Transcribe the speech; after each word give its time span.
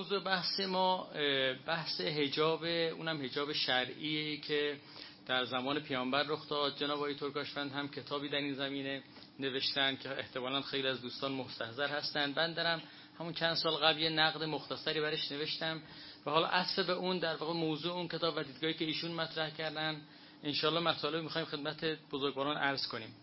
موضوع 0.00 0.20
بحث 0.20 0.60
ما 0.60 1.08
بحث 1.66 2.00
حجاب 2.00 2.64
اونم 2.64 3.22
حجاب 3.22 3.52
شرعی 3.52 4.40
که 4.40 4.76
در 5.26 5.44
زمان 5.44 5.80
پیامبر 5.80 6.22
رخ 6.22 6.48
داد. 6.48 6.76
جناب 6.76 6.98
آقای 6.98 7.14
ترکاشفند 7.14 7.72
هم 7.72 7.88
کتابی 7.88 8.28
در 8.28 8.38
این 8.38 8.54
زمینه 8.54 9.02
نوشتن 9.38 9.96
که 9.96 10.18
احتمالا 10.18 10.62
خیلی 10.62 10.88
از 10.88 11.02
دوستان 11.02 11.32
مستحضر 11.32 11.88
هستن 11.88 12.32
من 12.36 12.54
دارم 12.54 12.82
همون 13.18 13.32
چند 13.32 13.54
سال 13.54 13.72
قبل 13.72 14.00
یه 14.00 14.10
نقد 14.10 14.42
مختصری 14.42 15.00
برش 15.00 15.32
نوشتم. 15.32 15.82
و 16.26 16.30
حالا 16.30 16.46
عطف 16.46 16.78
به 16.78 16.92
اون 16.92 17.18
در 17.18 17.36
واقع 17.36 17.52
موضوع 17.52 17.92
اون 17.92 18.08
کتاب 18.08 18.36
و 18.36 18.42
دیدگاهی 18.42 18.74
که 18.74 18.84
ایشون 18.84 19.10
مطرح 19.10 19.50
کردن. 19.50 20.00
انشالله 20.44 20.80
مطالب 20.80 21.22
می‌خوایم 21.22 21.46
خدمت 21.46 21.84
بزرگواران 22.12 22.56
عرض 22.56 22.86
کنیم. 22.86 23.14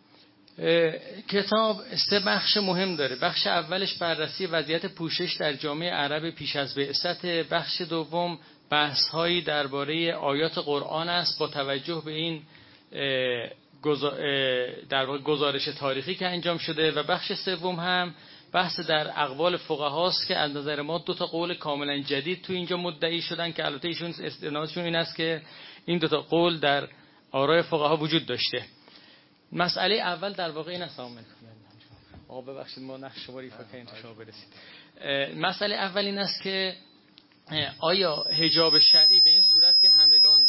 کتاب 1.27 1.81
سه 2.09 2.19
بخش 2.19 2.57
مهم 2.57 2.95
داره. 2.95 3.15
بخش 3.15 3.47
اولش 3.47 3.93
بررسی 3.93 4.45
وضعیت 4.45 4.85
پوشش 4.85 5.33
در 5.39 5.53
جامعه 5.53 5.91
عرب 5.91 6.29
پیش 6.29 6.55
از 6.55 6.75
بعثت 6.75 7.25
بخش 7.25 7.81
دوم 7.81 8.39
بحث 8.69 9.09
هایی 9.09 9.41
درباره 9.41 10.13
آیات 10.13 10.57
قرآن 10.57 11.09
است 11.09 11.39
با 11.39 11.47
توجه 11.47 12.01
به 12.05 12.11
این 12.11 12.41
در 14.89 15.05
گزارش 15.05 15.65
تاریخی 15.65 16.15
که 16.15 16.27
انجام 16.27 16.57
شده 16.57 16.91
و 16.91 17.03
بخش 17.03 17.33
سوم 17.33 17.75
هم 17.75 18.15
بحث 18.53 18.79
در 18.79 19.11
اقوال 19.15 19.57
فقهاست 19.57 20.27
که 20.27 20.37
از 20.37 20.55
نظر 20.55 20.81
ما 20.81 20.97
دو 20.97 21.13
تا 21.13 21.25
قول 21.25 21.53
کاملا 21.53 22.01
جدید 22.01 22.41
تو 22.41 22.53
اینجا 22.53 22.77
مدعی 22.77 23.21
شدن 23.21 23.51
که 23.51 23.65
البته 23.65 23.87
ایشون 23.87 24.13
استنادشون 24.23 24.83
این 24.83 24.95
است 24.95 25.15
که 25.15 25.41
این 25.85 25.97
دو 25.97 26.07
تا 26.07 26.21
قول 26.21 26.59
در 26.59 26.87
آرای 27.31 27.61
فقها 27.61 27.97
وجود 27.97 28.25
داشته. 28.25 28.76
مسئله 29.51 29.95
اول 29.95 30.33
در 30.33 30.49
واقع 30.49 30.71
این 30.71 30.81
است. 30.81 30.99
آقا 32.27 32.41
ببخشید 32.41 32.83
ما 32.83 32.97
نقش 32.97 33.29
ریفا 33.29 33.63
کنیم 33.71 33.87
شما 34.01 34.13
برسید. 34.13 34.47
مسئله 35.37 35.75
اول 35.75 36.05
این 36.05 36.17
است 36.17 36.41
که 36.41 36.75
آیا 37.79 38.15
حجاب 38.15 38.77
شرعی 38.77 39.19
به 39.19 39.29
این 39.29 39.41
صورت 39.41 39.79
که 39.79 39.89
همگان 39.89 40.41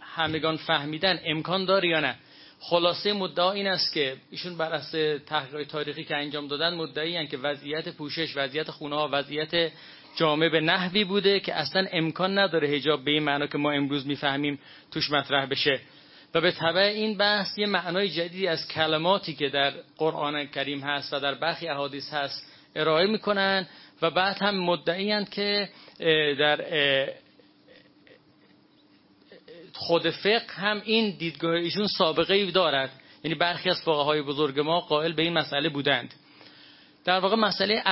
همگان 0.00 0.56
فهمیدن 0.56 1.20
امکان 1.24 1.64
داره 1.64 1.88
یا 1.88 2.00
نه؟ 2.00 2.16
خلاصه 2.60 3.12
مدعا 3.12 3.52
این 3.52 3.66
است 3.66 3.92
که 3.92 4.16
ایشون 4.30 4.56
بر 4.56 4.72
اساس 4.72 5.22
تحقیق 5.26 5.66
تاریخی 5.66 6.04
که 6.04 6.16
انجام 6.16 6.48
دادن 6.48 6.74
مدعی 6.74 7.26
که 7.26 7.38
وضعیت 7.38 7.88
پوشش 7.88 8.36
وضعیت 8.36 8.70
خونه 8.70 8.96
ها 8.96 9.08
وضعیت 9.12 9.72
جامعه 10.16 10.48
به 10.48 10.60
نحوی 10.60 11.04
بوده 11.04 11.40
که 11.40 11.54
اصلا 11.54 11.86
امکان 11.92 12.38
نداره 12.38 12.68
حجاب 12.68 13.04
به 13.04 13.10
این 13.10 13.22
معنا 13.22 13.46
که 13.46 13.58
ما 13.58 13.72
امروز 13.72 14.06
می‌فهمیم 14.06 14.58
توش 14.90 15.10
مطرح 15.10 15.46
بشه. 15.46 15.80
و 16.34 16.40
به 16.40 16.50
طبع 16.50 16.80
این 16.80 17.16
بحث 17.16 17.58
یه 17.58 17.66
معنای 17.66 18.08
جدیدی 18.08 18.46
از 18.46 18.68
کلماتی 18.68 19.34
که 19.34 19.48
در 19.48 19.72
قرآن 19.98 20.46
کریم 20.46 20.80
هست 20.80 21.12
و 21.12 21.20
در 21.20 21.34
برخی 21.34 21.68
احادیث 21.68 22.12
هست 22.12 22.46
ارائه 22.74 23.06
می‌کنن 23.06 23.66
و 24.02 24.10
بعد 24.10 24.36
هم 24.42 24.58
مدعی 24.58 25.24
که 25.24 25.68
در 26.38 26.64
خود 29.72 30.10
فقه 30.10 30.54
هم 30.54 30.82
این 30.84 31.10
دیدگاه 31.10 31.54
ایشون 31.54 31.86
سابقه 31.86 32.34
ای 32.34 32.50
دارد. 32.50 32.90
یعنی 33.24 33.34
برخی 33.34 33.70
از 33.70 33.82
فقهای 33.82 34.22
بزرگ 34.22 34.60
ما 34.60 34.80
قائل 34.80 35.12
به 35.12 35.22
این 35.22 35.32
مسئله 35.32 35.68
بودند. 35.68 36.14
در 37.04 37.18
واقع 37.18 37.36
مسئله 37.36 37.82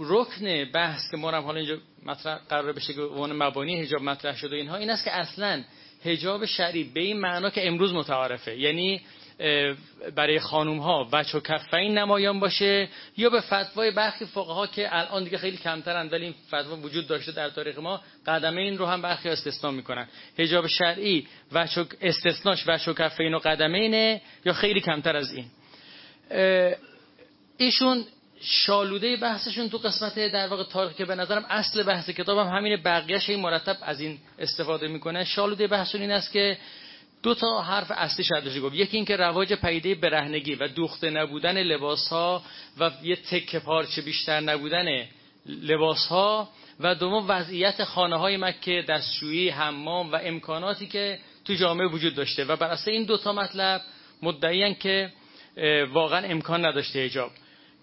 رکن 0.00 0.64
بحث 0.64 1.10
که 1.10 1.16
ما 1.16 1.30
هم 1.30 1.42
حالا 1.42 1.58
اینجا 1.58 1.78
مطرح 2.06 2.38
قرار 2.48 2.72
بشه 2.72 2.94
که 2.94 3.00
عنوان 3.00 3.32
مبانی 3.32 3.82
حجاب 3.82 4.02
مطرح 4.02 4.36
شده 4.36 4.56
اینها 4.56 4.76
این 4.76 4.90
است 4.90 5.04
که 5.04 5.12
اصلا 5.12 5.64
حجاب 6.04 6.44
شرعی 6.44 6.84
به 6.84 7.00
این 7.00 7.20
معنا 7.20 7.50
که 7.50 7.68
امروز 7.68 7.94
متعارفه. 7.94 8.58
یعنی 8.58 9.00
برای 10.16 10.38
خانوم 10.38 10.78
ها 10.78 11.08
وچ 11.12 11.34
و 11.34 11.40
کفین 11.40 11.98
نمایان 11.98 12.40
باشه 12.40 12.88
یا 13.16 13.30
به 13.30 13.40
فتوای 13.40 13.90
برخی 13.90 14.24
فقها 14.24 14.66
که 14.66 14.96
الان 14.96 15.24
دیگه 15.24 15.38
خیلی 15.38 15.56
کمترن 15.56 16.08
ولی 16.08 16.24
این 16.24 16.34
فتوا 16.48 16.76
وجود 16.76 17.06
داشته 17.06 17.32
در 17.32 17.50
تاریخ 17.50 17.78
ما 17.78 18.00
قدمه 18.26 18.60
این 18.60 18.78
رو 18.78 18.86
هم 18.86 19.02
برخی 19.02 19.28
استثنا 19.28 19.70
می‌کنن. 19.70 20.08
حجاب 20.38 20.66
شرعی 20.66 21.26
وچ 21.52 21.78
استثناش 22.00 22.64
وچ 22.66 22.88
و 22.88 22.94
کفین 22.94 23.34
و 23.34 23.38
قدمینه 23.38 24.20
یا 24.44 24.52
خیلی 24.52 24.80
کمتر 24.80 25.16
از 25.16 25.32
این؟ 25.32 25.46
ایشون 27.58 28.04
شالوده 28.40 29.16
بحثشون 29.16 29.68
تو 29.70 29.78
قسمت 29.78 30.18
در 30.18 30.48
واقع 30.48 30.64
تاریخ 30.64 30.96
که 30.96 31.04
به 31.04 31.14
نظرم 31.14 31.44
اصل 31.48 31.82
بحث 31.82 32.10
کتابم 32.10 32.48
هم 32.48 32.56
همین 32.56 32.82
بقیه‌اش 32.82 33.30
این 33.30 33.40
مرتب 33.40 33.76
از 33.82 34.00
این 34.00 34.18
استفاده 34.38 34.88
می‌کنه. 34.88 35.24
شالوده 35.24 35.66
بحثشون 35.66 36.00
این 36.00 36.10
است 36.10 36.32
که 36.32 36.58
دو 37.22 37.34
تا 37.34 37.62
حرف 37.62 37.90
اصلی 37.90 38.24
شاید 38.24 38.58
گفت. 38.58 38.74
یکی 38.74 38.96
اینکه 38.96 39.16
رواج 39.16 39.52
پیده 39.52 39.94
برهنگی 39.94 40.54
و 40.54 40.68
دوخته 40.68 41.10
نبودن 41.10 41.62
لباس 41.62 42.08
ها 42.08 42.42
و 42.80 42.90
یه 43.02 43.16
تکه 43.16 43.58
پارچه 43.58 44.02
بیشتر 44.02 44.40
نبودن 44.40 44.86
لباس 45.46 46.06
ها 46.06 46.48
و 46.80 46.94
دوم 46.94 47.24
وضعیت 47.28 47.84
خانه 47.84 48.16
های 48.16 48.36
مکه 48.36 48.84
دستشویی 48.88 49.48
حمام 49.48 50.12
و 50.12 50.18
امکاناتی 50.22 50.86
که 50.86 51.18
تو 51.44 51.54
جامعه 51.54 51.86
وجود 51.86 52.14
داشته. 52.14 52.44
و 52.44 52.56
بر 52.56 52.66
اساس 52.66 52.88
این 52.88 53.04
دو 53.04 53.16
تا 53.16 53.32
مطلب 53.32 53.80
مدعیان 54.22 54.74
که 54.74 55.12
واقعا 55.92 56.26
امکان 56.26 56.66
نداشته 56.66 57.04
حجاب. 57.04 57.30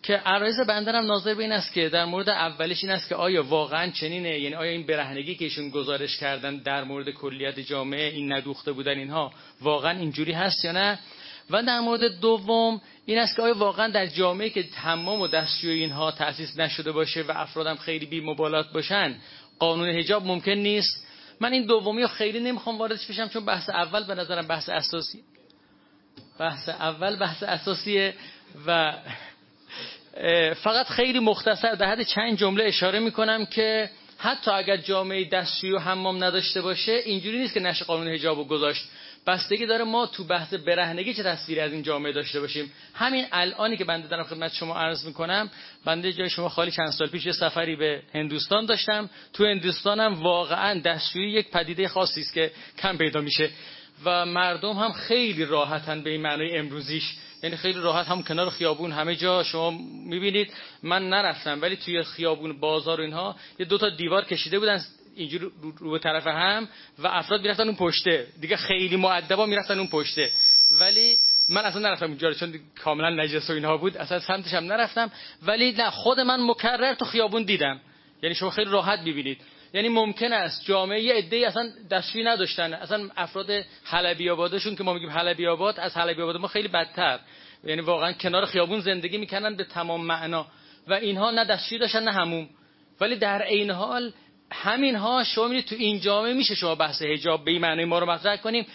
که 0.03 0.14
عرایز 0.14 0.59
بندرم 0.59 1.06
ناظر 1.06 1.34
به 1.34 1.44
این 1.44 1.52
است 1.52 1.74
که 1.74 1.90
در 1.90 2.06
مورد 2.06 2.30
اولش 2.30 2.84
این 2.84 2.91
است 2.91 3.09
که 3.09 3.16
آیا 3.16 3.44
واقعا 3.44 3.91
چنینه؟ 3.91 4.40
یعنی 4.40 4.56
آیا 4.56 4.72
این 4.72 4.86
برهنگی 4.86 5.36
که 5.36 5.46
ایشون 5.46 5.69
گزارش 5.69 6.18
کردن 6.18 6.58
در 6.58 6.84
مورد 6.84 7.09
کلیت 7.09 7.59
جامعه 7.59 8.09
این 8.09 8.34
ندوخته 8.34 8.72
بودن 8.72 8.97
اینها 8.97 9.31
واقعا 9.62 10.00
اینجوری 10.00 10.31
هست 10.31 10.66
یا 10.66 10.72
نه؟ 10.72 11.00
و 11.50 11.63
در 11.63 11.80
مورد 11.80 12.19
دوم 12.19 12.81
این 13.06 13.19
است 13.19 13.36
که 13.36 13.42
آیا 13.42 13.58
واقعا 13.58 13.88
در 13.88 14.06
جامعه 14.06 14.50
که 14.50 14.63
تمام 14.63 15.22
و 15.22 15.28
دستشوی 15.28 15.72
اینها 15.72 16.12
تأسیس 16.12 16.59
نشده 16.59 16.92
باشه 16.92 17.22
و 17.22 17.31
افرادم 17.36 17.75
خیلی 17.75 18.06
بی 18.06 18.22
مبالات 18.22 18.74
باشن 18.74 19.16
قانون 19.59 19.90
حجاب 19.90 20.25
ممکن 20.25 20.52
نیست؟ 20.52 21.08
من 21.40 21.53
این 21.53 21.66
دومی 21.66 22.02
رو 22.02 22.08
خیلی 22.08 22.40
نمی‌خوام 22.40 22.78
واردش 22.78 23.08
بشم 23.08 23.28
چون 23.28 23.46
بحث 23.46 23.69
اول 23.69 24.03
به 24.03 24.16
نظرم 24.16 24.47
بحث 24.47 24.69
اساسی 24.69 25.24
بحث 26.40 26.69
اول 26.69 27.16
بحث 27.16 27.44
اساسیه 27.44 28.13
و 28.68 28.94
فقط 30.63 30.88
خیلی 30.88 31.19
مختصر 31.19 31.75
در 31.75 31.85
حد 31.85 32.03
چند 32.03 32.38
جمله 32.38 32.63
اشاره 32.63 33.00
می‌کنم 33.00 33.46
که 33.46 33.90
حتی 34.18 34.51
اگر 34.51 34.78
جامعه 34.78 35.29
دستشویی 35.29 35.74
و 35.74 35.79
حمام 35.79 36.24
نداشته 36.24 36.62
باشه 36.62 36.91
اینجوری 36.91 37.38
نیست 37.38 37.53
که 37.53 37.59
نشه 37.59 37.85
قانون 37.85 38.07
حجاب 38.07 38.38
رو 38.38 38.44
گذاشت. 38.44 38.85
بستگی 39.28 39.66
داره 39.66 39.84
ما 39.84 40.07
تو 40.07 40.24
بحث 40.24 40.53
برهنگی 40.53 41.13
چه 41.13 41.24
تصویری 41.24 41.62
از 41.62 41.74
این 41.74 41.84
جامعه 41.84 42.12
داشته 42.12 42.40
باشیم. 42.40 42.72
همین 42.94 43.25
الانی 43.31 43.78
که 43.78 43.85
بنده 43.85 44.07
دارم 44.07 44.24
خدمت 44.24 44.53
شما 44.53 44.75
عرض 44.75 45.06
می‌کنم 45.06 45.50
بنده 45.85 46.13
جای 46.13 46.30
شما 46.30 46.50
خالی 46.50 46.72
چند 46.72 46.90
سال 46.90 47.07
پیش 47.07 47.25
یه 47.25 47.31
سفری 47.31 47.75
به 47.75 48.01
هندوستان 48.13 48.66
داشتم. 48.66 49.09
تو 49.34 49.45
هندوستانم 49.45 50.13
واقعا 50.24 50.80
دستشویی 50.80 51.31
یک 51.31 51.51
پدیده 51.51 51.88
خاصی 51.88 52.22
است 52.22 52.34
که 52.34 52.51
کم 52.78 52.97
پیدا 52.97 53.22
میشه 53.22 53.50
و 54.06 54.25
مردم 54.25 54.74
هم 54.74 54.91
خیلی 54.91 55.45
راحتن 55.45 56.01
به 56.01 56.09
این 56.09 56.22
معنای 56.22 56.57
امروزیش 56.57 57.16
یعنی 57.44 57.56
خیلی 57.58 57.80
راحت 57.80 58.08
هم 58.08 58.24
کنار 58.24 58.50
خیابون 58.50 58.92
همه 58.92 59.16
جا 59.16 59.44
شما 59.44 59.72
می‌بینید. 60.06 60.54
من 60.84 61.09
نرفتم 61.09 61.62
ولی 61.62 61.76
توی 61.76 62.04
خیابون 62.04 62.59
بازار 62.59 63.02
اینها 63.02 63.36
یه 63.59 63.66
دو 63.66 63.78
تا 63.78 63.90
دیوار 63.90 64.26
کشیده 64.26 64.59
بودن 64.59 64.81
اینجور 65.16 65.52
رو 65.78 65.92
به 65.92 66.00
طرف 66.00 66.28
هم 66.28 66.68
و 67.00 67.08
افراد 67.08 67.42
می‌رفتن 67.42 67.64
اون 67.64 67.76
پشته. 67.76 68.28
دیگه 68.42 68.58
خیلی 68.58 68.96
معدبا 68.96 69.46
می‌رفتن 69.46 69.80
اون 69.80 69.88
پشته. 69.88 70.31
ولی 70.72 71.20
من 71.50 71.66
اصلا 71.66 71.81
نرفتم 71.81 72.06
اونجا 72.06 72.34
چون 72.34 72.59
کاملا 72.84 73.24
نجس 73.24 73.50
و 73.50 73.54
اینها 73.54 73.78
بود. 73.78 73.98
اصلا 73.98 74.20
سمتش 74.20 74.54
هم 74.54 74.64
نرفتم. 74.64 75.12
ولی 75.42 75.72
نه 75.72 75.90
خود 75.90 76.20
من 76.20 76.48
مکرر 76.48 76.94
تو 76.94 77.06
خیابون 77.06 77.44
دیدم. 77.44 77.80
یعنی 78.22 78.36
شما 78.36 78.50
خیلی 78.50 78.70
راحت 78.70 79.00
ببینید 79.00 79.42
یعنی 79.73 79.89
ممکن 79.89 80.34
است 80.34 80.66
جامعه 80.66 81.01
یه 81.01 81.13
عده 81.13 81.47
اصلا 81.47 81.69
دستشویی 81.91 82.23
نداشتن. 82.23 82.73
اصلا 82.73 83.09
افراد 83.17 83.51
حلبی 83.84 84.29
آبادشون 84.29 84.75
که 84.75 84.84
ما 84.84 84.94
میگیم 84.94 85.09
حلبی 85.09 85.47
آباد 85.47 85.79
از 85.79 85.97
حلبی 85.97 86.22
آباد 86.22 86.38
ما 86.38 86.47
خیلی 86.47 86.67
بدتر. 86.67 87.19
یعنی 87.63 87.81
واقعا 87.81 88.13
کنار 88.13 88.45
خیابون 88.45 88.79
زندگی 88.79 89.17
می‌کنن 89.17 89.56
به 89.56 89.63
تمام 89.63 90.06
معنا. 90.06 90.48
و 90.88 90.94
اینها 90.94 91.31
نه 91.31 91.45
دستشویی 91.45 91.80
داشتن 91.80 92.03
نه 92.03 92.12
هموم. 92.12 92.50
ولی 93.01 93.15
در 93.15 93.42
عین 93.42 93.71
حال 93.71 94.13
همین 94.51 94.95
ها 94.95 95.24
شما 95.24 95.62
تو 95.62 95.75
این 95.75 96.00
جامعه 96.00 96.33
میشه 96.33 96.56
شما 96.56 96.75
بحث 96.75 97.01
حجاب 97.01 97.45
به 97.45 97.51
این 97.51 97.62
معنی 97.62 97.86
ما 97.86 98.00
رو 98.00 98.12
مطرح 98.12 98.36
کنیم. 98.36 98.65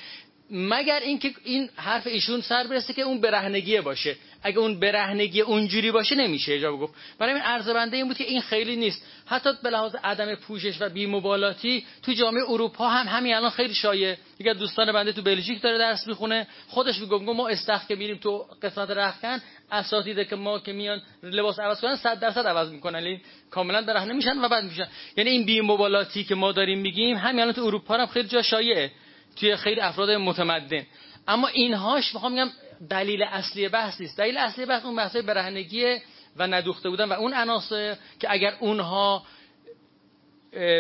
مگر 0.51 1.01
اینکه 1.01 1.31
این 1.45 1.71
حرف 1.77 2.07
ایشون 2.07 2.41
سر 2.41 2.67
برسه 2.67 2.93
که 2.93 3.03
اون 3.03 3.21
برهنگیه 3.21 3.81
باشه. 3.81 4.17
اگه 4.43 4.59
اون 4.59 4.81
برهنگی 4.81 5.41
اونجوری 5.41 5.91
باشه 5.91 6.15
نمیشه 6.15 6.55
اجابه 6.55 6.77
گفت. 6.77 6.95
برای 7.19 7.35
این 7.35 7.43
عرض 7.43 7.69
بنده 7.69 7.97
این 7.97 8.09
بود 8.09 8.17
که 8.17 8.25
این 8.25 8.41
خیلی 8.41 8.77
نیست. 8.77 9.03
حتی 9.27 9.51
به 9.63 9.71
لحاظ 9.71 9.95
عدم 10.05 10.35
پوشش 10.35 10.77
و 10.81 10.89
بی 10.89 11.07
مبالاتی 11.07 11.87
تو 12.03 12.13
جامعه 12.13 12.43
اروپا 12.49 12.89
هم 12.89 13.07
همین 13.19 13.35
الان 13.35 13.51
خیلی 13.51 13.75
شایع 13.75 14.17
یکی 14.41 14.55
دوستان 14.55 14.93
بنده 14.93 15.13
تو 15.13 15.23
بلژیک 15.23 15.63
داره 15.63 15.79
درس 15.79 16.07
می‌خونه 16.07 16.47
خودش 16.69 16.99
میگه 16.99 17.17
ما 17.17 17.49
استخ 17.49 17.87
که 17.87 17.95
میریم 17.95 18.17
تو 18.17 18.47
قسمت 18.63 18.91
رختکن 18.91 19.41
اساتیده 19.73 20.25
که 20.25 20.37
ما 20.37 20.59
که 20.59 20.73
میان 20.73 21.03
لباس 21.23 21.61
عوض 21.61 21.81
کنن 21.81 21.97
100 21.97 22.21
درصد 22.21 22.47
عوض 22.47 22.71
می‌کنن. 22.71 23.03
یعنی 23.03 23.21
کاملا 23.51 23.83
برهنه 23.83 24.13
میشن 24.13 24.45
و 24.45 24.49
بعد 24.49 24.65
میشن. 24.65 24.89
یعنی 25.17 25.31
این 25.31 25.45
بی 25.45 25.61
مبالاتی 25.61 26.25
که 26.25 26.35
ما 26.35 26.53
داریم 26.53 26.79
میگیم 26.79 27.17
همین 27.17 27.41
الان 27.41 27.53
تو 27.53 27.65
اروپا 27.65 27.95
هم 27.95 28.07
خیلی 28.07 28.29
جا 28.29 28.43
شایعه. 28.43 28.91
توی 29.37 29.57
خیلی 29.57 29.81
افراد 29.81 30.11
متمدن. 30.11 30.87
اما 31.29 31.49
اینهاش 31.49 32.15
می‌خوام 32.15 32.33
میگم 32.33 32.51
دلیل 32.91 33.23
اصلی 33.23 33.69
بحث 33.69 34.01
نیست. 34.01 34.19
دلیل 34.19 34.37
اصلی 34.39 34.67
بحث 34.67 34.85
اون 34.85 34.97
بحث 34.97 35.17
برهنگی 35.17 35.97
و 36.37 36.47
ندوخته 36.47 36.91
بودن 36.91 37.09
و 37.09 37.13
اون 37.13 37.35
عناصر 37.35 37.97
که 38.21 38.33
اگر 38.33 38.55
اونها 38.61 39.23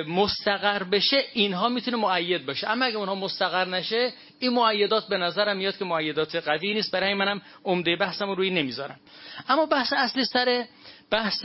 مستقر 0.08 0.82
بشه 0.82 1.24
اینها 1.32 1.68
می‌تونه 1.68 1.96
معید 1.96 2.46
باشه. 2.46 2.68
اما 2.68 2.84
اگه 2.84 2.96
اونها 2.96 3.14
مستقر 3.14 3.64
نشه 3.64 4.12
این 4.38 4.52
معیدات 4.52 5.08
به 5.08 5.16
نظرم 5.16 5.56
میاد 5.56 5.76
که 5.76 5.84
معیدات 5.84 6.36
قوی 6.36 6.74
نیست. 6.74 6.92
برای 6.92 7.14
منم 7.14 7.42
عمده 7.64 7.96
بحثم 7.96 8.26
رو 8.26 8.34
روی 8.34 8.50
نمی‌ذارم. 8.50 9.00
اما 9.48 9.66
بحث 9.66 9.92
اصلی 9.92 10.24
سر 10.24 10.64
بحث 11.10 11.44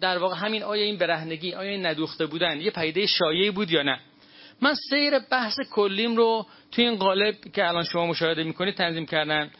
در 0.00 0.18
واقع 0.18 0.36
همین 0.36 0.62
آیا 0.62 0.84
این 0.84 0.98
برهنگی 0.98 1.54
آیا 1.54 1.70
این 1.70 1.86
ندوخته 1.86 2.26
بودن 2.26 2.60
یه 2.60 2.70
پیده 2.70 3.06
شایعی 3.06 3.50
بود 3.50 3.70
یا 3.70 3.82
نه. 3.82 4.00
من 4.60 4.74
سیر 4.74 5.18
بحث 5.18 5.56
کلیم 5.72 6.16
رو 6.16 6.46
توی 6.72 6.84
این 6.84 6.96
قالب 6.96 7.34
که 7.54 7.68
الان 7.68 7.84
شما 7.84 8.06
مشاهده 8.06 8.42
می‌کنید 8.42 8.74
تنظیم 8.74 9.06
کردم 9.06 9.50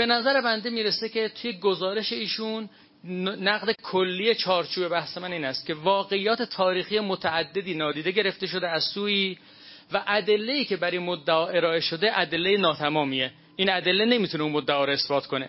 به 0.00 0.06
نظر 0.06 0.40
بنده 0.40 0.70
می‌رسه 0.70 1.08
که 1.08 1.28
توی 1.28 1.52
گزارش 1.52 2.12
ایشون 2.12 2.68
نقد 3.40 3.72
کلی 3.82 4.34
چارچوب 4.34 4.88
بحث 4.88 5.18
من 5.18 5.32
این 5.32 5.44
است 5.44 5.66
که 5.66 5.74
واقعیات 5.74 6.42
تاریخی 6.42 7.00
متعددی 7.00 7.74
نادیده 7.74 8.10
گرفته 8.10 8.46
شده 8.46 8.68
از 8.68 8.84
سوی 8.84 9.38
و 9.92 10.02
ادله 10.06 10.64
که 10.64 10.76
برای 10.76 10.98
مدعا 10.98 11.46
ارائه 11.46 11.80
شده 11.80 12.20
ادله 12.20 12.56
ناتمامیه. 12.56 13.32
این 13.56 13.70
ادله 13.70 14.04
نمی‌تونه 14.04 14.44
اون 14.44 14.52
مدعا 14.52 14.84
رو 14.84 14.92
اثبات 14.92 15.26
کنه. 15.26 15.48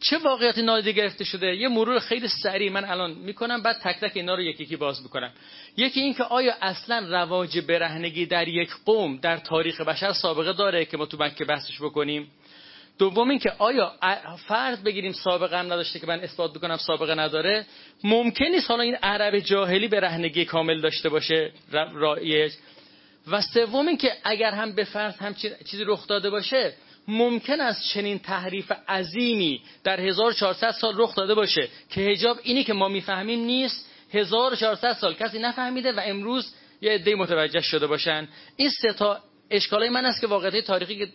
چه 0.00 0.18
واقعیتی 0.18 0.62
نادیده 0.62 0.92
گرفته 0.92 1.24
شده؟ 1.24 1.56
یه 1.56 1.68
مرور 1.68 1.98
خیلی 1.98 2.28
سریع 2.28 2.72
من 2.72 2.84
الان 2.84 3.10
می‌کنم 3.10 3.62
بعد 3.62 3.76
تک 3.84 4.00
تک 4.00 4.12
اینا 4.14 4.34
رو 4.34 4.42
یکی 4.42 4.62
یکی 4.62 4.76
باز 4.76 5.02
می‌کنم. 5.02 5.32
یکی 5.76 6.00
این 6.00 6.14
که 6.14 6.24
آیا 6.24 6.54
اصلا 6.62 7.06
رواج 7.08 7.58
برهنگی 7.58 8.26
در 8.26 8.48
یک 8.48 8.70
قوم 8.84 9.16
در 9.16 9.36
تاریخ 9.36 9.80
بشر 9.80 10.12
سابقه 10.12 10.52
داره 10.52 10.84
که 10.84 10.96
ما 10.96 11.06
تو 11.06 11.16
مکه 11.20 11.44
بحثش 11.44 11.80
بکنیم؟ 11.80 12.30
دوم 12.98 13.30
این 13.30 13.38
که 13.38 13.52
آیا 13.58 13.92
فرض 14.46 14.82
بگیریم 14.82 15.12
سابقه 15.12 15.58
هم 15.58 15.66
نداشته 15.66 15.98
که 15.98 16.06
من 16.06 16.20
اثبات 16.20 16.54
بکنم 16.54 16.76
سابقه 16.76 17.14
نداره 17.14 17.66
ممکن 18.04 18.44
نیست 18.44 18.70
حالا 18.70 18.82
این 18.82 18.94
عرب 18.94 19.38
جاهلی 19.38 19.88
به 19.88 20.00
رهنگی 20.00 20.44
کامل 20.44 20.80
داشته 20.80 21.08
باشه 21.08 21.52
رایج. 21.94 22.52
و 23.30 23.40
سوم 23.40 23.88
این 23.88 23.96
که 23.96 24.12
اگر 24.24 24.50
هم 24.50 24.72
به 24.72 24.84
فرض 24.84 25.16
هم 25.16 25.34
چیزی 25.70 25.84
رخ 25.86 26.06
داده 26.06 26.30
باشه 26.30 26.72
ممکن 27.08 27.60
است 27.60 27.92
چنین 27.94 28.18
تحریف 28.18 28.72
عظیمی 28.88 29.62
در 29.84 30.00
1400 30.00 30.70
سال 30.70 30.94
رخ 30.96 31.14
داده 31.14 31.34
باشه 31.34 31.68
که 31.90 32.00
هجاب 32.00 32.38
اینی 32.42 32.64
که 32.64 32.72
ما 32.72 32.88
می‌فهمیم 32.88 33.40
نیست. 33.40 33.90
1400 34.12 34.92
سال 34.92 35.14
کسی 35.14 35.38
نفهمیده 35.38 35.92
و 35.92 36.00
امروز 36.04 36.54
یه 36.80 36.92
عده 36.92 37.14
متوجه 37.14 37.60
شده 37.60 37.86
باشن. 37.86 38.28
این 38.56 38.70
سه 38.70 38.92
تا 38.92 39.20
اشکالای 39.50 39.88
من 39.88 40.06
است 40.06 40.20
که 40.20 40.26
واقعیت 40.26 40.64
تاریخی 40.64 41.12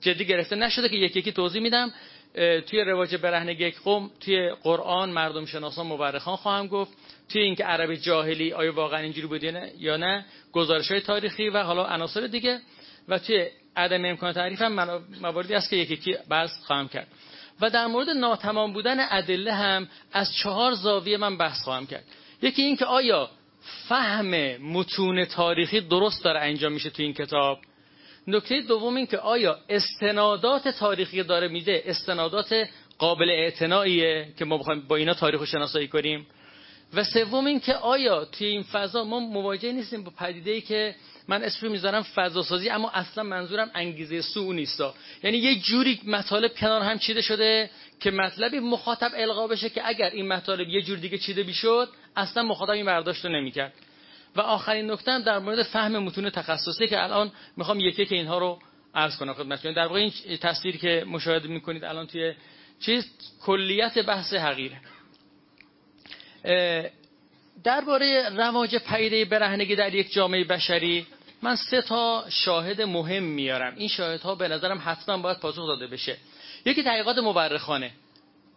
جدی 0.00 0.24
گرفته 0.24 0.56
نشده 0.56 0.88
که 0.88 0.96
یکی 0.96 1.18
یکی 1.18 1.32
توضیح 1.32 1.62
میدم. 1.62 1.92
توی 2.66 2.80
رواج 2.84 3.16
برهنگی 3.16 3.64
یک 3.64 3.80
قوم 3.80 4.10
توی 4.20 4.50
قرآن 4.62 5.10
مردم 5.10 5.46
شناسان 5.46 5.86
مورخان 5.86 6.36
خواهم 6.36 6.66
گفت. 6.66 6.92
توی 7.28 7.42
اینکه 7.42 7.64
عرب 7.64 7.94
جاهلی 7.94 8.52
آیا 8.52 8.72
واقعا 8.72 9.00
اینجوری 9.00 9.26
بوده 9.26 9.72
یا 9.78 9.96
نه 9.96 10.24
گزارش 10.52 10.90
های 10.90 11.00
تاریخی 11.00 11.48
و 11.48 11.62
حالا 11.62 11.84
عناصر 11.84 12.26
دیگه. 12.26 12.60
و 13.08 13.18
توی 13.18 13.46
عدم 13.76 14.04
امکان 14.04 14.32
تعریف 14.32 14.62
هم 14.62 15.04
مواردی 15.20 15.54
است 15.54 15.70
که 15.70 15.76
یکی 15.76 15.94
یکی 15.94 16.16
بحث 16.30 16.50
خواهم 16.66 16.88
کرد. 16.88 17.08
و 17.60 17.70
در 17.70 17.86
مورد 17.86 18.08
ناتمام 18.10 18.72
بودن 18.72 19.06
ادله 19.10 19.52
هم 19.52 19.88
از 20.12 20.34
چهار 20.34 20.72
زاویه 20.72 21.16
من 21.16 21.38
بحث 21.38 21.62
خواهم 21.64 21.86
کرد. 21.86 22.04
یکی 22.42 22.62
اینکه 22.62 22.84
آیا 22.84 23.30
فهم 23.88 24.56
متون 24.56 25.24
تاریخی 25.24 25.80
درست 25.80 26.24
داره 26.24 26.40
انجام 26.40 26.72
میشه 26.72 26.90
توی 26.90 27.04
این 27.04 27.14
کتاب؟ 27.14 27.58
نکته 28.26 28.60
دوم 28.60 28.96
این 28.96 29.06
که 29.06 29.18
آیا 29.18 29.58
استنادات 29.68 30.68
تاریخی 30.68 31.22
داره 31.22 31.48
میده؟ 31.48 31.82
استنادات 31.86 32.68
قابل 32.98 33.30
اعتناییه 33.30 34.28
که 34.38 34.44
ما 34.44 34.58
بخوایم 34.58 34.80
با 34.88 34.96
اینا 34.96 35.14
تاریخ 35.14 35.40
و 35.40 35.46
شناسایی 35.46 35.88
کنیم؟ 35.88 36.26
و 36.94 37.04
سوم 37.04 37.46
این 37.46 37.60
که 37.60 37.74
آیا 37.74 38.24
توی 38.24 38.46
این 38.46 38.62
فضا 38.62 39.04
ما 39.04 39.20
مواجه 39.20 39.72
نیستیم 39.72 40.04
با 40.04 40.12
پدیده 40.18 40.50
ای 40.50 40.60
که 40.60 40.94
من 41.28 41.42
اسم 41.42 41.70
می‌ذارم 41.70 42.02
فضا 42.02 42.42
سازی 42.42 42.70
اما 42.70 42.90
اصلا 42.90 43.24
منظورم 43.24 43.70
انگیزه 43.74 44.20
سو 44.20 44.52
نیستا. 44.52 44.94
یعنی 45.22 45.36
یه 45.36 45.60
جوری 45.60 46.00
مطالب 46.06 46.54
کنار 46.54 46.82
هم 46.82 46.98
چیده 46.98 47.20
شده 47.20 47.70
که 48.00 48.10
مطلبی 48.10 48.58
مخاطب 48.58 49.10
القا 49.14 49.46
بشه 49.46 49.70
که 49.70 49.88
اگر 49.88 50.10
این 50.10 50.28
مطالب 50.28 50.68
یه 50.68 50.82
جور 50.82 50.98
دیگه 50.98 51.18
چیده 51.18 51.42
بیشد 51.42 51.88
اصلا 52.16 52.42
مخاطب 52.42 52.70
این 52.70 52.86
برداشت 52.86 53.24
رو 53.24 53.30
نمی‌کرد. 53.30 53.72
و 54.36 54.40
آخرین 54.40 54.90
نکته 54.90 55.18
در 55.18 55.38
مورد 55.38 55.62
فهم 55.62 55.98
متون 55.98 56.30
تخصصی 56.30 56.86
که 56.86 57.02
الان 57.02 57.32
می‌خوام 57.56 57.80
یکی 57.80 58.06
که 58.06 58.14
اینها 58.14 58.38
رو 58.38 58.58
عرض 58.94 59.16
کنم 59.16 59.34
خدمتتون. 59.34 59.72
در 59.72 59.86
واقع 59.86 59.98
این 60.00 60.38
تصویری 60.38 60.78
که 60.78 61.04
مشاهده 61.08 61.48
می‌کنید 61.48 61.84
الان 61.84 62.06
توی 62.06 62.34
چیز 62.80 63.06
کلیت 63.42 63.98
بحث 63.98 64.34
حقیره. 64.34 64.80
درباره 67.64 68.28
رواج 68.28 68.76
پیده 68.76 69.24
برهنگی 69.24 69.76
در 69.76 69.94
یک 69.94 70.12
جامعه 70.12 70.44
بشری 70.44 71.06
من 71.42 71.56
سه 71.56 71.82
تا 71.82 72.24
شاهد 72.28 72.82
مهم 72.82 73.22
میارم. 73.22 73.74
این 73.76 73.88
شاهدها 73.88 74.34
به 74.34 74.48
نظرم 74.48 74.82
حتما 74.84 75.18
باید 75.18 75.38
پاسخ 75.38 75.66
داده 75.66 75.86
بشه. 75.86 76.16
یکی 76.66 76.82
تحقیقات 76.82 77.18
مورخانه. 77.18 77.90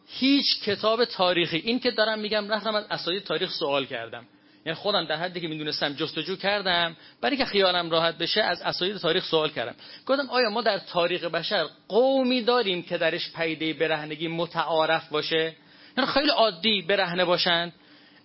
هیچ 0.08 0.62
کتاب 0.64 1.06
تاریخی. 1.06 1.58
این 1.58 1.80
که 1.80 1.92
دارم 1.92 2.20
میگم 2.20 2.50
رفتم 2.50 2.76
از 2.76 2.86
اساتید 2.90 3.24
تاریخ 3.24 3.52
سوال 3.52 3.86
کردم. 3.86 4.26
یعنی 4.65 4.75
خودم 4.75 5.06
در 5.06 5.15
حدی 5.15 5.42
که 5.42 5.48
می‌دونستم 5.48 5.94
جستجو 5.94 6.36
کردم 6.36 6.95
برای 7.21 7.38
که 7.38 7.45
خیالم 7.45 7.89
راحت 7.89 8.18
بشه 8.18 8.42
از 8.42 8.62
اساتید 8.62 8.98
تاریخ 8.98 9.25
سوال 9.25 9.50
کردم. 9.50 9.75
گفتم 10.06 10.30
آیا 10.30 10.50
ما 10.50 10.62
در 10.62 10.77
تاریخ 10.77 11.24
بشر 11.24 11.65
قومی 11.88 12.42
داریم 12.42 12.83
که 12.83 12.98
درش 12.98 13.31
پیده 13.36 13.74
برهنگی 13.74 14.27
متعارف 14.27 15.09
باشه؟ 15.09 15.56
یعنی 15.98 16.09
خیلی 16.09 16.30
عادی 16.30 16.81
برهنه 16.81 17.25
باشند. 17.25 17.74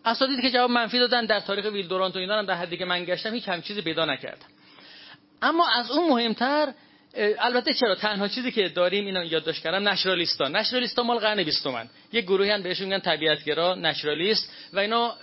اساتیدی 0.05 0.43
که 0.43 0.50
جواب 0.50 0.70
منفی 0.70 0.99
دادن 0.99 1.26
در 1.26 1.40
تاریخ 1.40 1.64
ویل 1.64 1.88
دورانت 1.88 2.17
و 2.17 2.19
اینا 2.19 2.38
هم 2.38 2.46
در 2.46 2.55
حدی 2.55 2.76
که 2.76 2.84
من 2.84 3.05
گشتم 3.05 3.34
هیچ 3.34 3.49
هم 3.49 3.62
چیزی 3.62 3.82
پیدا 3.82 4.05
نکردم. 4.05 4.46
اما 5.43 5.69
از 5.69 5.90
اون 5.90 6.08
مهمتر 6.08 6.73
البته 7.17 7.75
چرا 7.75 7.94
تنها 7.94 8.29
چیزی 8.29 8.53
که 8.53 8.69
داریم 8.69 9.06
اینا 9.06 9.25
یادداشت 9.25 9.62
کردم 9.62 9.88
نشرالیستا 9.88 10.49
نشرالیستا 10.49 11.03
مال 11.03 11.19
قرن 11.19 11.43
20 11.43 11.67
من 11.67 11.88
یه 12.12 12.20
گروهی 12.20 12.50
هم 12.50 12.62
بهشون 12.62 12.87
میگن 12.87 12.99
طبیعتگرا 12.99 13.75
نشرالیست 13.75 14.53
و 14.73 14.79
اینا 14.79 15.14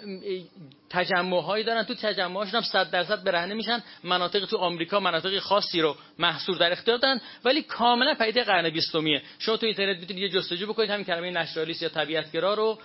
تجمع 0.89 1.63
دارن. 1.63 1.83
تو 1.83 1.93
تجمعهاشون 1.93 2.55
هم 2.55 2.61
100 2.61 2.91
درصد 2.91 3.23
برهنه 3.23 3.53
میشن. 3.53 3.83
مناطق 4.03 4.45
تو 4.45 4.57
آمریکا 4.57 4.99
مناطق 4.99 5.39
خاصی 5.39 5.81
رو 5.81 5.95
محصور 6.19 6.57
در 6.57 6.71
اختیار 6.71 6.97
دارن 6.97 7.21
ولی 7.45 7.61
کاملا 7.61 8.13
پیده 8.13 8.43
قرن 8.43 8.69
20 8.69 8.95
شما 9.39 9.57
تو 9.57 9.65
اینترنت 9.65 9.99
می‌تونید 9.99 10.23
یه 10.23 10.29
جستجو 10.29 10.67
بکنید 10.67 10.89
همین 10.89 11.05
کلمه 11.05 11.31
نشرالیست 11.31 11.81
یا 11.81 11.89
طبیعتگرا 11.89 12.53
رو 12.53 12.79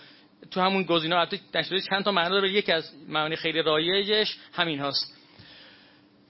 تو 0.50 0.60
همون 0.60 0.82
گزینه‌ها. 0.82 1.20
البته 1.20 1.40
نشرالیست 1.54 1.88
چند 1.90 2.05
تا 2.05 2.12
معنی 2.12 2.31
داره 2.31 2.52
یکی 2.52 2.72
از 2.72 2.90
معانی 3.08 3.36
خیلی 3.36 3.62
رایجش 3.62 4.36
همین 4.52 4.81
هاست. 4.81 5.23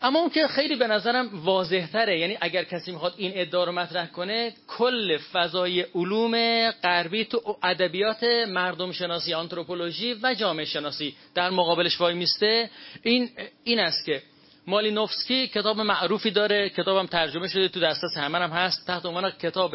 اما 0.05 0.19
اون 0.19 0.31
که 0.31 0.49
خیلی 0.49 0.77
به 0.77 0.87
نظرم 0.87 1.31
واضح 1.45 1.87
تره 1.87 2.19
یعنی 2.19 2.39
اگر 2.41 2.65
کسی 2.65 2.93
می‌خواد 2.93 3.15
این 3.17 3.33
ادعا 3.35 3.65
رو 3.65 3.73
مطرح 3.73 4.07
کنه 4.07 4.53
کل 4.69 5.19
فضای 5.33 5.81
علوم 5.81 6.71
غربی 6.71 7.25
تو 7.25 7.57
ادبیات 7.63 8.25
مردم 8.49 8.93
شناسی 8.93 9.35
آنتروپولوژی 9.35 10.15
و 10.23 10.35
جامعه 10.35 10.65
شناسی 10.65 11.15
در 11.35 11.51
مقابلش 11.51 12.01
وای 12.01 12.15
میسته. 12.15 12.71
این 13.03 13.31
این 13.65 13.79
است 13.79 14.05
که 14.05 14.23
مالینوفسکی 14.67 15.49
کتاب 15.49 15.81
معروفی 15.81 16.31
داره. 16.31 16.69
کتابم 16.69 17.07
ترجمه 17.07 17.49
شده 17.49 17.69
تو 17.69 17.81
دسترس 17.81 18.17
همه 18.17 18.39
هم 18.39 18.51
هست. 18.51 18.87
تحت 18.87 19.07
عنوان 19.07 19.31
کتاب 19.31 19.75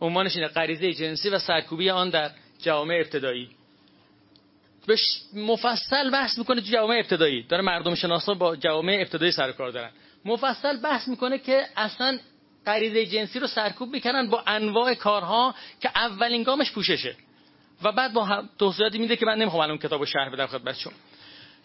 عنوانش 0.00 0.36
اینه 0.36 0.48
غریزه 0.48 0.92
جنسی 0.92 1.28
و 1.28 1.38
سرکوبی 1.38 1.90
آن 1.90 2.10
در 2.10 2.30
جامعه 2.62 3.00
ابتدایی. 3.00 3.57
بهش 4.88 5.20
مفصل 5.34 6.10
بحث 6.10 6.38
می‌کنه 6.38 6.60
تو 6.60 6.66
جوامع 6.66 6.94
ابتدایی. 6.94 7.42
داره 7.42 7.62
مردم 7.62 7.94
شناسا 7.94 8.34
با 8.34 8.56
جوامع 8.56 8.98
ابتدایی 9.00 9.32
سر 9.32 9.52
کار 9.52 9.70
دارن. 9.70 9.90
مفصل 10.24 10.76
بحث 10.76 11.08
می‌کنه 11.08 11.38
که 11.38 11.66
اصلا 11.76 12.18
غریزه 12.66 13.06
جنسی 13.06 13.38
رو 13.38 13.46
سرکوب 13.46 13.92
می‌کنن 13.92 14.30
با 14.30 14.42
انواع 14.46 14.94
کارها 14.94 15.54
که 15.80 15.90
اولین 15.96 16.42
گامش 16.42 16.72
پوششه. 16.72 17.16
و 17.82 17.92
بعد 17.92 18.12
با 18.12 18.42
توضیحاتی 18.58 18.98
میده 18.98 19.16
که 19.16 19.26
من 19.26 19.38
نمی‌خوام 19.38 19.62
الان 19.62 19.78
کتابو 19.78 20.06
شرح 20.06 20.32
بدم 20.32 20.46
خدمتتون 20.46 20.92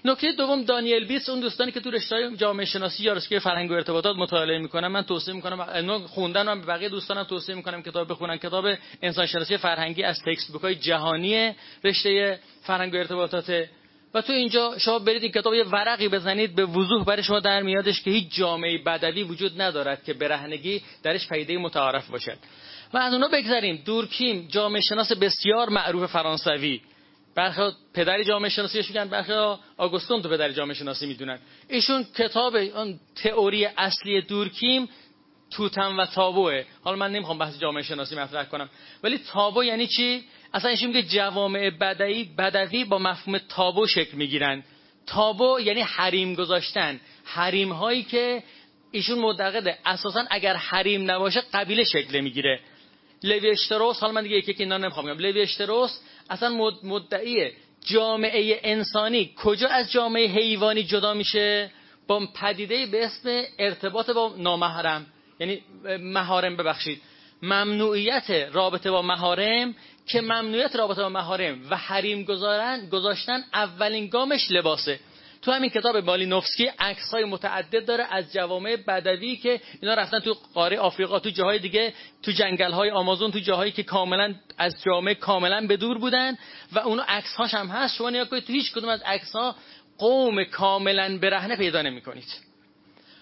نکته 0.05 0.31
دوم 0.31 0.63
دانیل 0.63 1.05
بیس 1.05 1.29
اون 1.29 1.39
دوستانی 1.39 1.72
که 1.72 1.79
تو 1.79 1.91
رشته 1.91 2.31
جامعه 2.38 2.65
شناسی 2.65 3.03
یا 3.03 3.13
رشته 3.13 3.39
فرهنگ 3.39 3.72
و 3.72 3.74
ارتباطات 3.74 4.15
مطالعه 4.15 4.57
می‌کنن 4.57 4.88
من 4.88 5.01
توصیه 5.01 5.33
می‌کنم 5.33 6.07
خوندن 6.07 6.45
من 6.45 6.62
به 6.62 6.67
بقیه 6.67 6.89
دوستانم 6.89 7.24
توصیه 7.24 7.55
می‌کنم 7.55 7.83
کتاب 7.83 8.10
بخونن. 8.12 8.38
کتاب 8.38 8.65
انسان 9.01 9.25
شناسی 9.25 9.57
فرهنگی 9.57 10.03
از 10.03 10.24
تکست 10.25 10.51
بوک 10.51 10.62
های 10.62 10.75
جهانی 10.75 11.51
رشته 11.83 12.39
فرهنگ 12.62 12.93
و 12.93 12.98
ارتباطات. 12.98 13.67
و 14.13 14.22
تو 14.22 14.33
اینجا 14.33 14.77
شما 14.77 15.00
برید 15.00 15.24
این 15.24 15.31
کتاب 15.31 15.53
یه 15.53 15.63
ورقی 15.63 16.07
بزنید 16.07 16.55
به 16.55 16.65
وضوح 16.65 17.05
برای 17.05 17.24
شما 17.24 17.39
در 17.39 17.62
میادش 17.62 18.01
که 18.01 18.12
هیچ 18.12 18.36
جامعه 18.36 18.77
بدوی 18.77 19.24
وجود 19.24 19.62
ندارد 19.62 20.03
که 20.03 20.13
برهنگی 20.13 20.81
درش 21.03 21.27
پیده 21.27 21.57
متعارف 21.57 22.07
باشد. 22.07 22.38
و 22.93 22.98
از 22.98 23.13
اونها 23.13 23.29
بگذاریم 23.29 23.81
دورکیم 23.86 24.48
جامعه 24.51 24.81
شناس 24.81 25.12
بسیار 25.12 25.69
معروف 25.69 26.12
فرانسوی. 26.12 26.81
برخی 27.36 27.62
پدر 27.94 28.24
جامعه 28.24 28.50
شناسی 28.50 28.78
میگن 28.78 29.10
برخی 29.10 29.34
آگوستون 29.78 30.22
تو 30.22 30.30
پدر 30.30 30.52
جامعه 30.52 30.74
شناسی 30.74 31.06
می‌دونن. 31.06 31.40
ایشون 31.70 32.06
کتاب 32.18 32.56
اون 32.56 33.00
تئوری 33.16 33.66
اصلی 33.66 34.22
دورکیم 34.22 34.90
توتن 35.52 35.96
و 35.96 36.06
تابوه 36.06 36.63
حالا 36.84 36.98
من 36.98 37.12
نمی‌خوام 37.12 37.38
بحث 37.38 37.60
جامعه 37.60 37.84
شناسی 37.84 38.16
مطرح 38.16 38.44
کنم. 38.44 38.70
ولی 39.04 39.18
تابو 39.18 39.63
یعنی 39.63 39.88
چی؟ 39.88 40.24
اصلا 40.54 40.72
ایشون 40.72 40.88
میگه 40.88 41.04
جوامع 41.04 41.70
بدوی 41.70 42.24
بدوی 42.24 42.84
با 42.84 42.98
مفهوم 42.98 43.38
تابو 43.38 43.88
شکل 43.88 44.18
می‌گیرن. 44.18 44.63
تابو 45.08 45.60
یعنی 45.60 45.82
حریم 45.82 46.36
گذاشتن. 46.36 47.00
حریم 47.25 47.72
هایی 47.72 48.04
که 48.04 48.44
ایشون 48.92 49.20
معتقده 49.20 49.78
اساسا 49.86 50.25
اگر 50.30 50.56
حریم 50.56 51.12
نباشه 51.12 51.44
قبیله 51.54 51.84
شکل 51.84 52.20
می‌گیره. 52.20 52.60
لوی 53.24 53.50
اشتروس 53.50 54.00
حالا 54.00 54.13
من 54.13 54.24
دیگه 54.24 54.38
یکی 54.38 54.56
اینا 54.58 54.78
نمی‌خوام 54.78 55.06
بگم. 55.06 55.18
لوی 55.18 55.42
اشتروس 55.42 56.00
اصلا 56.30 56.72
مدعیه. 56.84 57.53
جامعه 57.86 58.60
انسانی 58.63 59.32
کجا 59.36 59.68
از 59.68 59.92
جامعه 59.92 60.27
حیوانی 60.27 60.84
جدا 60.84 61.13
میشه؟ 61.13 61.72
با 62.08 62.27
پدیده 62.36 62.86
به 62.86 63.06
اسم 63.06 63.44
ارتباط 63.60 64.10
با 64.10 64.34
نامحرم. 64.38 65.06
یعنی 65.39 65.62
مهارم 66.00 66.58
ببخشید. 66.58 67.01
ممنوعیت 67.42 68.30
رابطه 68.30 68.92
با 68.92 69.01
مهارم 69.01 69.75
که 70.08 70.22
ممنوعیت 70.22 70.75
رابطه 70.75 71.01
با 71.01 71.10
مهارم 71.10 71.62
و 71.70 71.77
حریم 71.77 72.24
گذاشتن 72.92 73.44
اولین 73.53 74.08
گامش 74.08 74.51
لباسه. 74.51 75.00
تو 75.43 75.51
همین 75.51 75.69
کتاب 75.69 76.01
بالینوفسکی 76.01 76.65
عکس 76.79 77.12
های 77.13 77.25
متعدد 77.25 77.85
داره 77.85 78.07
از 78.12 78.33
جوامع 78.33 78.75
بدوی 78.75 79.35
که 79.35 79.62
اینا 79.81 79.93
رفتن 79.93 80.19
تو 80.19 80.35
قاره 80.53 80.79
آفریقا 80.79 81.19
تو 81.19 81.29
جاهای 81.29 81.59
دیگه 81.59 81.93
تو 82.23 82.31
جنگل 82.31 82.71
های 82.71 82.91
آمازون 82.91 83.31
تو 83.31 83.39
جاهایی 83.39 83.71
که 83.71 83.83
کاملا 83.83 84.35
از 84.57 84.83
جامعه 84.85 85.15
کاملا 85.15 85.67
به 85.67 85.77
دور 85.77 85.97
بودن 85.97 86.38
و 86.71 86.79
اونو 86.79 87.03
عکس 87.07 87.35
هاش 87.35 87.53
هم 87.53 87.67
هست. 87.67 87.95
شما 87.95 88.09
نگاه 88.09 88.39
تو 88.39 88.53
هیچ 88.53 88.73
کدوم 88.73 88.89
از 88.89 89.01
عکس 89.01 89.35
ها 89.35 89.55
قوم 89.97 90.43
کاملا 90.43 91.17
برهنه 91.17 91.55
پیدا 91.55 91.81
نمی 91.81 92.01
کنید 92.01 92.27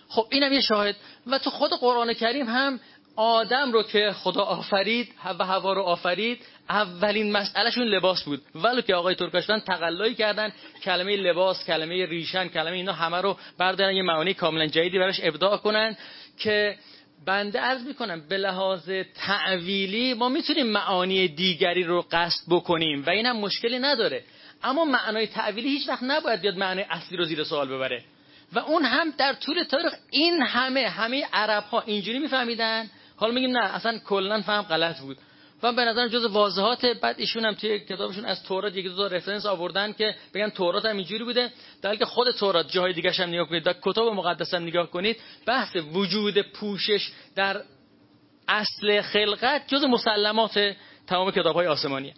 خب 0.09 0.27
اینم 0.31 0.53
یه 0.53 0.61
شاهد. 0.61 0.95
و 1.27 1.39
تو 1.39 1.49
خود 1.49 1.71
قرآن 1.71 2.13
کریم 2.13 2.45
هم 2.45 2.79
آدم 3.15 3.71
رو 3.71 3.83
که 3.83 4.11
خدا 4.11 4.41
آفرید 4.41 5.13
و 5.39 5.45
هوا 5.45 5.73
رو 5.73 5.81
آفرید 5.81 6.45
اولین 6.69 7.31
مسئلهشون 7.31 7.83
لباس 7.87 8.23
بود. 8.23 8.41
ولو 8.55 8.81
که 8.81 8.95
آقای 8.95 9.15
ترکاشتان 9.15 9.59
تقلایی 9.59 10.15
کردن. 10.15 10.53
کلمه 10.83 11.15
لباس 11.15 11.65
کلمه 11.65 12.05
ریشن 12.05 12.47
کلمه 12.47 12.75
اینا 12.75 12.93
همه 12.93 13.21
رو 13.21 13.37
بردارن. 13.57 13.95
یه 13.95 14.01
معانی 14.01 14.33
کاملا 14.33 14.67
جدیدی 14.67 14.99
براش 14.99 15.19
ابداع 15.23 15.57
کنن 15.57 15.97
که 16.39 16.75
بنده 17.25 17.59
عرض 17.59 17.81
می‌کنم 17.81 18.21
به 18.29 18.37
لحاظ 18.37 18.89
تعویلی 19.15 20.13
ما 20.13 20.29
می‌تونیم 20.29 20.67
معانی 20.67 21.27
دیگری 21.27 21.83
رو 21.83 22.05
قصد 22.11 22.43
بکنیم 22.49 23.03
و 23.07 23.09
این 23.09 23.25
هم 23.25 23.37
مشکلی 23.37 23.79
نداره. 23.79 24.23
اما 24.63 24.85
معنای 24.85 25.27
تعویلی 25.27 25.69
هیچ 25.69 25.89
وقت 25.89 26.03
نباید 26.03 26.41
بیاد 26.41 26.57
معنای 26.57 26.85
اصلی 26.89 27.17
رو 27.17 27.25
زیر 27.25 27.43
سوال 27.43 27.67
ببره. 27.67 28.03
و 28.53 28.59
اون 28.59 28.85
هم 28.85 29.13
در 29.17 29.33
طول 29.33 29.63
تاریخ 29.63 29.93
این 30.11 30.41
همه 30.41 30.89
همه 30.89 31.27
عرب 31.33 31.63
ها 31.63 31.81
اینجوری 31.81 32.19
میفهمیدن. 32.19 32.89
حالا 33.15 33.33
میگیم 33.33 33.57
نه 33.57 33.75
اصلا 33.75 33.99
کلا 33.99 34.41
فهم 34.41 34.61
غلط 34.61 34.99
بود. 34.99 35.17
و 35.63 35.71
به 35.71 35.85
نظر 35.85 36.07
جز 36.07 36.25
واضحات 36.25 36.85
بعد 36.85 37.19
ایشون 37.19 37.45
هم 37.45 37.53
توی 37.53 37.79
کتابشون 37.79 38.25
از 38.25 38.43
تورات 38.43 38.75
یک 38.75 38.85
دو 38.85 39.07
رفرنس 39.07 39.45
آوردن 39.45 39.93
که 39.93 40.15
بگن 40.33 40.49
تورات 40.49 40.85
هم 40.85 40.97
اینجوری 40.97 41.23
بوده. 41.23 41.51
در 41.81 41.95
که 41.95 42.05
خود 42.05 42.31
تورات 42.31 42.71
جاهای 42.71 42.93
دیگه 42.93 43.11
هم 43.11 43.29
نگاه 43.29 43.49
کنید 43.49 43.63
در 43.63 43.75
کتاب 43.81 44.13
مقدس 44.13 44.53
هم 44.53 44.63
نگاه 44.63 44.91
کنید 44.91 45.17
بحث 45.45 45.75
وجود 45.93 46.41
پوشش 46.41 47.11
در 47.35 47.61
اصل 48.47 49.01
خلقت 49.01 49.67
جز 49.67 49.83
مسلمات 49.83 50.75
تمام 51.07 51.31
کتاب 51.31 51.55
های 51.55 51.67
آسمانیه. 51.67 52.13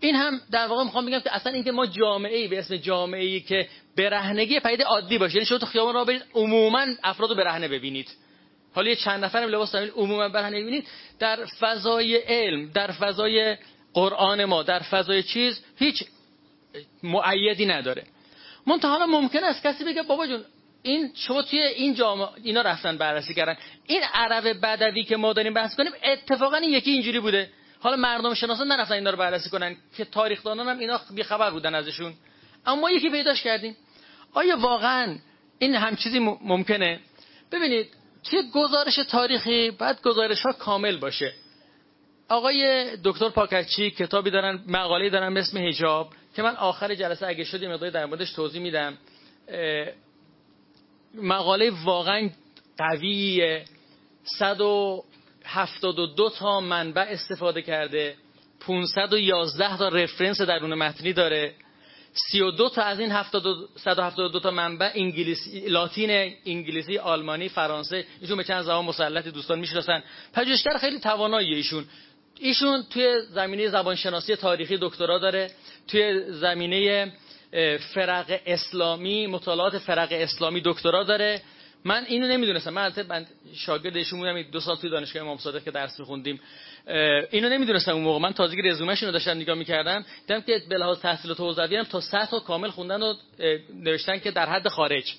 این 0.00 0.14
هم 0.14 0.40
در 0.50 0.66
واقع 0.66 0.84
می‌خوام 0.84 1.06
بگم 1.06 1.20
که 1.20 1.34
اصلا 1.34 1.52
اینکه 1.52 1.72
ما 1.72 1.86
جامعه 1.86 2.36
ای 2.36 2.48
به 2.48 2.58
اسم 2.58 2.76
جامعه 2.76 3.24
ای 3.24 3.40
که 3.40 3.68
برهنگی 3.96 4.60
پدید 4.60 4.82
عادی 4.82 5.18
باشه 5.18 5.34
یعنی 5.34 5.46
شما 5.46 5.58
تو 5.58 5.66
خیابان 5.66 5.94
را 5.94 6.04
برید 6.04 6.24
عموما 6.34 6.86
افراد 7.02 7.30
رو 7.30 7.36
برهنه 7.36 7.68
ببینید. 7.68 8.08
حالا 8.74 8.90
یه 8.90 8.96
چند 8.96 9.24
نفرم 9.24 9.48
لباس 9.48 9.70
تمیل 9.70 9.90
عموما 9.90 10.28
برهنه 10.28 10.62
ببینید 10.62 10.88
در 11.18 11.44
فضای 11.60 12.16
علم 12.16 12.70
در 12.70 12.92
فضای 12.92 13.56
قرآن 13.94 14.44
ما 14.44 14.62
در 14.62 14.78
فضای 14.78 15.22
چیز 15.22 15.60
هیچ 15.76 16.04
معیدی 17.02 17.66
نداره. 17.66 18.04
منتها 18.66 19.06
ممکن 19.06 19.44
است 19.44 19.62
کسی 19.62 19.84
بگه 19.84 20.02
بابا 20.02 20.26
جون 20.26 20.44
این 20.82 21.12
شما 21.14 21.42
توی 21.42 21.58
این 21.62 21.94
جامعه 21.94 22.28
اینا 22.44 22.60
رفتن 22.60 22.98
بررسی 22.98 23.34
کردن. 23.34 23.56
این 23.86 24.02
عرب 24.14 24.60
بدوی 24.62 25.04
که 25.04 25.16
ما 25.16 25.32
داریم 25.32 25.54
بحث 25.54 25.76
کنیم 25.76 25.92
اتفاقا 26.04 26.56
این 26.56 26.70
یکی 26.70 26.90
اینجوری 26.90 27.20
بوده. 27.20 27.50
حالا 27.80 27.96
مردم 27.96 28.34
شناسان 28.34 28.68
نرفتن 28.68 28.94
اینا 28.94 29.10
رو 29.10 29.16
بررسی 29.16 29.50
کنن 29.50 29.76
که 29.96 30.04
تاریخ 30.04 30.44
دانان 30.44 30.68
هم 30.68 30.78
اینا 30.78 30.98
خبر 31.22 31.50
بودن 31.50 31.74
ازشون. 31.74 32.14
اما 32.66 32.80
ما 32.80 32.90
یکی 32.90 33.10
پیداش 33.10 33.42
کردیم. 33.42 33.76
آیا 34.34 34.56
واقعا 34.56 35.18
این 35.58 35.74
هم 35.74 35.96
چیزی 35.96 36.18
ممکنه؟ 36.18 37.00
ببینید 37.52 37.88
توی 38.30 38.42
گزارش 38.54 38.96
تاریخی 39.10 39.70
بعد 39.70 40.02
گزارش 40.02 40.42
ها 40.42 40.52
کامل 40.52 40.96
باشه. 40.96 41.32
آقای 42.28 42.86
دکتر 43.04 43.28
پاکچی 43.28 43.90
کتابی 43.90 44.30
دارن 44.30 44.64
مقاله 44.66 45.10
دارن 45.10 45.36
اسم 45.36 45.58
حجاب 45.58 46.12
که 46.36 46.42
من 46.42 46.56
آخر 46.56 46.94
جلسه 46.94 47.26
اگه 47.26 47.44
شدی 47.44 47.66
مقداری 47.66 47.92
در 47.92 48.06
موردش 48.06 48.32
توضیح 48.32 48.62
میدم. 48.62 48.98
مقاله 51.14 51.70
واقعا 51.84 52.30
قویه. 52.78 53.64
172 54.24 56.30
تا 56.30 56.60
منبع 56.60 57.02
استفاده 57.02 57.62
کرده. 57.62 58.16
511 58.60 59.76
تا 59.76 59.88
رفرنس 59.88 60.40
درون 60.40 60.74
متنی 60.74 61.12
داره. 61.12 61.54
32 62.14 62.68
تا 62.68 62.82
از 62.82 63.00
این 63.00 63.12
172 63.76 64.40
تا 64.40 64.50
منبع 64.50 64.90
انگلیسی 64.94 65.60
لاتین 65.68 66.34
انگلیسی 66.46 66.98
آلمانی 66.98 67.48
فرانسه 67.48 68.04
ایشون 68.20 68.36
به 68.36 68.44
چند 68.44 68.62
زبان 68.62 68.84
مسلط 68.84 69.28
دوستان 69.28 69.58
می‌شناسن. 69.58 70.02
پژوهشگر 70.32 70.76
خیلی 70.78 70.98
توانایی 70.98 71.54
ایشون. 71.54 71.84
ایشون 72.40 72.82
توی 72.90 73.20
زمینه 73.20 73.68
زبانشناسی 73.68 74.36
تاریخی 74.36 74.78
دکترا 74.80 75.18
داره. 75.18 75.50
توی 75.88 76.32
زمینه 76.32 77.12
فرق 77.94 78.40
اسلامی 78.46 79.26
مطالعات 79.26 79.78
فرق 79.78 80.08
اسلامی 80.10 80.62
دکترا 80.64 81.04
داره. 81.04 81.42
من 81.84 82.04
اینو 82.04 82.28
نمی‌دونستم. 82.28 82.70
من 82.70 82.82
البته 82.82 83.02
من 83.02 83.26
شاگرد 83.54 83.96
ایشون 83.96 84.18
بودم 84.18 84.42
دو 84.42 84.60
سال 84.60 84.76
توی 84.76 84.90
دانشگاه 84.90 85.22
امام 85.22 85.38
صادق 85.38 85.64
که 85.64 85.70
درس 85.70 86.00
می‌خوندیم. 86.00 86.40
اینو 87.30 87.48
نمی‌دونستم 87.48 87.92
اون 87.92 88.02
موقع. 88.02 88.18
من 88.18 88.32
تازگی 88.32 88.62
رزومه‌شون 88.62 89.06
رو 89.06 89.12
داشتم 89.12 89.30
نگاه 89.30 89.56
می‌کردم 89.56 90.04
دیدم 90.26 90.40
که 90.40 90.62
به 90.68 90.76
لحاظ 90.78 90.98
تحصیلات 91.00 91.40
حوزوی 91.40 91.76
هم 91.76 91.84
تا 91.84 92.00
100 92.00 92.28
تا 92.30 92.38
کامل 92.38 92.70
خوندن 92.70 93.02
و 93.02 93.14
نوشتن 93.74 94.18
که 94.18 94.30
در 94.30 94.48
حد 94.48 94.68
خارج. 94.68 95.14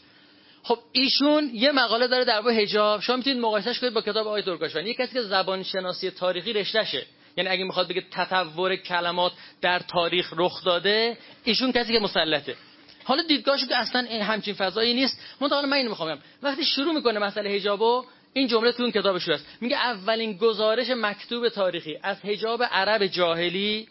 خب 0.63 0.79
ایشون 0.91 1.49
یه 1.53 1.71
مقاله 1.71 2.07
داره 2.07 2.25
در 2.25 2.33
درباره 2.33 2.55
حجاب. 2.55 3.01
شما 3.01 3.15
می‌تونید 3.15 3.39
مقایسهش 3.39 3.79
کنید 3.79 3.93
با 3.93 4.01
کتاب 4.01 4.27
آقای 4.27 4.41
ترکاشانی 4.41 4.87
یه 4.87 4.93
کسی 4.93 5.13
که 5.13 5.21
زبان 5.21 5.63
شناسی 5.63 6.09
تاریخی 6.09 6.53
رشتهشه. 6.53 7.05
یعنی 7.37 7.49
اگه 7.49 7.63
می‌خواد 7.63 7.87
بگه 7.87 8.03
تطور 8.11 8.75
کلمات 8.75 9.31
در 9.61 9.79
تاریخ 9.79 10.33
رخ 10.37 10.63
داده 10.63 11.17
ایشون 11.43 11.71
کسی 11.71 11.93
که 11.93 11.99
مسلطه. 11.99 12.55
حالا 13.03 13.23
دیدگاهش 13.23 13.65
که 13.65 13.77
اصلا 13.77 14.07
همچین 14.23 14.53
فضایی 14.53 14.93
نیست. 14.93 15.19
من 15.41 15.49
حالا 15.49 15.67
من 15.67 15.77
اینو 15.77 15.89
می‌خوام 15.89 16.19
وقتی 16.43 16.65
شروع 16.65 16.93
می‌کنه 16.93 17.19
مسئله 17.19 17.49
حجابو 17.49 18.05
این 18.33 18.47
جمله 18.47 18.71
تو 18.71 18.83
اون 18.83 18.91
کتابش 18.91 19.29
هست 19.29 19.45
میگه 19.61 19.75
اولین 19.77 20.37
گزارش 20.37 20.89
مکتوب 20.89 21.49
تاریخی 21.49 21.97
از 22.03 22.17
حجاب 22.21 22.63
عرب 22.63 23.07
جاهلی 23.07 23.87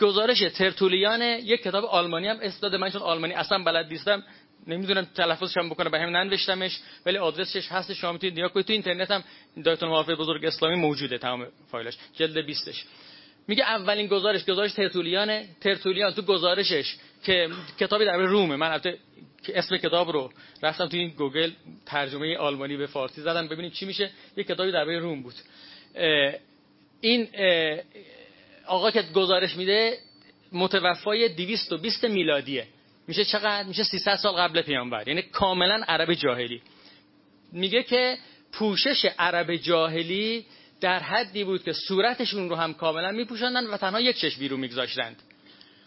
گزارش 0.00 0.38
ترتولیان 0.38 1.22
یک 1.22 1.62
کتاب 1.62 1.84
آلمانی 1.84 2.28
هم 2.28 2.38
استاد 2.42 2.74
من 2.74 2.90
چون 2.90 3.02
آلمانی 3.02 3.32
اصلا 3.32 3.64
بلد 3.64 3.86
نیستم 3.92 4.22
نمی‌دونم 4.66 5.06
تلفظش 5.14 5.56
هم 5.56 5.68
بکنه 5.68 5.90
به 5.90 6.00
هم 6.00 6.16
ننوشتمش 6.16 6.80
ولی 7.06 7.18
آدرسش 7.18 7.68
هست 7.72 7.92
شما 7.92 8.12
می‌تونید 8.12 8.38
نگاه 8.38 8.48
کنید. 8.52 8.66
تو 8.66 8.72
اینترنت 8.72 9.10
هم 9.10 9.24
دایتون 9.64 9.88
محافظ 9.88 10.10
بزرگ 10.10 10.44
اسلامی 10.44 10.74
موجوده 10.74 11.18
تمام 11.18 11.46
فایلش. 11.70 11.96
جلد 12.16 12.46
20ش 12.46 12.76
میگه 13.48 13.64
اولین 13.64 14.06
گزارش 14.06 14.44
گزارش 14.44 14.72
ترتولیان 14.72 15.44
ترتولیان 15.60 16.12
تو 16.12 16.22
گزارشش 16.22 16.96
که 17.24 17.48
کتابی 17.80 18.04
در 18.04 18.16
رومه. 18.16 18.56
من 18.56 18.70
البته 18.70 18.98
اسم 19.54 19.76
کتاب 19.76 20.10
رو 20.10 20.32
رفتم 20.62 20.88
تو 20.88 20.96
این 20.96 21.08
گوگل 21.08 21.50
ترجمه 21.86 22.36
آلمانی 22.36 22.76
به 22.76 22.86
فارسی 22.86 23.20
زدم. 23.20 23.48
ببینیم 23.48 23.70
چی 23.70 23.86
میشه. 23.86 24.10
یه 24.36 24.44
کتابی 24.44 24.72
در 24.72 24.84
روم 24.84 25.22
بود. 25.22 25.34
این 27.00 27.28
آقا 28.66 28.90
که 28.90 29.02
گزارش 29.02 29.56
میده 29.56 29.98
متوفای 30.52 31.28
220 31.28 32.04
میلادیه. 32.04 32.66
میشه 33.08 33.24
چقدر؟ 33.24 33.62
میشه 33.62 33.82
300 33.84 34.16
سال 34.16 34.34
قبل 34.34 34.62
پیامبر. 34.62 35.08
یعنی 35.08 35.22
کاملا 35.22 35.84
عرب 35.88 36.14
جاهلی. 36.14 36.62
میگه 37.52 37.82
که 37.82 38.18
پوشش 38.52 39.06
عرب 39.18 39.56
جاهلی 39.56 40.46
در 40.80 40.98
حدی 40.98 41.44
بود 41.44 41.64
که 41.64 41.72
صورتشون 41.72 42.48
رو 42.48 42.56
هم 42.56 42.74
کاملا 42.74 43.10
میپوشاندن 43.10 43.66
و 43.66 43.76
تنها 43.76 44.00
یک 44.00 44.16
چشم 44.16 44.40
بیرون 44.40 44.60
میگذاشتند. 44.60 45.22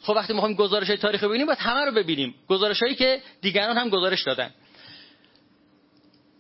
خب 0.02 0.14
وقتی 0.14 0.34
می‌خوایم 0.34 0.56
گزارش 0.56 0.88
های 0.88 0.98
تاریخی 0.98 1.28
ببینیم 1.28 1.46
باید 1.46 1.60
همه 1.60 1.86
رو 1.86 1.92
ببینیم. 1.92 2.36
گزارش 2.48 2.80
هایی 2.84 2.96
که 2.96 3.22
دیگران 3.42 3.78
هم 3.78 3.90
گزارش 3.90 4.24
دادن. 4.24 4.52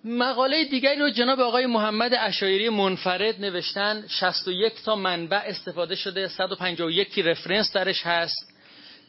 مقاله 0.03 0.65
دیگری 0.65 0.99
رو 0.99 1.09
جناب 1.09 1.39
آقای 1.39 1.65
محمد 1.65 2.13
اشایری 2.19 2.69
منفرد 2.69 3.41
نوشتن. 3.41 4.05
61 4.07 4.83
تا 4.83 4.95
منبع 4.95 5.41
استفاده 5.45 5.95
شده. 5.95 6.27
151 6.27 7.19
رفرنس 7.19 7.73
درش 7.73 8.05
هست. 8.05 8.53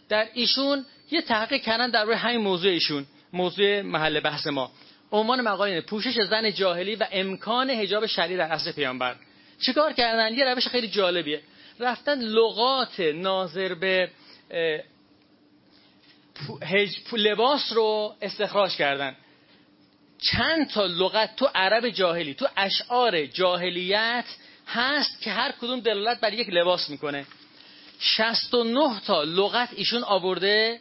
در 0.09 0.29
ایشون 0.35 0.85
یه 1.11 1.23
تحقیق 1.23 1.63
کردن 1.63 1.91
در 1.91 2.05
روی 2.05 2.15
همین 2.15 2.41
موضوع 2.41 2.71
ایشون. 2.71 3.07
موضوع 3.33 3.83
محل 3.83 4.21
بحث 4.21 4.47
ما. 4.47 4.71
عنوان 5.13 5.41
مقاله 5.41 5.81
پوشش 5.81 6.21
زن 6.31 6.53
جاهلی 6.53 6.97
و 6.97 7.07
امکان 7.13 7.71
حجاب 7.71 8.07
شرعی 8.07 8.37
در 8.37 8.49
عصر 8.49 8.73
پیامبر. 8.73 9.17
چیکار 9.61 9.93
کردن؟ 9.93 10.35
یه 10.35 10.45
روش 10.45 10.69
خیلی 10.69 10.89
جالبیه. 10.89 11.41
رفتن 11.81 12.19
لغات 12.19 13.01
ناظر 13.01 13.75
به 13.75 14.11
لباس 17.13 17.73
رو 17.73 18.15
استخراج 18.23 18.77
کردن. 18.77 19.17
چند 20.19 20.71
تا 20.71 20.87
لغت 20.87 21.37
تو 21.37 21.49
عرب 21.55 21.89
جاهلی 21.89 22.35
تو 22.35 22.49
اشعار 22.57 23.27
جاهلیت 23.27 24.25
هست 24.67 25.21
که 25.21 25.31
هر 25.31 25.53
کدوم 25.53 25.81
دلالت 25.81 26.21
بر 26.21 26.35
یک 26.35 26.49
لباس 26.49 26.91
می‌کنه. 26.91 27.27
69 27.99 29.01
تا 29.01 29.23
لغت 29.23 29.69
ایشون 29.77 30.05
آورده 30.05 30.81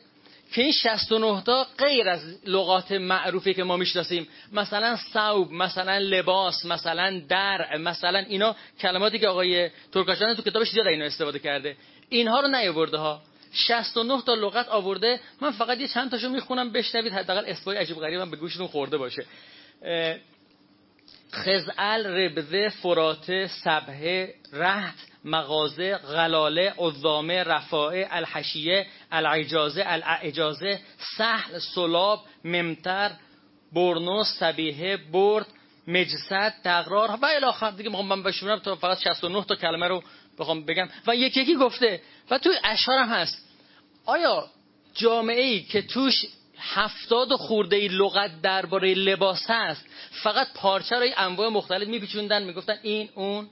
که 0.53 0.61
این 0.61 0.71
69 0.71 1.43
تا 1.43 1.67
غیر 1.77 2.09
از 2.09 2.47
لغات 2.47 2.91
معروفی 2.91 3.53
که 3.53 3.63
ما 3.63 3.77
می‌شناسیم 3.77 4.27
مثلا 4.53 4.97
صوب 5.13 5.51
مثلا 5.51 5.97
لباس 5.97 6.65
مثلا 6.65 7.21
در 7.29 7.77
مثلا 7.77 8.19
اینا 8.19 8.55
کلماتی 8.81 9.19
که 9.19 9.27
آقای 9.27 9.69
ترکاشان 9.91 10.35
تو 10.35 10.41
کتابش 10.41 10.69
زیاد 10.69 10.87
اینا 10.87 11.05
استفاده 11.05 11.39
کرده. 11.39 11.75
اینها 12.09 12.39
رو 12.39 12.47
نیاورده 12.47 12.97
ها. 12.97 13.21
69 13.51 14.21
تا 14.21 14.33
لغت 14.33 14.67
آورده 14.67 15.19
من 15.41 15.51
فقط 15.51 15.79
یه 15.79 15.87
چند 15.87 16.11
تاشو 16.11 16.29
می‌خونم 16.29 16.71
بشنوید 16.71 17.13
حداقل 17.13 17.45
اسمای 17.45 17.77
عجیب 17.77 17.97
غریبم 17.97 18.31
به 18.31 18.37
گوشتون 18.37 18.67
خورده 18.67 18.97
باشه. 18.97 19.25
خزعل 21.33 22.05
ربزه 22.05 22.69
فراته 22.69 23.47
سبه 23.63 24.33
رهت 24.53 24.95
مغازه 25.25 25.95
غلاله 25.95 26.73
عظامه 26.77 27.43
رفاعه 27.43 28.07
الحشیه 28.11 28.87
العجازه 29.11 29.83
الاعجازه 29.87 30.79
سهل 31.17 31.59
سلاب 31.59 32.23
ممتر 32.45 33.11
برنو 33.73 34.23
سبیه 34.23 34.97
برد 34.97 35.47
مجسد 35.87 36.53
تقرار. 36.63 37.09
و 37.21 37.25
الاخر 37.25 37.71
دیگه 37.71 37.89
من 37.89 38.23
بشونم 38.23 38.59
تا 38.59 38.75
فقط 38.75 38.99
69 38.99 39.43
تا 39.43 39.55
کلمه 39.55 39.87
رو 39.87 40.03
بخوام 40.39 40.65
بگم. 40.65 40.89
و 41.07 41.15
یکی 41.15 41.41
یکی 41.41 41.55
گفته. 41.55 42.01
و 42.31 42.37
توی 42.37 42.55
اشعار 42.63 42.99
هم 42.99 43.09
هست. 43.09 43.45
آیا 44.05 44.47
جامعه 44.93 45.41
ای 45.41 45.61
که 45.61 45.81
توش 45.81 46.25
هفتاد 46.59 47.33
خورده 47.33 47.75
ای 47.75 47.87
لغت 47.87 48.41
درباره 48.41 48.93
لباس 48.93 49.49
هست 49.49 49.85
فقط 50.23 50.47
پارچه 50.55 50.95
رو 50.95 51.05
انواع 51.17 51.49
مختلف 51.49 51.87
میپیچوندن 51.87 52.43
می‌گفتن 52.43 52.77
این 52.83 53.09
اون؟ 53.15 53.47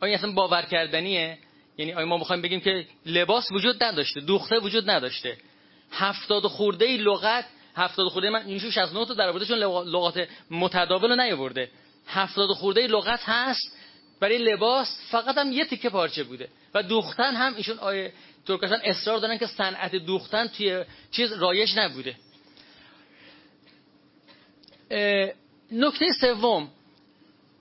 آیا 0.00 0.14
اصلا 0.14 0.32
باور 0.32 0.62
کردنیه؟ 0.62 1.38
یعنی 1.78 1.92
آیا 1.92 2.06
ما 2.06 2.16
می‌خوایم 2.16 2.42
بگیم 2.42 2.60
که 2.60 2.86
لباس 3.06 3.52
وجود 3.52 3.82
نداشته 3.82 4.20
دوخته 4.20 4.58
وجود 4.58 4.90
نداشته. 4.90 5.36
هفتاد 5.92 6.42
خورده 6.42 6.84
ای 6.84 6.96
لغت 6.96 7.44
هفتاد 7.76 8.08
خورده 8.08 8.30
من 8.30 8.46
اینشو 8.46 8.70
69 8.70 9.06
تا 9.06 9.14
در 9.14 9.32
لغات 9.32 10.28
متداول 10.50 11.10
رو 11.10 11.16
نیاورده. 11.16 11.70
هفتاد 12.06 12.48
خورده 12.48 12.86
لغت 12.86 13.20
هست 13.24 13.76
برای 14.20 14.38
لباس 14.38 14.98
فقط 15.10 15.38
هم 15.38 15.52
یه 15.52 15.64
تیکه 15.64 15.90
پارچه 15.90 16.24
بوده. 16.24 16.48
و 16.74 16.82
دوختن 16.82 17.34
هم 17.34 17.54
ایشون 17.56 17.78
آیه 17.78 18.12
ترکشان 18.46 18.80
اصرار 18.84 19.18
دارن 19.18 19.38
که 19.38 19.46
صنعت 19.46 19.96
دوختن 19.96 20.46
توی 20.46 20.84
چیز 21.10 21.32
رایج 21.32 21.78
نبوده. 21.78 22.14
نکته 25.72 26.06
سوم. 26.20 26.68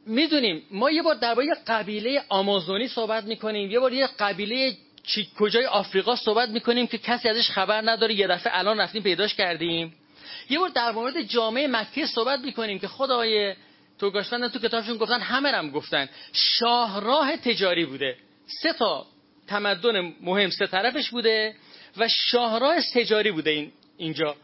می‌دونیم 0.06 0.64
ما 0.72 0.92
یه 0.92 1.02
بار 1.02 1.16
درباره 1.16 1.48
قبیله 1.68 2.24
آمازونی 2.30 2.88
صحبت 2.88 3.24
می‌کنیم 3.24 3.72
یه 3.72 3.80
بار 3.80 3.94
یه 3.94 4.08
قبیله 4.20 4.78
چی 5.04 5.28
کجای 5.40 5.66
آفریقا 5.66 6.16
صحبت 6.16 6.50
می‌کنیم 6.50 6.88
که 6.88 6.98
کسی 6.98 7.30
ازش 7.30 7.50
خبر 7.50 7.82
نداره 7.90 8.14
یه 8.14 8.28
دفعه 8.28 8.58
الان 8.58 8.80
رفتیم 8.80 9.04
پیداش 9.04 9.36
کردیم. 9.36 9.94
یه 10.50 10.60
بار 10.60 10.70
در 10.70 10.92
مورد 10.92 11.22
جامعه 11.22 11.68
مکه 11.68 12.06
صحبت 12.06 12.40
می‌کنیم 12.40 12.80
که 12.80 12.88
خدای 12.88 13.56
تو 14.00 14.12
گاشتن 14.12 14.48
تو 14.48 14.60
کتابشون 14.60 14.98
گفتن 14.98 15.20
همه 15.20 15.50
هم 15.50 15.70
گفتن. 15.70 16.10
شاهراه 16.34 17.38
تجاری 17.38 17.86
بوده. 17.86 18.18
سه 18.62 18.74
تا 18.74 19.06
تمدن 19.48 20.14
مهم 20.22 20.50
سه 20.50 20.68
طرفش 20.68 21.10
بوده 21.10 21.56
و 21.98 22.08
شاهراه 22.08 22.82
تجاری 22.94 23.32
بوده 23.32 23.52
این 23.52 23.72
اینجا. 23.98 24.36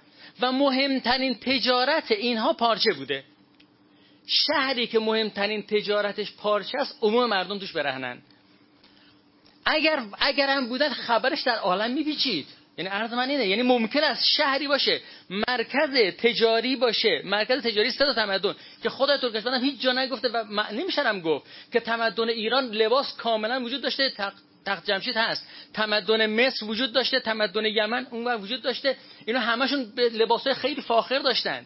و 0.42 0.52
مهمترین 0.52 1.36
تجارت 1.36 2.12
اینها 2.12 2.54
پارچه 2.54 2.94
بوده. 2.94 3.24
شهری 4.28 4.88
که 4.88 5.00
مهمترین 5.00 5.64
تجارتش 5.64 6.34
پارچه 6.34 6.78
است 6.78 6.98
عموم 7.02 7.30
مردم 7.30 7.60
توش 7.60 7.72
برهنن. 7.72 8.22
اگر 9.66 10.04
اگر 10.20 10.50
هم 10.50 10.68
بودن 10.68 10.90
خبرش 10.90 11.42
در 11.42 11.56
عالم 11.56 11.92
میپیچید. 11.92 12.48
یعنی 12.78 12.90
عرض 12.90 13.14
من 13.14 13.30
اینه 13.30 13.48
یعنی 13.48 13.62
ممکن 13.62 14.04
است 14.04 14.24
شهری 14.38 14.68
باشه 14.68 15.02
مرکز 15.30 16.16
تجاری 16.18 16.76
باشه. 16.76 17.22
مرکز 17.26 17.62
تجاری 17.62 17.92
سه 17.92 18.14
تمدن 18.14 18.56
که 18.84 18.90
خدای 18.90 19.18
ترکستان 19.18 19.64
هیچ 19.64 19.82
جا 19.82 19.92
نگفته 19.92 20.30
و 20.30 20.44
نمیشرم 20.72 21.22
گفت 21.22 21.46
که 21.74 21.80
تمدن 21.80 22.30
ایران 22.30 22.66
لباس 22.66 23.18
کاملا 23.18 23.62
وجود 23.62 23.82
داشته 23.82 24.10
تق... 24.10 24.34
تخت 24.66 24.86
جمشید 24.86 25.18
هست. 25.18 25.48
تمدن 25.74 26.26
مصر 26.26 26.66
وجود 26.66 26.94
داشته 26.94 27.20
تمدن 27.20 27.66
یمن 27.66 28.08
اونور 28.12 28.38
وجود 28.38 28.62
داشته. 28.62 28.98
اینا 29.26 29.40
همشون 29.40 29.92
به 29.96 30.10
لباسای 30.10 30.54
خیلی 30.54 30.82
فاخر 30.82 31.20
داشتن. 31.20 31.66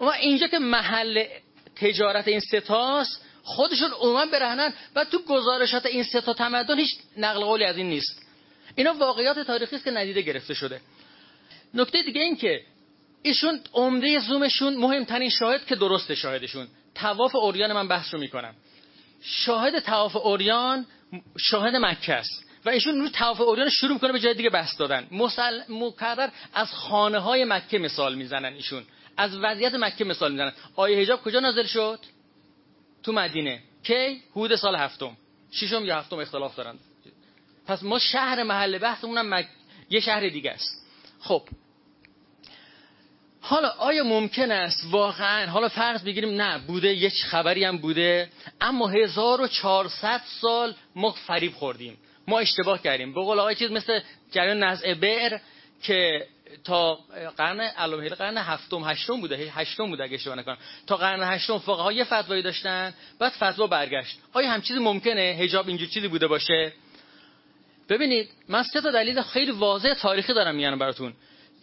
اما 0.00 0.12
اینجا 0.12 0.46
که 0.46 0.58
محل 0.58 1.24
تجارت 1.76 2.28
این 2.28 2.40
ستاست 2.40 3.24
خودشون 3.42 3.90
عموما 3.90 4.26
برهنن 4.26 4.72
و 4.96 5.04
تو 5.04 5.18
گزارشات 5.18 5.86
این 5.86 6.02
ستا 6.02 6.34
تمدن 6.34 6.78
هیچ 6.78 6.90
نقل 7.16 7.44
قولی 7.44 7.64
از 7.64 7.76
این 7.76 7.88
نیست. 7.88 8.19
اینا 8.74 8.94
واقعیات 8.94 9.38
تاریخی 9.38 9.76
است 9.76 9.84
که 9.84 9.90
ندیده 9.90 10.22
گرفته 10.22 10.54
شده. 10.54 10.80
نکته 11.74 12.02
دیگه 12.02 12.20
این 12.20 12.36
که 12.36 12.60
ایشون 13.22 13.60
عمده 13.72 14.18
زومشون 14.18 14.76
مهمترین 14.76 15.30
شاهد 15.30 15.66
که 15.66 15.76
درست 15.76 16.14
شاهدشون. 16.14 16.68
تواف 16.94 17.36
اوریان 17.36 17.72
من 17.72 17.88
بحث 17.88 18.14
رو 18.14 18.20
می‌کنم. 18.20 18.54
شاهد 19.22 19.78
تواف 19.78 20.16
اوریان 20.16 20.86
شاهد 21.38 21.76
مکه 21.76 22.14
است 22.14 22.44
و 22.64 22.70
ایشون 22.70 23.00
رو 23.00 23.08
تواف 23.08 23.40
اوریان 23.40 23.70
شروع 23.70 23.92
می‌کنه 23.92 24.12
به 24.12 24.20
جای 24.20 24.34
دیگه 24.34 24.50
بحث 24.50 24.78
دادن. 24.78 25.08
مسل... 25.10 25.60
مکرر 25.68 26.28
از 26.54 26.72
خانه 26.72 27.18
های 27.18 27.44
مکه 27.44 27.78
مثال 27.78 28.14
می‌زنن 28.14 28.52
ایشون. 28.52 28.82
از 29.16 29.36
وضعیت 29.36 29.74
مکه 29.74 30.04
مثال 30.04 30.32
می‌زنن. 30.32 30.52
آیه 30.76 30.98
حجاب 30.98 31.22
کجا 31.22 31.40
نازل 31.40 31.66
شد؟ 31.66 31.98
تو 33.02 33.12
مدینه. 33.12 33.62
کی؟ 33.82 34.22
حدود 34.32 34.56
سال 34.56 34.76
هفتم. 34.76 35.16
ششم 35.52 35.84
یا 35.84 35.98
هفتم 35.98 36.18
اختلاف 36.18 36.56
دارن. 36.56 36.78
پس 37.70 37.82
ما 37.82 37.98
شهر 37.98 38.42
محل 38.42 38.78
بحثمون 38.78 39.22
مک... 39.22 39.46
یه 39.90 40.00
شهر 40.00 40.28
دیگه 40.28 40.50
است. 40.50 40.86
خب. 41.20 41.42
حالا 43.40 43.68
آیا 43.68 44.04
ممکن 44.04 44.50
است 44.50 44.84
واقعا 44.90 45.46
حالا 45.46 45.68
فرض 45.68 46.04
بگیریم 46.04 46.40
نه 46.40 46.58
بوده 46.58 46.94
یه 46.94 47.08
خبری 47.08 47.64
هم 47.64 47.78
بوده 47.78 48.28
اما 48.60 48.88
1400 48.88 50.20
سال 50.40 50.74
ما 50.94 51.10
فریب 51.10 51.52
خوردیم. 51.52 51.96
ما 52.28 52.38
اشتباه 52.38 52.82
کردیم. 52.82 53.14
به 53.14 53.20
قول 53.20 53.38
آقای 53.38 53.54
چیز 53.54 53.70
مثل 53.70 54.00
جریان 54.32 54.62
نزع 54.62 54.94
بئر 54.94 55.38
که 55.82 56.26
تا 56.64 56.94
قرن 57.36 57.60
علامه 57.60 58.08
قرن 58.08 58.38
هفتم 58.38 58.84
هشتم 58.84 59.20
بوده 59.20 59.36
هشتم 59.36 59.86
بوده 59.86 60.04
اگه 60.04 60.14
اشتباه 60.14 60.36
نکنم. 60.36 60.58
تا 60.86 60.96
قرن 60.96 61.34
هشتم 61.34 61.58
فقها 61.58 61.92
یه 61.92 62.04
فتوایی 62.04 62.42
داشتن 62.42 62.94
بعد 63.18 63.32
فتوا 63.32 63.66
برگشت. 63.66 64.18
آیا 64.32 64.50
هم 64.50 64.60
چیزی 64.60 64.78
ممکنه؟ 64.78 65.36
حجاب 65.40 65.68
اینجور 65.68 65.88
چیزی 65.88 66.08
بوده 66.08 66.26
باشه؟ 66.26 66.72
ببینید 67.90 68.28
من 68.48 68.62
سه 68.62 68.80
تا 68.80 68.90
دلیل 68.90 69.22
خیلی 69.22 69.50
واضح 69.50 69.94
تاریخی 69.94 70.34
دارم 70.34 70.54
میانم 70.54 70.78
براتون. 70.78 71.12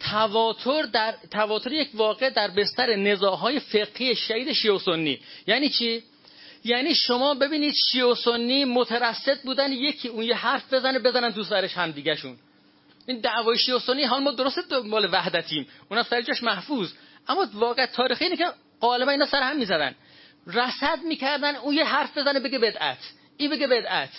تواتر 0.00 0.82
در 0.82 1.14
تواتر 1.30 1.72
یک 1.72 1.88
واقع 1.94 2.30
در 2.30 2.48
بستر 2.48 2.96
نزاعهای 2.96 3.60
فقهی 3.60 4.14
شهید 4.16 4.52
شیعه 4.52 4.78
سنی 4.78 5.20
یعنی 5.46 5.68
چی؟ 5.68 6.02
یعنی 6.64 6.94
شما 6.94 7.34
ببینید 7.34 7.74
شیعه 7.92 8.04
و 8.04 8.14
سنی 8.14 8.64
مترصد 8.64 9.42
بودن 9.42 9.72
یکی 9.72 10.08
اون 10.08 10.24
یه 10.24 10.34
حرف 10.34 10.72
بزنه 10.72 10.98
بزنن 10.98 11.32
تو 11.32 11.44
سرش 11.44 11.76
هم 11.76 11.90
دیگهشون 11.90 12.36
این 13.06 13.20
دعوای 13.20 13.58
شیعه 13.58 13.76
و 13.76 13.80
سنی 13.80 14.04
حال 14.04 14.22
ما 14.22 14.30
درست 14.32 14.58
دنبال 14.70 15.08
وحدتیم. 15.12 15.66
اونم 15.90 16.02
سر 16.02 16.22
جاش 16.22 16.42
محفوظ. 16.42 16.92
اما 17.28 17.46
واقع 17.54 17.86
تاریخی 17.86 18.24
اینه 18.24 18.36
که 18.36 18.46
غالبا 18.80 19.10
اینا 19.10 19.26
سر 19.26 19.42
هم 19.42 19.56
می‌زدن. 19.56 19.94
رصد 20.46 20.98
می‌کردن 21.04 21.56
اون 21.56 21.74
یه 21.74 21.84
حرف 21.84 22.18
بزنه 22.18 22.40
بگه 22.40 22.58
بدعت. 22.58 22.98
این 23.36 23.50
بگه 23.50 23.66
بدعت. 23.66 24.10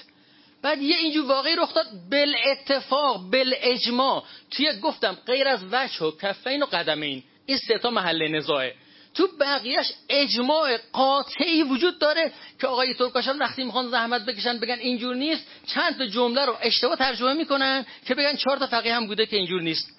بعد 0.61 0.81
یه 0.81 0.97
اینجور 0.97 1.25
واقعی 1.25 1.55
رخ 1.55 1.73
داد 1.73 1.87
بل 2.11 2.35
اتفاق 2.51 3.31
بل 3.31 3.53
اجماع 3.61 4.23
توی 4.51 4.79
گفتم 4.79 5.17
غیر 5.25 5.47
از 5.47 5.59
وجه 5.71 6.05
و 6.05 6.11
کفین 6.21 6.63
و 6.63 6.65
قدمین 6.65 7.23
این 7.45 7.57
سه 7.57 7.77
تا 7.77 7.89
محل 7.89 8.27
نزاعه. 8.27 8.75
تو 9.15 9.27
بقیهش 9.39 9.93
اجماع 10.09 10.77
قاطعی 10.93 11.63
وجود 11.63 11.99
داره 11.99 12.31
که 12.61 12.67
آقای 12.67 12.93
ترکاشان 12.93 13.39
وقتی 13.39 13.63
می‌خوان 13.63 13.87
زحمت 13.87 14.25
بکشن 14.25 14.59
بگن 14.59 14.79
اینجور 14.79 15.15
نیست 15.15 15.47
چند 15.67 15.97
تا 15.97 16.05
جمله 16.05 16.45
رو 16.45 16.57
اشتباه 16.61 16.95
ترجمه 16.95 17.33
می‌کنن 17.33 17.85
که 18.05 18.15
بگن 18.15 18.35
چهار 18.35 18.57
تا 18.57 18.67
فقیه 18.67 18.95
هم 18.95 19.07
بوده 19.07 19.25
که 19.25 19.35
اینجور 19.35 19.61
نیست. 19.61 19.91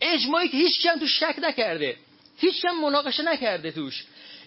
اجماعی 0.00 0.48
که 0.48 0.56
هیچ 0.56 0.86
هم 0.86 0.98
تو 0.98 1.06
شک 1.06 1.34
نکرده. 1.42 1.96
هیچ 2.38 2.64
هم 2.64 2.80
مناقشه 2.80 3.22
نکرده 3.22 3.70
توش. 3.70 4.04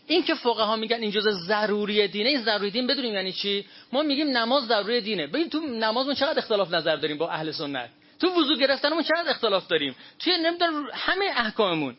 این 0.08 0.24
که 0.24 0.36
فقها 0.36 0.76
میگن 0.76 1.02
این 1.02 1.12
جزء 1.12 1.32
ضروری 1.32 2.08
دینه 2.08 2.30
این 2.30 2.42
ضروری 2.42 2.72
دین 2.72 2.88
بدونیم 2.88 3.14
یعنی 3.14 3.32
چی؟ 3.32 3.66
ما 3.92 4.04
میگیم 4.04 4.38
نماز 4.38 4.64
ضروری 4.64 5.02
دینه. 5.02 5.28
ببین 5.28 5.50
تو 5.50 5.60
نمازمون 5.60 6.16
چقدر 6.16 6.40
اختلاف 6.40 6.74
نظر 6.74 6.96
داریم 6.96 7.18
با 7.18 7.30
اهل 7.30 7.52
سنت؟ 7.52 7.90
تو 8.20 8.28
وضو 8.28 8.56
گرفتنمون 8.56 9.04
چقدر 9.04 9.30
اختلاف 9.30 9.68
داریم؟ 9.68 9.96
توی 10.20 10.38
نمی‌دونم 10.38 10.88
همه 10.94 11.26
احکاممون. 11.36 11.96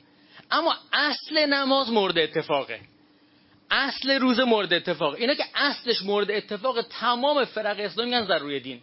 اما 0.51 0.77
اصل 0.92 1.47
نماز 1.47 1.92
مورد 1.92 2.18
اتفاقه. 2.18 2.81
اصل 3.71 4.11
روز 4.11 4.40
مورد 4.40 4.73
اتفاق. 4.73 5.14
اینا 5.14 5.35
که 5.35 5.44
اصلش 5.55 6.03
مورد 6.03 6.31
اتفاق 6.31 6.83
تمام 6.83 7.44
فرق 7.44 7.81
اسلامی 7.81 8.11
میگن 8.11 8.27
ضروری 8.27 8.61
دین. 8.61 8.81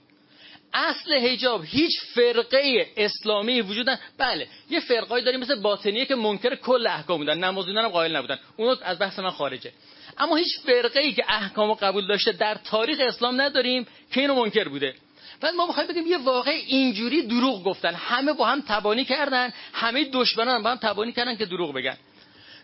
اصل 0.76 1.20
حجاب 1.20 1.62
هیچ 1.66 2.02
فرقه 2.02 2.88
اسلامی 2.98 3.62
وجود 3.62 3.90
نداره. 3.90 4.06
بله 4.18 4.48
یه 4.70 4.80
فرقایی 4.80 5.26
داریم 5.26 5.40
مثل 5.40 5.62
باطنیه 5.62 6.06
که 6.06 6.16
منکر 6.16 6.56
کل 6.56 6.88
احکام 6.88 7.18
بودن 7.18 7.38
نمازیدن 7.38 7.78
هم 7.78 7.88
قائل 7.88 8.16
نبودن. 8.16 8.40
اونو 8.58 8.76
از 8.84 9.00
بحث 9.00 9.20
من 9.20 9.30
خارجه. 9.30 9.72
اما 10.18 10.36
هیچ 10.36 10.60
فرقه 10.66 11.00
ای 11.00 11.14
که 11.14 11.24
احکام 11.28 11.74
قبول 11.74 12.08
داشته 12.08 12.32
در 12.32 12.56
تاریخ 12.56 13.00
اسلام 13.00 13.42
نداریم 13.42 13.88
که 14.12 14.22
اینو 14.22 14.36
منکر 14.36 14.68
بوده. 14.68 14.96
بعد 15.42 15.54
ما 15.54 15.68
می‌خوایم 15.68 15.90
بگیم 15.90 16.08
یه 16.08 16.18
واقع 16.18 16.52
اینجوری 16.52 17.22
دروغ 17.22 17.64
گفتن. 17.64 17.94
همه 17.94 18.34
با 18.34 18.46
هم 18.46 18.64
تبانی 18.68 19.06
کردن 19.06 19.54
همه 19.74 20.04
دشمنان 20.04 20.64
با 20.64 20.70
هم 20.70 20.78
تبانی 20.78 21.12
کردن 21.12 21.36
که 21.36 21.46
دروغ 21.46 21.74
بگن. 21.74 21.98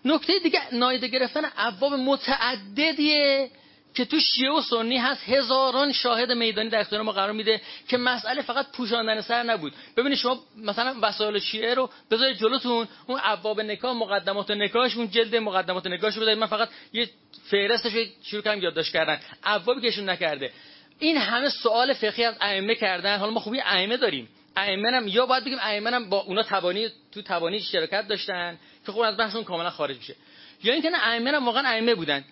نکته 0.05 0.39
دیگه 0.39 0.75
نایده 0.75 1.07
گرفتن 1.07 1.41
ابواب 1.57 1.93
متعددیه. 1.93 3.49
که 3.93 4.05
تو 4.05 4.19
شیعه 4.19 4.51
و 4.51 4.61
سنی 4.61 4.97
هست 4.97 5.29
هزاران 5.29 5.91
شاهد 5.91 6.31
میدانی 6.31 6.69
در 6.69 6.79
اختیار 6.79 7.01
ما 7.01 7.11
قرار 7.11 7.31
میده 7.31 7.61
که 7.87 7.97
مسئله 7.97 8.41
فقط 8.41 8.71
پوشاندن 8.71 9.21
سر 9.21 9.43
نبود. 9.43 9.73
ببینید 9.97 10.17
شما 10.17 10.39
مثلا 10.57 10.95
وسایل 11.01 11.39
شیعه 11.39 11.73
رو 11.73 11.89
بذارید 12.11 12.37
جلوتون 12.37 12.87
اون 13.07 13.19
ابواب 13.23 13.61
نکاح 13.61 13.93
مقدمات 13.93 14.51
نکاحش 14.51 14.95
اون 14.95 15.09
جلد 15.09 15.35
مقدمات 15.35 15.87
نکاحش 15.87 16.17
بذارید. 16.17 16.37
من 16.37 16.47
فقط 16.47 16.69
یه 16.93 17.09
فهرستش 17.43 17.91
شروع 18.23 18.43
کردم 18.43 18.61
یادداشت 18.61 18.93
کردن. 18.93 19.19
ابوابی 19.43 19.81
کهشون 19.81 20.09
نکرده. 20.09 20.51
این 20.99 21.17
همه 21.17 21.49
سوال 21.49 21.93
فقهی 21.93 22.23
از 22.23 22.35
ائمه 22.41 22.75
کردن. 22.75 23.17
حالا 23.17 23.31
ما 23.31 23.39
خوبی 23.39 23.61
ائمه 23.61 23.97
داریم. 23.97 24.29
ائمه 24.57 24.91
هم 24.91 25.07
یا 25.07 25.25
باید 25.25 25.43
بگیم 25.43 25.59
ائمه 25.61 25.89
هم 25.89 26.09
با 26.09 26.19
اونا 26.19 26.43
توانی 26.43 26.89
تو 27.11 27.21
توانی 27.21 27.59
شرکت 27.59 28.07
داشتن 28.07 28.57
که 28.85 28.91
خب 28.91 28.99
از 28.99 29.17
بحثون 29.17 29.43
کاملا 29.43 29.69
خارج 29.69 29.97
میشه. 29.97 30.15
یا 30.63 30.73
اینکه 30.73 30.89
نه 30.89 31.07
ائمه 31.07 31.31
هم 31.31 31.45
واقعا 31.45 31.67
ائمه 31.67 31.95
بودن. 31.95 32.23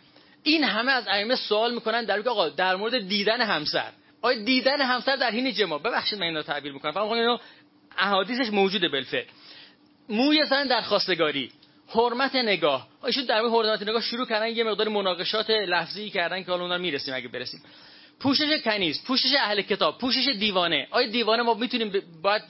این 0.43 0.63
همه 0.63 0.91
از 0.91 1.07
ائمه 1.07 1.35
سوال 1.35 1.73
می‌کنن 1.73 2.05
در 2.05 2.29
آقا 2.29 2.49
در 2.49 2.75
مورد 2.75 3.07
دیدن 3.07 3.41
همسر. 3.41 3.91
آیا 4.21 4.43
دیدن 4.43 4.81
همسر 4.81 5.15
در 5.15 5.31
حین 5.31 5.53
جما 5.53 5.77
ببخشید 5.77 6.19
من 6.19 6.25
اینو 6.25 6.41
تعبیر 6.41 6.71
می‌کنم. 6.71 6.91
فقط 6.91 7.11
اینو 7.11 7.37
احادیثش 7.97 8.49
موجوده 8.49 8.89
بالفعل. 8.89 9.25
موی 10.09 10.45
زن 10.45 10.67
در 10.67 10.81
خواستگاری 10.81 11.51
حرمت 11.87 12.35
نگاه. 12.35 12.87
ایشون 13.05 13.25
در 13.25 13.41
مورد 13.41 13.65
حرمت 13.65 13.81
نگاه 13.81 14.01
شروع 14.01 14.25
کردن 14.25 14.47
یه 14.47 14.63
مقدار 14.63 14.87
مناقشات 14.87 15.49
لفظی 15.49 16.09
کردن 16.09 16.43
که 16.43 16.51
حالا 16.51 16.63
اونها 16.63 16.77
می‌رسیم 16.77 17.13
اگه 17.13 17.27
برسیم. 17.27 17.61
پوشش 18.19 18.61
کنیز 18.63 19.03
پوشش 19.03 19.35
اهل 19.39 19.61
کتاب 19.61 19.97
پوشش 19.97 20.27
دیوانه. 20.39 20.87
آیا 20.91 21.07
دیوانه 21.07 21.43
ما 21.43 21.53
می‌تونیم 21.53 21.93
باید 22.21 22.43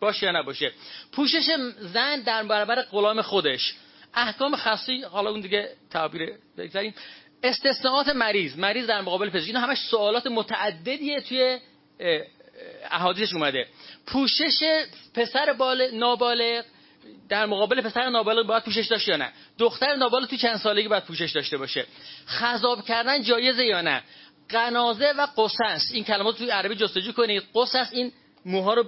باشه 0.00 0.26
یا 0.26 0.32
نباشه؟ 0.32 0.72
پوشش 1.12 1.50
زن 1.80 2.20
در 2.20 2.42
برابر 2.42 2.82
غلام 2.82 3.22
خودش. 3.22 3.74
احکام 4.14 4.56
خاصی 4.56 5.02
حالا 5.02 5.30
اون 5.30 5.40
دیگه 5.40 5.68
تعبیر 5.90 6.32
بگذاریم 6.58 6.94
استثناءات 7.42 8.08
مریض. 8.08 8.58
مریض 8.58 8.86
در 8.86 9.00
مقابل 9.00 9.30
پزشک 9.30 9.46
اینا 9.46 9.60
همش 9.60 9.78
سوالات 9.78 10.26
متعددیه 10.26 11.20
توی 11.20 11.58
احادیثش 12.90 13.34
اومده. 13.34 13.66
پوشش 14.06 14.84
پسر 15.14 15.52
بال 15.52 15.90
نابالغ. 15.90 16.64
در 17.28 17.46
مقابل 17.46 17.80
پسر 17.80 18.10
نابالغ 18.10 18.46
باید 18.46 18.62
پوشش 18.64 18.86
داشته 18.86 19.10
یا 19.10 19.16
نه؟ 19.16 19.32
دختر 19.58 19.96
نابالغ 19.96 20.28
تو 20.28 20.36
چند 20.36 20.56
سالگی 20.56 20.88
باید 20.88 21.04
پوشش 21.04 21.32
داشته 21.32 21.56
باشه. 21.56 21.86
خذاب 22.28 22.84
کردن 22.84 23.22
جایزه 23.22 23.64
یا 23.64 23.80
نه؟ 23.80 24.02
قنازه 24.48 25.12
و 25.18 25.26
قصص 25.38 25.92
این 25.92 26.04
کلمات 26.04 26.38
توی 26.38 26.50
عربی 26.50 26.74
جستجو 26.74 27.12
کنید. 27.12 27.42
قصص 27.54 27.92
این 27.92 28.12
موها 28.44 28.74
رو 28.74 28.84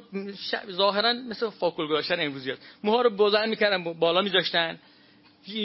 ظاهرا 0.71 1.13
مثل 1.13 1.51
فاکل 1.51 1.87
گذاشتن 1.87 2.21
امروزیات 2.21 2.59
موها 2.85 3.03
رو 3.03 3.17
بلند 3.17 3.49
می‌کردن 3.49 3.83
بالا 3.93 4.21
میذاشتن. 4.23 4.79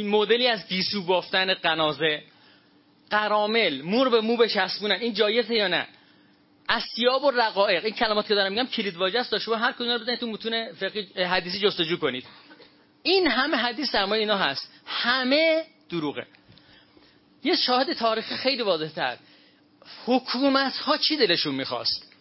مدلی 0.04 0.48
از 0.48 0.67
گیسو 0.67 1.04
بافتن 1.04 1.54
قنازه. 1.54 2.22
قرامل 3.13 3.82
مور 3.82 4.10
به 4.10 4.21
مو 4.21 4.38
بچسبونن. 4.38 4.95
این 4.95 5.13
جایزه 5.13 5.56
یا 5.56 5.67
نه؟ 5.67 5.88
اسیاب 6.69 7.23
و 7.23 7.32
رقائق. 7.32 7.86
این 7.86 7.93
کلمات 7.93 8.28
که 8.28 8.36
دارم 8.36 8.52
میگم 8.52 8.67
کلید 8.67 8.97
واژه 8.97 9.19
است. 9.19 9.38
شما 9.38 9.56
هر 9.56 9.71
کدوم 9.71 9.89
رو 9.89 9.99
بزنید 9.99 10.19
تو 10.19 10.28
متون 10.28 10.73
فقهی 10.73 11.23
حدیثی 11.23 11.60
جستجو 11.60 11.97
کنید. 11.97 12.26
این 13.04 13.28
همه 13.28 13.58
حدیث 13.58 13.91
در 13.91 14.13
اینا 14.13 14.38
هست. 14.38 14.71
همه 14.86 15.63
دروغه. 15.89 16.26
یه 17.43 17.56
شاهد 17.56 17.93
تاریخی 17.93 18.36
خیلی 18.36 18.62
واضح 18.62 18.88
تر. 18.88 19.17
حکومت 20.06 20.78
ها 20.78 20.97
چی 20.97 21.17
دلشون 21.17 21.56
می‌خواست؟ 21.56 22.13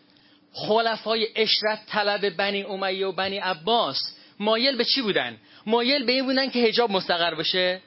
خلفای 0.52 1.28
اشرت 1.36 1.86
طلب 1.86 2.36
بنی 2.36 2.62
امیه 2.62 3.06
و 3.06 3.12
بنی 3.12 3.38
عباس 3.38 3.98
مایل 4.38 4.76
به 4.76 4.84
چی 4.84 5.02
بودن؟ 5.02 5.36
مایل 5.66 6.04
به 6.04 6.12
این 6.12 6.24
بودن 6.24 6.50
که 6.50 6.62
حجاب 6.62 6.90
مستقر 6.90 7.34
بشه؟ 7.34 7.80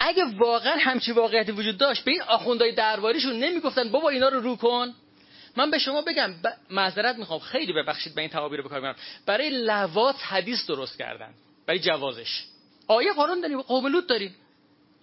اگه 0.00 0.24
واقعا 0.24 0.76
همچی 0.76 1.12
واقعیتی 1.12 1.52
وجود 1.52 1.78
داشت 1.78 2.04
به 2.04 2.10
این 2.10 2.22
آخوندهای 2.22 2.72
درباریشون 2.72 3.32
نمی‌گفتن 3.32 3.90
بابا 3.90 4.08
اینا 4.08 4.28
رو 4.28 4.40
رو 4.40 4.56
کن. 4.56 4.94
من 5.56 5.70
به 5.70 5.78
شما 5.78 6.02
بگم 6.02 6.32
ب... 6.44 6.46
معذرت 6.70 7.16
می‌خوام 7.16 7.40
خیلی 7.40 7.72
ببخشید 7.72 8.14
به 8.14 8.20
این 8.20 8.30
تعابیر 8.30 8.62
بکار 8.62 8.80
برم 8.80 8.96
برای 9.26 9.50
لوات 9.50 10.16
حدیث 10.22 10.66
درست 10.66 10.98
کردن 10.98 11.30
برای 11.66 11.80
جوازش. 11.80 12.44
آیه 12.86 13.12
قانون 13.12 13.40
داریم 13.40 13.62
قوم 13.62 14.00
داریم. 14.00 14.34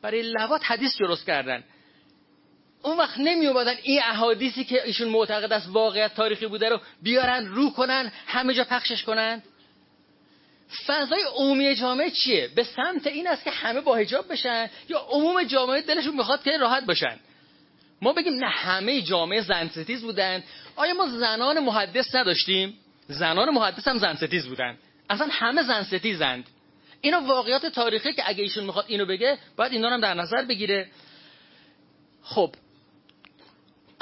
برای 0.01 0.21
لوات 0.21 0.61
حدیث 0.63 0.97
درست 0.97 1.25
کردن. 1.25 1.63
اون 2.83 2.97
وقت 2.97 3.17
نمی 3.17 3.47
اومدن 3.47 3.75
این 3.83 4.01
احادیثی 4.03 4.63
که 4.63 4.85
ایشون 4.85 5.07
معتقد 5.07 5.53
است 5.53 5.67
واقعیت 5.69 6.15
تاریخی 6.15 6.47
بوده 6.47 6.69
رو 6.69 6.79
بیارن 7.01 7.45
رو 7.45 7.69
کنن 7.69 8.11
همه 8.27 8.53
جا 8.53 8.63
پخشش 8.63 9.03
کنن؟ 9.03 9.43
فضای 10.87 11.23
عمومی 11.35 11.75
جامعه 11.75 12.09
چیه؟ 12.09 12.49
به 12.55 12.63
سمت 12.63 13.07
این 13.07 13.27
است 13.27 13.43
که 13.43 13.51
همه 13.51 13.81
با 13.81 13.95
حجاب 13.95 14.31
بشن 14.31 14.69
یا 14.89 14.99
عموم 14.99 15.43
جامعه 15.43 15.81
دلشون 15.81 16.15
می‌خواد 16.15 16.43
که 16.43 16.57
راحت 16.57 16.85
باشن 16.85 17.19
ما 18.01 18.13
بگیم 18.13 18.33
نه 18.33 18.49
همه 18.49 19.01
جامعه 19.01 19.41
زن 19.41 19.67
ستیز 19.67 20.01
بودن. 20.01 20.43
آیا 20.75 20.93
ما 20.93 21.07
زنان 21.07 21.59
محدث 21.59 22.15
نداشتیم؟ 22.15 22.77
زنان 23.07 23.49
محدث 23.49 23.87
هم 23.87 23.97
زن 23.97 24.15
ستیز 24.15 24.47
بودن. 24.47 24.77
اصلا 25.09 25.27
همه 25.31 25.63
زن 25.63 25.83
ستیزند. 25.83 26.49
اینا 27.01 27.21
واقعیات 27.21 27.65
تاریخی 27.65 28.13
که 28.13 28.23
اگه 28.25 28.43
ایشون 28.43 28.63
می‌خواد 28.63 28.85
اینو 28.87 29.05
بگه 29.05 29.37
باید 29.57 29.71
اینا 29.71 29.89
هم 29.89 30.01
در 30.01 30.13
نظر 30.13 30.45
بگیره. 30.45 30.87
خب 32.23 32.55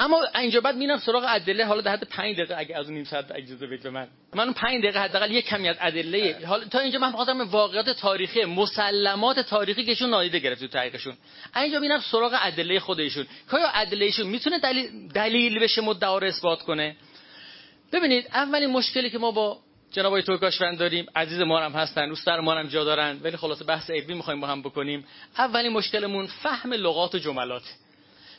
اما 0.04 0.24
اینجا 0.34 0.60
بعد 0.60 0.76
میرم 0.76 0.98
سراغ 0.98 1.24
ادله 1.28 1.64
حالا 1.64 1.80
در 1.80 1.92
حد 1.92 2.04
5 2.04 2.36
دقیقه 2.36 2.54
اگه 2.58 2.78
از 2.78 2.90
نیم 2.90 3.04
ساعت 3.04 3.30
اجازه 3.30 3.66
بدید 3.66 3.82
به 3.82 3.90
من. 3.90 4.08
من 4.34 4.52
5 4.52 4.82
دقیقه 4.82 5.00
حداقل 5.00 5.30
یک 5.30 5.46
کمی 5.46 5.68
از 5.68 5.76
ادله 5.80 6.46
حالا 6.46 6.64
تا 6.64 6.78
اینجا 6.78 6.98
من 6.98 7.12
خاطرم 7.12 7.40
واقعیت 7.40 7.90
تاریخی 7.90 8.44
مسلمات 8.44 9.40
تاریخی 9.40 9.84
کهشون 9.84 10.10
نادیده 10.10 10.38
گرفت 10.38 10.60
تو 10.60 10.66
تحقیقشون 10.66 11.16
اینجا 11.56 11.78
میرم 11.78 12.00
سراغ 12.00 12.38
ادله 12.40 12.80
خودشون. 12.80 13.26
که 13.50 13.56
آیا 13.56 13.68
ادلهشون 13.74 14.26
می‌تونه 14.26 14.58
دلیل 14.58 15.08
دلیل 15.08 15.58
بشه 15.58 15.80
مدعا 15.80 16.18
رو 16.18 16.26
اثبات 16.26 16.62
کنه؟ 16.62 16.96
ببینید 17.92 18.26
اولین 18.32 18.70
مشکلی 18.70 19.10
که 19.10 19.18
ما 19.18 19.30
با 19.30 19.58
جناب 19.92 20.06
آقای 20.06 20.22
ترکاشوند 20.22 20.78
داریم 20.78 21.06
عزیز 21.16 21.40
ما 21.40 21.60
هم 21.60 21.72
هستن 21.72 22.08
دوستان 22.08 22.40
ما 22.40 22.54
هم 22.54 22.68
جا 22.68 22.84
دارن 22.84 23.20
ولی 23.22 23.36
خلاصه 23.36 23.64
بحث 23.64 23.90
علمی 23.90 24.14
می‌خوایم 24.14 24.40
با 24.40 24.46
هم 24.46 24.62
بکنیم. 24.62 25.04
اولین 25.38 25.72
مشکلمون 25.72 26.26
فهم 26.26 26.72
لغات 26.72 27.14
و 27.14 27.18
جملات. 27.18 27.62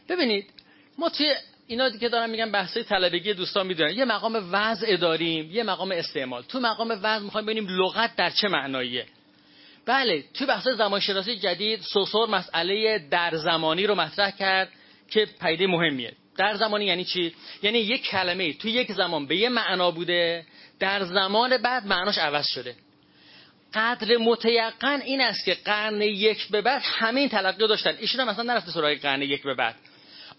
ببینید 0.10 0.50
ما 0.98 1.10
توی 1.10 1.36
اینا 1.68 1.90
که 1.90 2.10
دارم 2.10 2.30
میگم 2.30 2.52
بحثای 2.52 2.84
طلبگی 2.84 3.34
دوستان 3.34 3.68
می‌دونن. 3.68 3.92
یه 3.98 4.06
مقام 4.06 4.50
وضع 4.52 4.96
داریم 4.96 5.52
یه 5.52 5.64
مقام 5.64 5.92
استعمال. 5.92 6.44
تو 6.44 6.60
مقام 6.60 7.00
وضع 7.04 7.24
می‌خوایم 7.24 7.46
ببینیم 7.46 7.68
لغت 7.70 8.16
در 8.16 8.30
چه 8.30 8.48
معناییه. 8.48 9.06
بله 9.86 10.24
تو 10.34 10.46
بحث 10.46 10.68
زمانشناسی 10.68 11.36
جدید 11.36 11.82
سوسور 11.82 12.30
مسئله 12.30 13.00
در 13.12 13.36
زمانی 13.36 13.88
رو 13.88 13.96
مطرح 13.96 14.32
کرد 14.32 14.70
که 15.12 15.28
پیده 15.42 15.68
مهمیه. 15.68 16.14
در 16.38 16.56
زمانی 16.56 16.86
یعنی 16.86 17.06
چی؟ 17.06 17.34
یعنی 17.64 17.80
یک 17.80 18.04
کلمه 18.04 18.54
تو 18.54 18.68
یک 18.68 18.92
زمان 18.92 19.28
به 19.28 19.36
یه 19.36 19.50
معنا 19.50 19.92
بوده 19.92 20.46
در 20.80 21.04
زمان 21.04 21.58
بعد 21.58 21.86
معناش 21.86 22.18
عوض 22.18 22.48
شده. 22.48 22.76
قدر 23.74 24.18
متیقن 24.18 25.02
این 25.02 25.22
است 25.22 25.46
که 25.46 25.54
قرن 25.66 26.02
یک 26.02 26.48
به 26.48 26.62
بعد 26.62 26.82
همه 26.86 27.20
این 27.20 27.30
تلقی 27.30 27.68
داشتن. 27.68 27.96
ایشون 28.00 28.22
هم 28.22 28.30
مثلا 28.30 28.54
نرفته 28.54 28.72
سراغ 28.72 28.94
قرن 28.94 29.22
یک 29.22 29.44
به 29.44 29.54
بعد. 29.54 29.76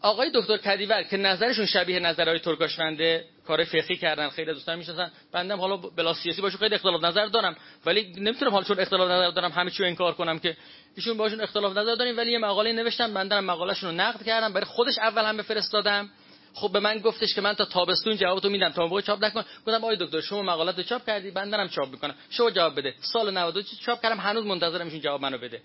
آقای 0.02 0.30
دکتر 0.34 0.56
کدیور 0.56 1.02
که 1.02 1.16
نظرشون 1.16 1.66
شبیه 1.66 2.00
نظرهای 2.00 2.38
ترکاشونده 2.38 3.24
کار 3.46 3.64
فقهی 3.64 3.96
کردن 3.96 4.28
خیلی 4.28 4.52
دوستان 4.52 4.78
می‌شناسن. 4.78 5.10
بندم 5.32 5.60
حالا 5.60 5.76
بلا 5.76 6.14
سیاسی 6.14 6.42
باشون 6.42 6.58
خیلی 6.60 6.74
اختلاف 6.74 7.04
نظر 7.04 7.26
دارم. 7.26 7.56
ولی 7.86 8.12
نمی‌تونم 8.16 8.50
حالا 8.50 8.64
چون 8.64 8.80
اختلاف 8.80 9.10
نظر 9.10 9.30
دارم 9.30 9.52
همه 9.52 9.70
چی 9.70 9.84
انکار 9.84 10.14
کنم 10.14 10.38
که 10.38 10.56
ایشون 10.96 11.16
باشون 11.16 11.40
اختلاف 11.40 11.76
نظر 11.76 11.94
داریم. 11.94 12.16
ولی 12.16 12.32
یه 12.32 12.38
مقاله 12.38 12.72
نوشتم 12.72 13.14
بندم 13.14 13.44
مقالهشون 13.44 13.90
رو 13.90 13.96
نقد 13.96 14.22
کردم. 14.22 14.52
برای 14.52 14.66
خودش 14.66 14.98
اول 14.98 15.24
هم 15.24 15.36
بفرستادم 15.36 16.10
خب 16.54 16.72
به 16.72 16.80
من 16.80 16.98
گفتش 16.98 17.34
که 17.34 17.40
من 17.40 17.54
تا 17.54 17.64
تابستون 17.64 18.16
جوابتو 18.16 18.48
میدم. 18.48 18.68
تا 18.68 18.86
موقع 18.86 19.00
چاپ 19.00 19.24
نکن. 19.24 19.44
گفتم 19.66 19.84
آقای 19.84 19.96
دکتر 20.00 20.20
شما 20.20 20.62
رو 20.64 20.82
چاپ 20.82 21.06
کردی؟ 21.06 21.30
بندرم 21.30 21.68
چاپ 21.68 21.88
می‌کنم. 21.88 22.14
شما 22.30 22.50
جواب 22.50 22.76
بده. 22.76 22.94
سال 23.00 23.30
92 23.30 23.62
چاپ 23.86 24.02
کردم. 24.02 24.20
هنوز 24.20 24.46
منتظرم 24.46 24.84
ایشون 24.84 25.00
جواب 25.00 25.20
منو 25.20 25.38
بده. 25.38 25.62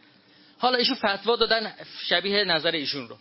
حالا 0.60 0.78
ایشون 0.78 0.96
فتوا 0.96 1.36
دادن 1.36 1.74
شبیه 2.08 2.44
نظر 2.44 2.72
ایشون 2.72 3.08
رو. 3.08 3.18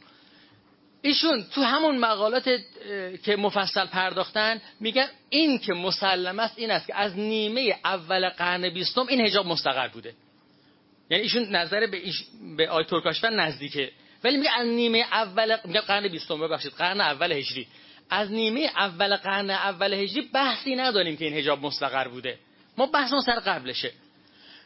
ایشون 1.03 1.45
تو 1.55 1.63
همون 1.63 1.99
مقالات 1.99 2.49
که 3.25 3.37
مفصل 3.37 3.87
پرداختن 3.87 4.61
میگن 4.81 5.09
این 5.31 5.59
که 5.59 5.73
مسلم 5.73 6.39
است 6.39 6.59
این 6.59 6.71
است 6.71 6.87
که 6.87 6.97
از 6.97 7.19
نیمه 7.19 7.75
اول 7.85 8.29
قرن 8.29 8.69
بیستم 8.69 9.07
این 9.09 9.21
هجاب 9.21 9.47
مستقر 9.47 9.89
بوده. 9.89 10.15
یعنی 11.11 11.23
ایشون 11.23 11.57
نظر 11.57 11.87
به, 11.87 11.97
ایش... 11.97 12.25
به 12.57 12.69
آی 12.69 12.85
ترکاشفن 12.85 13.41
نزدیکه. 13.41 13.93
ولی 14.25 14.37
میگه 14.37 14.51
از 14.59 14.67
نیمه 14.67 14.99
اول 14.99 15.57
میگه 15.65 15.81
قرن 15.81 16.09
بیستم 16.09 16.41
ببخشید 16.41 16.73
قرن 16.73 17.01
اول 17.01 17.33
هجری. 17.33 17.67
از 18.11 18.33
نیمه 18.33 18.71
اول 18.77 19.17
قرن 19.17 19.51
اول 19.51 19.93
هجری 19.93 20.21
بحثی 20.33 20.77
نداریم 20.77 21.17
که 21.17 21.25
این 21.25 21.35
هجاب 21.35 21.63
مستقر 21.63 22.09
بوده. 22.09 22.39
ما 22.79 22.87
بحث 22.87 23.11
سر 23.27 23.41
قبلشه. 23.41 23.93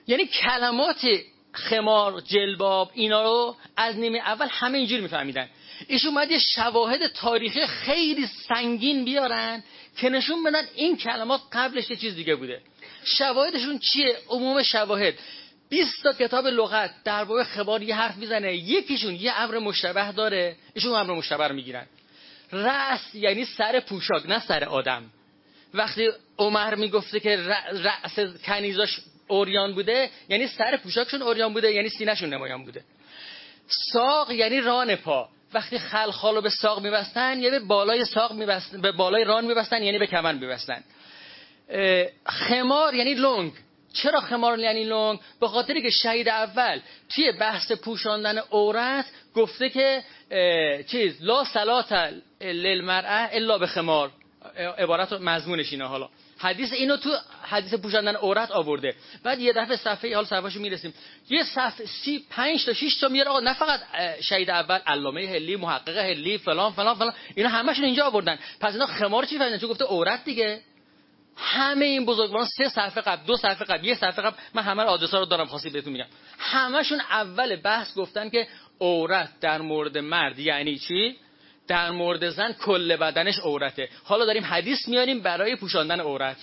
یعنی 0.07 0.27
کلمات 0.27 1.07
خمار 1.53 2.21
جلباب 2.21 2.91
اینا 2.95 3.23
رو 3.23 3.57
از 3.77 3.97
نیمه 3.97 4.19
اول 4.19 4.47
همه 4.51 4.79
اینجوری 4.79 5.03
میفهمیدن. 5.03 5.49
ایشون 5.89 6.11
اومد 6.11 6.31
یه 6.31 6.39
شواهد 6.39 7.07
تاریخی 7.07 7.67
خیلی 7.67 8.27
سنگین 8.27 9.05
بیارن 9.05 9.63
که 9.97 10.09
نشون 10.09 10.45
بدن 10.45 10.65
این 10.75 10.97
کلمات 10.97 11.41
قبلش 11.53 11.91
یه 11.91 11.97
چیز 11.97 12.15
دیگه 12.15 12.35
بوده. 12.35 12.61
شواهدشون 13.05 13.79
چیه؟ 13.79 14.17
عموم 14.29 14.63
شواهد. 14.63 15.15
20 15.69 16.03
تا 16.03 16.13
کتاب 16.13 16.47
لغت 16.47 16.91
در 17.05 17.25
باب 17.25 17.43
خبار 17.43 17.83
یه 17.83 17.95
حرف 17.95 18.17
می‌زنه 18.17 18.57
یکیشون 18.57 19.15
یه 19.15 19.41
امر 19.41 19.59
مشتبه 19.59 20.13
داره 20.13 20.57
ایشون 20.75 20.93
امر 20.93 21.15
مشتبه 21.15 21.49
رو 21.49 21.55
می‌گیرن. 21.55 21.87
رأس 22.53 23.15
یعنی 23.15 23.45
سر 23.45 23.81
پوشاک 23.81 24.27
نه 24.27 24.41
سر 24.41 24.65
آدم. 24.65 25.11
وقتی 25.75 26.09
عمر 26.39 26.75
می‌گفته 26.75 27.21
که 27.21 27.37
رأس 27.73 28.19
کنیزاش 28.45 29.01
اوریان 29.29 29.75
بوده 29.75 30.11
یعنی 30.29 30.47
سر 30.47 30.77
پوشاکشون 30.77 31.23
اوریان 31.23 31.53
بوده 31.53 31.73
یعنی 31.73 31.89
سینهشون 31.89 32.35
نمایان 32.35 32.65
بوده. 32.65 32.85
ساق 33.93 34.31
یعنی 34.31 34.61
ران 34.61 34.97
پا. 34.97 35.29
وقتی 35.55 35.79
خلخالو 35.79 36.41
به 36.41 36.51
ساق 36.51 36.83
میبستن 36.83 37.39
یعنی 37.39 37.51
به 37.51 37.59
بالای 37.59 38.05
ساق 38.05 38.33
میبستن 38.33 38.81
به 38.81 38.93
بالای 38.93 39.25
ران 39.25 39.45
میبستن 39.45 39.83
یعنی 39.83 39.99
به 39.99 40.07
کمر 40.07 40.33
میبستن. 40.33 40.85
خمار 42.27 42.95
یعنی 42.95 43.15
لنگ. 43.15 43.53
چرا 43.93 44.21
خمار 44.21 44.59
یعنی 44.59 44.85
لنگ؟ 44.85 45.19
به 45.41 45.49
خاطری 45.49 45.83
که 45.83 45.91
شهید 45.91 46.29
اول 46.29 46.81
توی 47.15 47.33
بحث 47.33 47.73
پوشاندن 47.73 48.39
عورت 48.39 49.05
گفته 49.35 49.71
که 49.71 50.03
چیز 50.87 51.23
لا 51.23 51.45
صلات 51.45 52.13
للمرأه 52.41 53.29
الا 53.33 53.59
به 53.59 53.67
خمار. 53.67 54.11
عبارت 54.79 55.13
مضمونش 55.13 55.73
اینه 55.73 55.87
حالا. 55.87 56.09
حدیث 56.45 56.73
اینو 56.73 56.97
تو 56.97 57.17
حدیث 57.43 57.75
پوشاندن 57.75 58.17
عورت 58.17 58.51
آورده. 58.51 58.95
بعد 59.23 59.41
یه 59.41 59.53
دفعه 59.53 59.77
صفحه 59.77 60.15
حال 60.15 60.25
صفحه‌شو 60.25 60.61
می‌رسیم. 60.61 60.95
یه 61.31 61.43
صفحه 61.45 61.87
سی 61.87 62.25
پنج 62.31 62.65
تا 62.65 62.73
6 62.73 63.01
تا 63.01 63.09
میاره 63.09 63.31
آقا 63.31 63.41
نه 63.41 63.55
فقط 63.55 63.81
شهید 64.21 64.51
اول 64.51 64.79
علامه 64.87 65.27
هلی 65.27 65.57
محقق 65.57 65.97
هلی 65.97 66.39
فلان 66.39 66.73
فلان 66.73 66.95
فلان. 66.95 67.13
اینا 67.35 67.49
همشون 67.49 67.85
اینجا 67.85 68.05
آوردن. 68.07 68.39
پس 68.61 68.73
اینا 68.73 68.87
خمار 68.87 69.25
چی 69.25 69.39
فهمیدن؟ 69.39 69.59
چون 69.59 69.71
گفته 69.71 69.85
عورت 69.85 70.25
دیگه. 70.25 70.61
همه 71.37 71.85
این 71.85 72.05
بزرگواران 72.05 72.47
سه 72.47 72.69
صفحه 72.69 73.03
قبل 73.03 73.27
دو 73.27 73.37
صفحه 73.37 73.65
قبل 73.65 73.85
یه 73.85 73.95
صفحه 73.95 74.23
قبل. 74.23 74.37
من 74.55 74.63
همه 74.63 74.83
آدرسا 74.83 75.19
رو 75.19 75.25
دارم 75.25 75.47
خاصی 75.47 75.71
بهتون 75.71 75.93
میگم. 75.93 76.07
همشون 76.39 77.01
اول 77.01 77.57
بحث 77.57 77.95
گفتن 77.95 78.31
که 78.31 78.49
عورت 78.81 79.41
در 79.41 79.61
مورد 79.61 79.99
مرد 79.99 80.39
یعنی 80.39 80.79
چی؟ 80.79 81.17
در 81.69 81.91
مورد 81.91 82.31
زن 82.31 82.53
کل 82.53 82.97
بدنش 82.97 83.39
عورته. 83.39 83.89
حالا 84.05 84.25
داریم 84.25 84.45
حدیث 84.45 84.89
میاریم 84.89 85.21
برای 85.21 85.57
پوشاندن 85.57 86.01
عورت. 86.01 86.37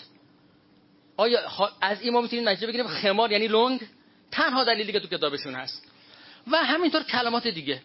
آیا 1.17 1.39
از 1.81 2.01
این 2.01 2.13
ما 2.13 2.21
می‌تونیم 2.21 2.49
نتیجه 2.49 2.67
بگیریم 2.67 2.87
خمار 2.87 3.31
یعنی 3.31 3.47
لنگ؟ 3.47 3.81
تنها 4.31 4.63
دلیلی 4.63 4.91
که 4.91 4.99
تو 4.99 5.07
کتابشون 5.07 5.55
هست. 5.55 5.87
و 6.51 6.57
همینطور 6.57 7.03
کلمات 7.03 7.47
دیگه. 7.47 7.81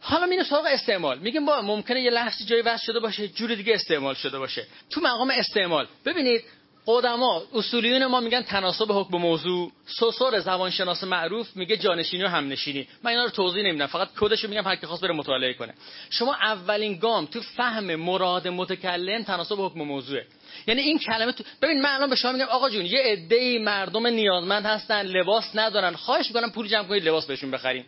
حالا 0.00 0.26
میره 0.26 0.44
سراغ 0.44 0.66
استعمال. 0.66 1.18
میگیم 1.18 1.46
با 1.46 1.62
ممکنه 1.62 2.02
یه 2.02 2.10
لفظی 2.10 2.44
جای 2.44 2.62
وضع 2.62 2.84
شده 2.84 3.00
باشه 3.00 3.28
جور 3.28 3.54
دیگه 3.54 3.74
استعمال 3.74 4.14
شده 4.14 4.38
باشه. 4.38 4.66
تو 4.90 5.00
مقام 5.00 5.30
استعمال. 5.30 5.88
ببینید 6.04 6.44
قدما 6.88 7.42
اصولیون 7.54 8.06
ما 8.06 8.20
میگن 8.20 8.42
تناسب 8.42 8.92
حکم 8.92 9.16
موضوع. 9.16 9.72
سوسور 9.86 10.40
زبانشناس 10.40 11.04
معروف 11.04 11.56
میگه 11.56 11.76
جانشینی 11.76 12.24
و 12.24 12.28
همنشینی. 12.28 12.88
من 13.02 13.10
اینا 13.10 13.24
رو 13.24 13.30
توضیح 13.30 13.62
نمیدم 13.62 13.86
فقط 13.86 14.08
کدشو 14.20 14.48
میگم 14.48 14.64
هر 14.64 14.76
کی 14.76 14.86
خواست 14.86 15.02
بره 15.02 15.14
مطالعه 15.14 15.54
کنه. 15.54 15.74
شما 16.10 16.34
اولین 16.34 16.98
گام 16.98 17.26
تو 17.26 17.40
فهم 17.40 17.94
مراد 17.94 18.48
متکلم 18.48 19.22
تناسب 19.22 19.60
حکم 19.60 19.80
موضوعه. 19.80 20.26
یعنی 20.66 20.80
این 20.80 20.98
کلمه 20.98 21.32
تو 21.32 21.44
ببین 21.62 21.82
من 21.82 21.90
الان 21.90 22.10
به 22.10 22.16
شما 22.16 22.32
میگم 22.32 22.44
آقا 22.44 22.70
جون 22.70 22.86
یه 22.86 23.00
عده 23.04 23.58
مردم 23.58 24.06
نیازمند 24.06 24.66
هستن 24.66 25.02
لباس 25.02 25.50
ندارن. 25.54 25.94
خواهش 25.94 26.26
می‌کنم 26.26 26.50
پول 26.50 26.68
جمع 26.68 26.88
کنید 26.88 27.08
لباس 27.08 27.26
بهشون 27.26 27.50
بخریم. 27.50 27.84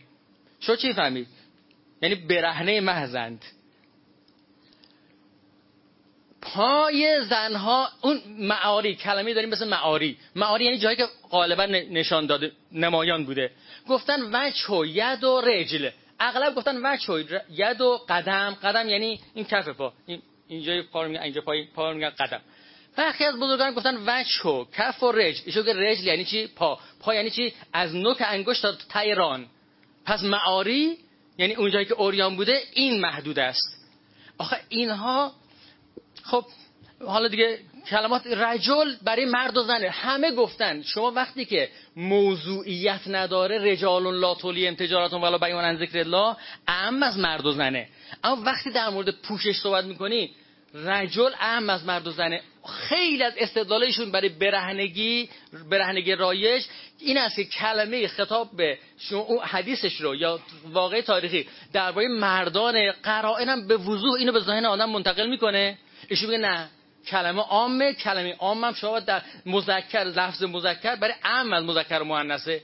شو 0.61 0.77
چی 0.77 0.93
فهمید 0.93 1.27
یعنی 2.03 2.15
برهنه 2.15 2.81
محزند 2.81 3.45
پای 6.43 7.23
زنها 7.23 7.89
اون 8.01 8.21
معاری 8.39 8.95
کلمه 8.95 9.35
داریم 9.35 9.51
مثل 9.51 9.69
معاری. 9.69 10.17
معاری 10.37 10.65
یعنی 10.65 10.79
جایی 10.79 10.97
که 10.97 11.07
غالبا 11.31 11.67
نشان 11.67 12.27
داده 12.27 12.53
نمایان 12.73 13.25
بوده. 13.25 13.51
گفتن 13.89 14.21
وجه 14.33 14.67
و 14.67 14.85
ید 14.87 15.25
و 15.25 15.41
رجل. 15.41 15.91
اغلب 16.21 16.55
گفتن 16.55 16.81
وجه 16.87 17.13
و 17.15 17.39
ید 17.51 17.81
و 17.81 18.01
قدم. 18.09 18.57
قدم 18.63 18.89
یعنی 18.89 19.21
این 19.35 19.45
کف 19.45 19.69
پا. 19.69 19.93
این 20.07 20.23
اینجا 20.49 20.83
پا 20.93 21.05
میگن 21.05 21.21
اینجا 21.21 21.41
پای 21.41 21.67
پا 21.75 21.93
میگن 21.93 22.11
قدم. 22.11 22.41
برخی 22.97 23.25
از 23.25 23.37
بزرگان 23.37 23.75
گفتن 23.75 23.97
وجه 24.07 24.49
و 24.49 24.65
کف 24.73 25.03
و 25.03 25.13
رجل. 25.13 25.43
ایشون 25.47 25.65
که 25.65 25.73
رجل 25.73 26.07
یعنی 26.07 26.25
چی؟ 26.25 26.47
پا. 26.47 26.79
پا 27.01 27.15
یعنی 27.15 27.31
چی؟ 27.31 27.53
از 27.73 27.95
نوک 27.95 28.17
انگشت 28.21 28.63
تا 28.63 28.73
تای 28.73 29.15
پس 30.05 30.23
معاری 30.23 30.97
یعنی 31.39 31.55
اونجایی 31.55 31.85
که 31.85 31.95
اوریان 31.95 32.37
بوده 32.37 32.63
این 32.73 33.01
محدود 33.01 33.39
است. 33.39 33.77
آخه 34.39 34.61
اینها 34.69 35.33
خب 36.23 36.45
حالا 37.07 37.29
دیگه 37.29 37.59
کلمات 37.91 38.27
رجل 38.27 38.95
برای 39.03 39.25
مرد 39.25 39.57
و 39.57 39.63
زنه. 39.63 39.91
همه 39.91 40.33
گفتن. 40.33 40.83
شما 40.83 41.11
وقتی 41.11 41.45
که 41.45 41.69
موضوعیت 41.97 43.01
نداره 43.07 43.73
رجال 43.73 44.03
لا 44.21 44.35
تولی 44.35 44.69
امتجاراتون 44.69 45.23
ولا 45.23 45.39
بیان 45.39 45.65
عن 45.65 45.77
ذکر 45.77 45.99
الله 45.99 46.37
اهم 46.69 47.03
از 47.03 47.19
مرد 47.19 47.47
و 47.47 47.53
زنه. 47.53 47.89
اما 48.25 48.43
وقتی 48.43 48.71
در 48.71 48.89
مورد 48.89 49.11
پوشش 49.11 49.57
صحبت 49.57 49.85
می‌کنی 49.85 50.31
رجل 50.75 51.31
اهم 51.41 51.71
از 51.71 51.85
مرد 51.85 52.07
و 52.07 52.11
زنه. 52.11 52.41
خیلی 52.89 53.23
از 53.23 53.33
استدلالشون 53.37 54.11
برای 54.11 54.29
برهنگی 54.29 55.29
برهنگی 55.71 56.13
رایج 56.13 56.65
این 56.99 57.19
است 57.19 57.37
که 57.37 57.45
کلمه 57.45 58.09
خطاب 58.09 58.57
به 58.57 58.79
حدیثش 59.43 60.01
رو 60.01 60.15
یا 60.15 60.41
واقع 60.73 61.01
تاریخی 61.01 61.47
درباره 61.73 62.09
مردان 62.09 62.93
قرائنم 62.93 63.67
به 63.67 63.77
وضوح 63.77 64.15
اینو 64.15 64.33
به 64.33 64.41
ذهن 64.41 64.65
آدم 64.65 64.91
منتقل 64.91 65.27
می‌کنه. 65.27 65.79
ایشون 66.09 66.31
میگه 66.31 66.43
نه. 66.43 66.69
کلمه 67.07 67.43
عامه 67.43 67.93
کلمه 67.93 68.35
عامم. 68.39 68.73
شما 68.73 69.01
در 69.01 69.23
مذکر 69.47 70.05
لفظ 70.05 70.43
مذکر 70.43 70.97
برای 70.97 71.15
عام 71.25 71.53
از 71.53 71.65
مذکر 71.65 72.03
مؤنثه. 72.03 72.63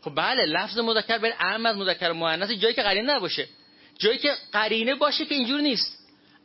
خب 0.00 0.14
بله 0.14 0.46
لفظ 0.46 0.78
مذکر 0.78 1.18
برای 1.18 1.34
عام 1.40 1.66
از 1.66 1.76
مذکر 1.76 2.12
مؤنثه. 2.12 2.56
جایی 2.56 2.74
که 2.74 2.82
قرینه 2.82 3.14
نباشه. 3.14 3.48
جایی 3.98 4.18
که 4.18 4.32
قرینه 4.52 4.94
باشه 4.94 5.24
که 5.24 5.34
اینجور 5.34 5.60
نیست. 5.60 5.98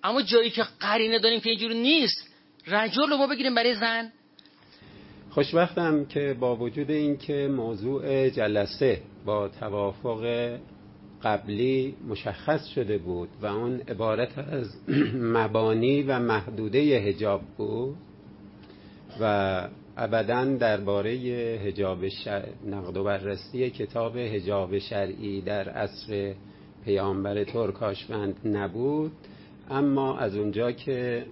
اما 0.03 0.21
جایی 0.21 0.49
که 0.49 0.63
قرینه 0.79 1.19
داریم 1.19 1.39
که 1.39 1.49
اینجور 1.49 1.73
نیست 1.73 2.27
رجل 2.67 3.09
رو 3.09 3.17
ما 3.17 3.27
بگیریم 3.27 3.55
برای 3.55 3.73
زن. 3.73 4.11
خوشبختم 5.29 6.05
که 6.05 6.35
با 6.39 6.55
وجود 6.55 6.91
اینکه 6.91 7.47
موضوع 7.47 8.29
جلسه 8.29 9.01
با 9.25 9.47
توافق 9.47 10.57
قبلی 11.23 11.95
مشخص 12.09 12.67
شده 12.67 12.97
بود 12.97 13.29
و 13.41 13.45
اون 13.45 13.81
عبارت 13.87 14.37
از 14.37 14.75
مبانی 15.37 16.03
و 16.03 16.19
محدوده 16.19 16.79
هجاب 16.79 17.41
بود 17.57 17.95
و 19.21 19.67
ابدا 19.97 20.45
درباره 20.45 21.11
هجاب 21.65 22.07
شر... 22.07 22.47
نقد 22.65 22.97
و 22.97 23.03
بررسی 23.03 23.69
کتاب 23.69 24.17
هجاب 24.17 24.77
شرعی 24.77 25.41
در 25.41 25.69
عصر 25.69 26.33
پیامبر 26.85 27.43
ترکاشوند 27.43 28.35
نبود. 28.45 29.11
اما 29.69 30.17
از 30.17 30.35
اونجا 30.35 30.71
که 30.71 31.25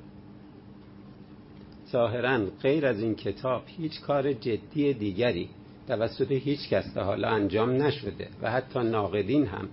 ظاهرا 1.91 2.45
غیر 2.61 2.85
از 2.85 2.99
این 2.99 3.15
کتاب 3.15 3.63
هیچ 3.65 4.01
کار 4.01 4.33
جدی 4.33 4.93
دیگری 4.93 5.49
توسط 5.87 6.31
هیچ 6.31 6.69
کس 6.69 6.93
تا 6.93 7.03
حالا 7.03 7.29
انجام 7.29 7.83
نشده 7.83 8.27
و 8.41 8.51
حتی 8.51 8.79
ناقدین 8.79 9.45
هم 9.45 9.67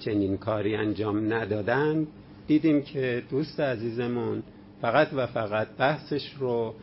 چنین 0.00 0.36
کاری 0.36 0.76
انجام 0.76 1.32
ندادن. 1.32 2.06
دیدیم 2.46 2.82
که 2.82 3.22
دوست 3.30 3.60
عزیزمون 3.60 4.42
فقط 4.80 5.08
و 5.12 5.26
فقط 5.26 5.68
بحثش 5.78 6.32
رو 6.38 6.74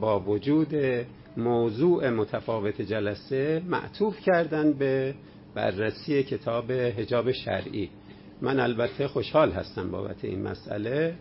با 0.00 0.20
وجود 0.20 0.74
موضوع 1.36 2.10
متفاوت 2.10 2.82
جلسه 2.82 3.62
معطوف 3.68 4.20
کردن 4.20 4.72
به 4.72 5.14
بررسی 5.54 6.22
کتاب 6.22 6.70
هجاب 6.70 7.32
شرعی. 7.32 7.90
من 8.40 8.60
البته 8.60 9.08
خوشحال 9.08 9.52
هستم 9.52 9.90
بابت 9.90 10.24
این 10.24 10.42
مسئله 10.42 11.14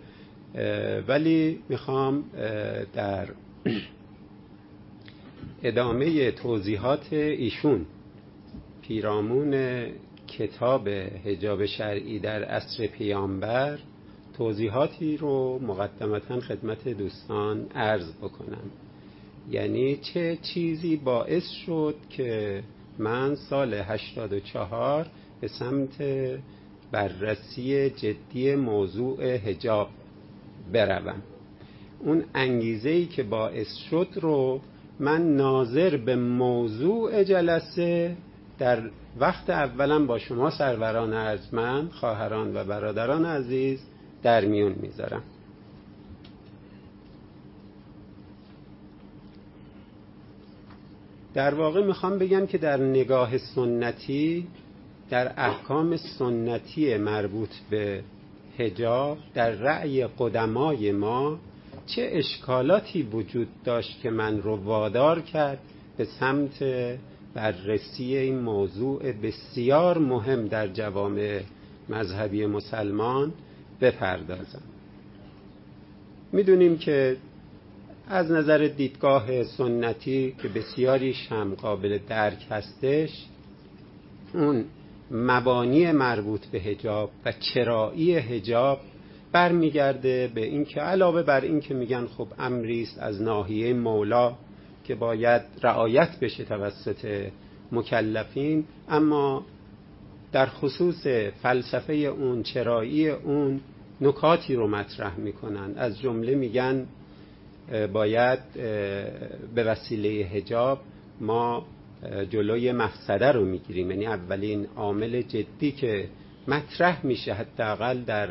ولی 1.07 1.59
می‌خوام 1.69 2.23
در 2.93 3.27
ادامه 5.63 6.31
توضیحات 6.31 7.13
ایشون. 7.13 7.85
پیرامون 8.81 9.83
کتاب 10.27 10.87
هجاب 10.87 11.65
شرعی 11.65 12.19
در 12.19 12.43
عصر 12.43 12.87
پیامبر 12.87 13.79
توضیحاتی 14.37 15.17
رو 15.17 15.59
مقدمتا 15.59 16.39
خدمت 16.39 16.87
دوستان 16.87 17.65
عرض 17.75 18.13
بکنم. 18.13 18.71
یعنی 19.51 19.97
چه 19.97 20.37
چیزی 20.41 20.95
باعث 20.95 21.49
شد 21.49 21.95
که 22.09 22.63
من 22.99 23.35
سال 23.35 23.73
84 23.73 25.05
به 25.41 25.47
سمت 25.47 26.03
بررسی 26.91 27.89
جدی 27.89 28.55
موضوع 28.55 29.23
هجاب 29.23 29.89
بروم؟ 30.73 31.21
اون 31.99 32.23
انگیزه 32.33 32.89
ای 32.89 33.05
که 33.05 33.23
باعث 33.23 33.75
شد 33.75 34.07
رو 34.15 34.61
من 34.99 35.35
ناظر 35.35 35.97
به 35.97 36.15
موضوع 36.15 37.23
جلسه 37.23 38.15
در 38.59 38.89
وقت 39.19 39.49
اولم 39.49 40.07
با 40.07 40.17
شما 40.17 40.49
سروران 40.49 41.13
ارجمند 41.13 41.91
خواهران 41.91 42.57
و 42.57 42.63
برادران 42.63 43.25
عزیز 43.25 43.79
در 44.23 44.45
میون 44.45 44.75
می‌ذارم. 44.81 45.23
در 51.33 51.53
واقع 51.53 51.85
می‌خوام 51.85 52.17
بگم 52.17 52.45
که 52.45 52.57
در 52.57 52.77
نگاه 52.77 53.37
سنتی 53.37 54.47
در 55.09 55.33
احکام 55.37 55.97
سنتی 55.97 56.97
مربوط 56.97 57.49
به 57.69 58.03
هجاب 58.57 59.17
در 59.33 59.51
رأی 59.51 60.07
قدمای 60.19 60.91
ما 60.91 61.39
چه 61.95 62.09
اشکالاتی 62.11 63.03
وجود 63.03 63.47
داشت 63.63 64.01
که 64.01 64.09
من 64.09 64.41
رو 64.41 64.55
وادار 64.55 65.21
کرد 65.21 65.59
به 65.97 66.05
سمت 66.05 66.63
بررسی 67.33 68.17
این 68.17 68.39
موضوع 68.39 69.11
بسیار 69.11 69.97
مهم 69.97 70.47
در 70.47 70.67
جوامع 70.67 71.41
مذهبی 71.89 72.45
مسلمان 72.45 73.33
بپردازم. 73.81 74.61
می‌دونیم 76.31 76.77
که 76.77 77.17
از 78.07 78.31
نظر 78.31 78.57
دیدگاه 78.57 79.43
سنتی 79.43 80.35
که 80.41 80.47
بسیاریش 80.47 81.31
هم 81.31 81.55
قابل 81.55 81.99
درک 82.09 82.45
هستش 82.51 83.25
اون 84.33 84.65
مبانی 85.11 85.91
مربوط 85.91 86.45
به 86.45 86.59
هجاب 86.59 87.11
و 87.25 87.31
چرایی 87.31 88.15
هجاب 88.15 88.79
برمیگرده 89.31 90.31
به 90.35 90.45
اینکه 90.45 90.81
علاوه 90.81 91.23
بر 91.23 91.41
اینکه 91.41 91.73
میگن 91.73 92.05
خب 92.05 92.27
امری 92.39 92.83
است 92.83 92.99
از 92.99 93.21
ناحیه 93.21 93.73
مولا 93.73 94.35
که 94.83 94.95
باید 94.95 95.41
رعایت 95.63 96.19
بشه 96.19 96.43
توسط 96.43 97.27
مکلفین 97.71 98.65
اما 98.89 99.45
در 100.31 100.45
خصوص 100.45 101.07
فلسفه 101.41 101.93
اون 101.93 102.43
چرایی 102.43 103.09
اون 103.09 103.59
نکاتی 104.01 104.55
رو 104.55 104.67
مطرح 104.67 105.17
می‌کنن. 105.17 105.73
از 105.77 105.99
جمله 105.99 106.35
میگن 106.35 106.85
باید 107.93 108.39
به 109.55 109.63
وسیله 109.63 110.09
هجاب 110.09 110.79
ما 111.21 111.65
جلوی 112.29 112.71
مفسده 112.71 113.31
رو 113.31 113.45
می‌گیریم. 113.45 113.91
یعنی 113.91 114.05
اولین 114.05 114.67
عامل 114.75 115.21
جدی 115.21 115.71
که 115.71 116.07
مطرح 116.47 117.05
میشه 117.05 117.33
حداقل 117.33 118.01
در 118.01 118.29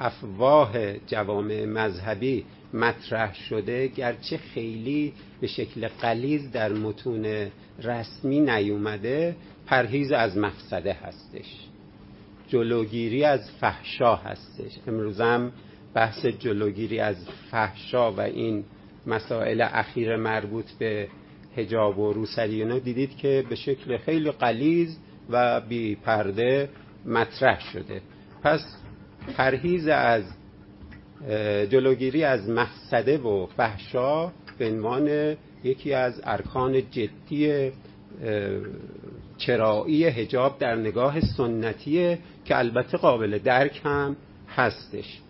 افواه 0.00 0.98
جوامع 0.98 1.64
مذهبی 1.64 2.44
مطرح 2.74 3.34
شده 3.34 3.86
گرچه 3.86 4.36
خیلی 4.36 5.12
به 5.40 5.46
شکل 5.46 5.88
قلیز 5.88 6.50
در 6.50 6.72
متون 6.72 7.50
رسمی 7.82 8.40
نیومده 8.40 9.36
پرهیز 9.66 10.12
از 10.12 10.38
مفسده 10.38 10.92
هستش. 10.92 11.66
جلوگیری 12.48 13.24
از 13.24 13.50
فحشا 13.60 14.16
هستش. 14.16 14.72
امروزم 14.86 15.52
بحث 15.94 16.26
جلوگیری 16.26 17.00
از 17.00 17.16
فحشا 17.50 18.12
و 18.12 18.20
این 18.20 18.64
مسائل 19.06 19.66
اخیر 19.72 20.16
مربوط 20.16 20.70
به 20.78 21.08
هجاب 21.56 21.98
و 21.98 22.12
روسری 22.12 22.62
اینا 22.62 22.78
دیدید 22.78 23.16
که 23.16 23.44
به 23.48 23.54
شکل 23.54 23.96
خیلی 23.96 24.30
قلیز 24.30 24.98
و 25.30 25.60
بی 25.60 25.94
پرده 25.94 26.68
مطرح 27.06 27.60
شده. 27.72 28.00
پس 28.42 28.60
پرهیز 29.36 29.88
از 29.88 30.24
جلوگیری 31.70 32.24
از 32.24 32.48
مفسده 32.48 33.18
و 33.18 33.46
فحشا 33.46 34.32
به 34.58 34.70
عنوان 34.70 35.36
یکی 35.64 35.92
از 35.92 36.20
ارکان 36.24 36.90
جدی 36.90 37.70
چرایی 39.38 40.04
هجاب 40.04 40.58
در 40.58 40.76
نگاه 40.76 41.20
سنتیه 41.20 42.18
که 42.44 42.58
البته 42.58 42.98
قابل 42.98 43.38
درک 43.38 43.80
هم 43.84 44.16
هستش. 44.48 45.20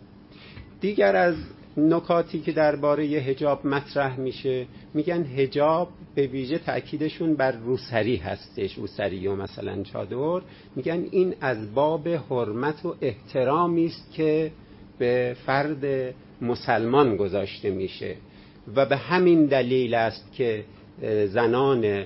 دیگر 0.80 1.16
از 1.16 1.34
نکاتی 1.76 2.40
که 2.40 2.52
درباره 2.52 3.04
هجاب 3.04 3.66
مطرح 3.66 4.20
میشه 4.20 4.66
میگن 4.94 5.24
هجاب 5.24 5.88
به 6.14 6.26
ویژه 6.26 6.58
تاکیدشون 6.58 7.34
بر 7.34 7.52
روسری 7.52 8.16
هستش 8.16 8.74
روسری 8.74 9.26
و 9.26 9.36
مثلا 9.36 9.82
چادر. 9.82 10.40
میگن 10.76 11.06
این 11.10 11.34
از 11.40 11.74
باب 11.74 12.08
حرمت 12.08 12.84
و 12.84 12.94
احترامی 13.00 13.86
است 13.86 14.12
که 14.12 14.50
به 14.98 15.36
فرد 15.46 16.14
مسلمان 16.42 17.16
گذاشته 17.16 17.70
میشه 17.70 18.16
و 18.76 18.86
به 18.86 18.96
همین 18.96 19.46
دلیل 19.46 19.94
است 19.94 20.32
که 20.32 20.64
زنان 21.26 22.04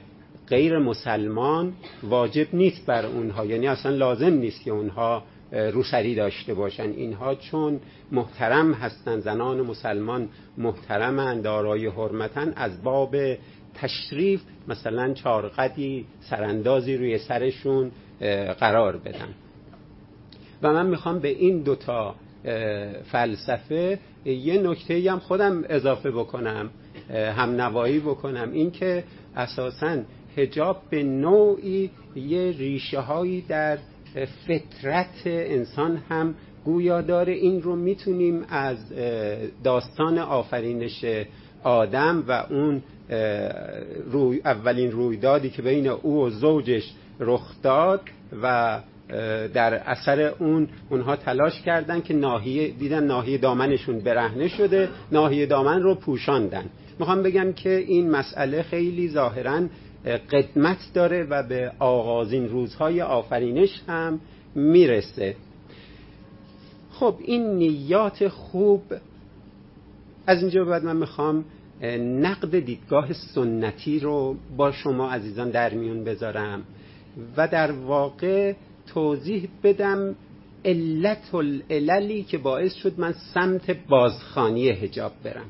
غیر 0.49 0.79
مسلمان 0.79 1.73
واجب 2.03 2.55
نیست 2.55 2.87
بر 2.87 3.07
اونها 3.07 3.47
یعنی 3.47 3.67
اصلا 3.67 3.93
لازم 3.93 4.33
نیست 4.33 4.63
که 4.63 4.71
اونها 4.71 5.23
روسری 5.53 6.15
داشته 6.15 6.55
باشن. 6.55 6.91
اینها 6.91 7.35
چون 7.35 7.81
محترم 8.13 8.73
هستند 8.73 9.23
زنان 9.23 9.61
مسلمان 9.61 10.29
محترمند 10.59 11.43
دارای 11.43 11.87
حرمتن 11.87 12.53
از 12.57 12.83
باب 12.83 13.17
تشریف 13.75 14.43
مثلا 14.69 15.15
چارقدی 15.15 16.07
سراندازی 16.21 16.97
روی 16.97 17.19
سرشون 17.19 17.91
قرار 18.61 18.97
بدن. 18.97 19.29
و 20.63 20.73
من 20.73 20.87
می‌خوام 20.87 21.19
به 21.19 21.29
این 21.29 21.63
دوتا 21.63 22.15
فلسفه 23.05 23.99
یه 24.25 24.63
نکته 24.63 25.11
هم 25.11 25.19
خودم 25.19 25.65
اضافه 25.69 26.11
بکنم 26.11 26.71
هم 27.11 27.61
نوایی 27.61 28.01
بکنم. 28.01 28.53
اینکه 28.53 29.05
اساسا 29.37 29.99
هجاب 30.37 30.83
به 30.91 31.03
نوعی 31.03 31.91
یه 32.17 32.51
ریشه 32.59 33.01
هایی 33.01 33.41
در 33.41 33.79
فطرت 34.47 35.23
انسان 35.27 35.97
هم 36.09 36.35
گویا 36.65 37.01
داره. 37.01 37.33
این 37.33 37.63
رو 37.63 37.77
می‌تونیم 37.77 38.45
از 38.49 38.77
داستان 39.65 40.19
آفرینش 40.19 41.05
آدم 41.63 42.25
و 42.29 42.45
اون 42.51 42.83
روی 44.13 44.41
اولین 44.45 44.91
رویدادی 44.91 45.51
که 45.51 45.63
بین 45.63 45.89
او 45.89 46.23
و 46.23 46.31
زوجش 46.31 46.93
رخ 47.21 47.63
داد 47.63 48.01
و 48.43 48.81
در 49.55 49.75
اثر 49.75 50.21
اون 50.39 50.69
اونها 50.91 51.17
تلاش 51.17 51.63
کردن 51.63 52.01
که 52.01 52.15
ناحیه 52.15 52.69
دیدن 52.69 53.05
ناحیه 53.05 53.39
دامنشون 53.39 53.99
برهنه 53.99 54.49
شده 54.49 54.89
ناحیه 55.13 55.47
دامن 55.47 55.83
رو 55.83 55.95
پوشاندن. 55.95 56.65
می‌خوام 56.99 57.23
بگم 57.23 57.53
که 57.53 57.71
این 57.71 58.11
مسئله 58.11 58.63
خیلی 58.63 59.09
ظاهرا 59.09 59.61
قدمت 60.05 60.79
داره 60.95 61.23
و 61.23 61.43
به 61.43 61.73
آغازین 61.79 62.49
روزهای 62.49 63.03
آفرینش 63.03 63.83
هم 63.89 64.21
می‌رسه. 64.55 65.37
خب 66.91 67.15
این 67.25 67.55
نیات 67.55 68.29
خوب 68.29 68.83
از 70.27 70.41
اینجا 70.41 70.65
بعد 70.65 70.85
من 70.85 70.97
می‌خوام 70.97 71.45
نقد 72.01 72.59
دیدگاه 72.59 73.13
سنتی 73.13 73.99
رو 73.99 74.37
با 74.57 74.73
شما 74.73 75.11
عزیزان 75.11 75.51
در 75.51 75.75
میون 75.75 76.05
بذارم 76.05 76.63
و 77.37 77.49
در 77.49 77.73
واقع 77.73 78.55
توضیح 78.87 79.49
بدم 79.63 80.15
علت 80.65 81.35
العللی 81.35 82.23
که 82.23 82.39
باعث 82.39 82.75
شد 82.75 83.01
من 83.01 83.15
سمت 83.35 83.71
بازخانی 83.89 84.69
هجاب 84.69 85.13
برم. 85.25 85.47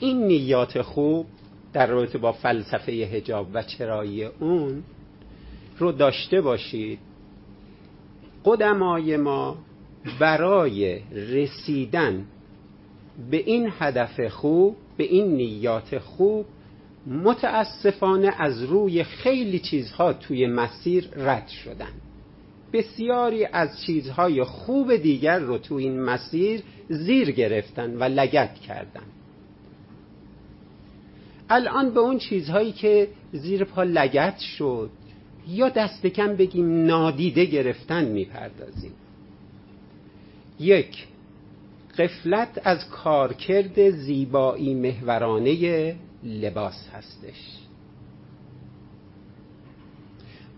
این 0.00 0.26
نیات 0.26 0.82
خوب 0.82 1.26
در 1.72 1.86
رابطه 1.86 2.18
با 2.18 2.32
فلسفه 2.32 2.92
هجاب 2.92 3.48
و 3.54 3.62
چرایی 3.62 4.24
اون 4.24 4.82
رو 5.78 5.92
داشته 5.92 6.40
باشید. 6.40 6.98
قدمای 8.44 9.16
ما 9.16 9.56
برای 10.20 11.00
رسیدن 11.12 12.24
به 13.30 13.36
این 13.36 13.72
هدف 13.78 14.20
خوب 14.20 14.76
به 14.96 15.04
این 15.04 15.36
نیات 15.36 15.98
خوب 15.98 16.46
متاسفانه 17.06 18.34
از 18.38 18.62
روی 18.62 19.04
خیلی 19.04 19.58
چیزها 19.58 20.12
توی 20.12 20.46
مسیر 20.46 21.08
رد 21.16 21.48
شدن. 21.48 21.92
بسیاری 22.72 23.44
از 23.44 23.80
چیزهای 23.86 24.44
خوب 24.44 24.96
دیگر 24.96 25.38
رو 25.38 25.58
تو 25.58 25.74
این 25.74 26.02
مسیر 26.02 26.62
زیر 26.88 27.30
گرفتن 27.30 27.96
و 27.96 28.04
لگت 28.04 28.54
کردن. 28.54 29.06
الان 31.54 31.94
به 31.94 32.00
اون 32.00 32.18
چیزهایی 32.18 32.72
که 32.72 33.08
زیر 33.32 33.64
پا 33.64 33.82
لگت 33.82 34.38
شد 34.38 34.90
یا 35.48 35.68
دست 35.68 36.06
کم 36.06 36.36
بگیم 36.36 36.86
نادیده 36.86 37.44
گرفتن 37.44 38.04
می‌پردازیم. 38.04 38.92
یک 40.60 41.06
قفلت 41.98 42.60
از 42.64 42.90
کارکرد 42.90 43.90
زیبایی 43.90 44.74
محورانه 44.74 45.94
لباس 46.24 46.88
هستش. 46.92 47.58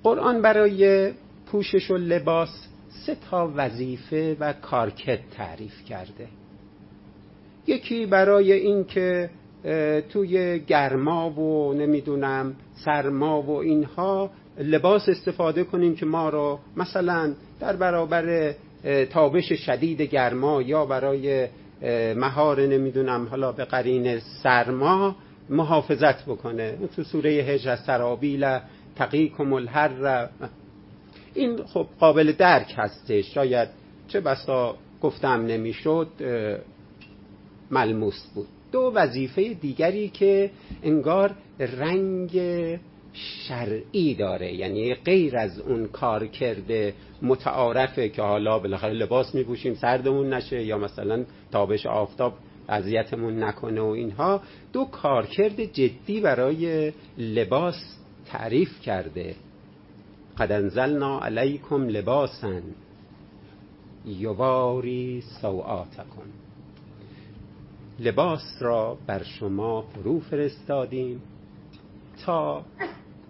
قرآن 0.02 0.42
برای 0.42 1.12
پوشش 1.46 1.90
و 1.90 1.96
لباس 1.96 2.66
سه 2.88 3.16
تا 3.30 3.52
وظیفه 3.56 4.36
و 4.40 4.52
کارکت 4.52 5.30
تعریف 5.30 5.84
کرده. 5.84 6.28
یکی 7.66 8.06
برای 8.06 8.52
اینکه 8.52 9.30
توی 10.12 10.58
گرما 10.58 11.30
و 11.30 11.74
نمی‌دونم 11.74 12.54
سرما 12.74 13.42
و 13.42 13.50
اینها 13.50 14.30
لباس 14.58 15.08
استفاده 15.08 15.64
کنیم 15.64 15.96
که 15.96 16.06
ما 16.06 16.28
رو 16.28 16.58
مثلا 16.76 17.34
در 17.60 17.76
برابر 17.76 18.54
تابش 19.10 19.52
شدید 19.52 20.02
گرما 20.02 20.62
یا 20.62 20.86
برای 20.86 21.48
مهار 22.16 22.60
نمی‌دونم 22.60 23.26
حالا 23.30 23.52
به 23.52 23.64
قرین 23.64 24.18
سرما 24.18 25.16
محافظت 25.50 26.24
بکنه. 26.24 26.78
تو 26.96 27.02
سوره 27.02 27.30
هجر 27.30 27.76
سرابیل 27.76 28.58
تقیکم 28.96 29.52
الحر 29.52 30.28
این 31.34 31.64
خب 31.64 31.86
قابل 32.00 32.32
درک 32.32 32.74
هستش. 32.76 33.34
شاید 33.34 33.68
چه 34.08 34.20
بسا 34.20 34.76
گفتم 35.02 35.46
نمی‌شد 35.46 36.08
ملموس 37.70 38.26
بود. 38.34 38.46
دو 38.74 38.92
وظیفه 38.94 39.54
دیگری 39.54 40.08
که 40.08 40.50
انگار 40.82 41.34
رنگ 41.58 42.40
شرعی 43.12 44.14
داره. 44.14 44.54
یعنی 44.54 44.94
غیر 44.94 45.36
از 45.36 45.60
اون 45.60 45.86
کار 45.86 46.26
کرده 46.26 46.94
متعارفه 47.22 48.08
که 48.08 48.22
حالا 48.22 48.58
بالاخره 48.58 48.92
لباس 48.92 49.34
میپوشیم 49.34 49.74
سردمون 49.74 50.32
نشه 50.34 50.62
یا 50.62 50.78
مثلا 50.78 51.24
تابش 51.52 51.86
آفتاب 51.86 52.34
اذیتمون 52.68 53.42
نکنه 53.42 53.80
و 53.80 53.86
اینها 53.86 54.40
دو 54.72 54.84
کارکرد 54.84 55.64
جدی 55.64 56.20
برای 56.20 56.92
لباس 57.18 57.98
تعریف 58.26 58.80
کرده. 58.80 59.34
قد 60.38 60.52
انزلنا 60.52 61.20
علیکم 61.20 61.88
لباسا 61.88 62.60
یواری 64.06 65.22
سوآتکم. 65.40 66.43
لباس 67.98 68.56
را 68.60 68.98
بر 69.06 69.22
شما 69.22 69.82
فرو 69.82 70.20
فرستادیم 70.20 71.22
تا 72.24 72.64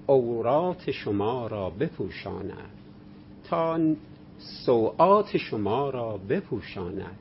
اورات 0.06 0.90
شما 0.90 1.46
را 1.46 1.70
بپوشاند 1.70 2.70
تا 3.44 3.78
سوعات 4.38 5.36
شما 5.36 5.90
را 5.90 6.20
بپوشاند. 6.28 7.18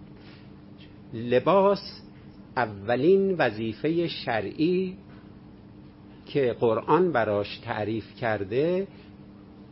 لباس 1.14 2.02
اولین 2.58 3.36
وظیفه 3.38 4.08
شرعی 4.08 4.98
که 6.26 6.56
قرآن 6.60 7.12
براش 7.12 7.58
تعریف 7.58 8.16
کرده 8.16 8.88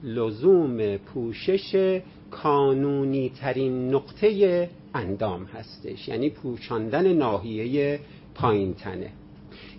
لزوم 0.04 0.98
پوشش 0.98 2.00
کانونی 2.32 3.30
ترین 3.30 3.90
نقطه 3.96 4.70
اندام 4.94 5.44
هستش. 5.44 6.08
یعنی 6.08 6.30
پوشاندن 6.30 7.14
ناحیه 7.14 8.00
پایین 8.36 8.74
تنه. 8.74 9.12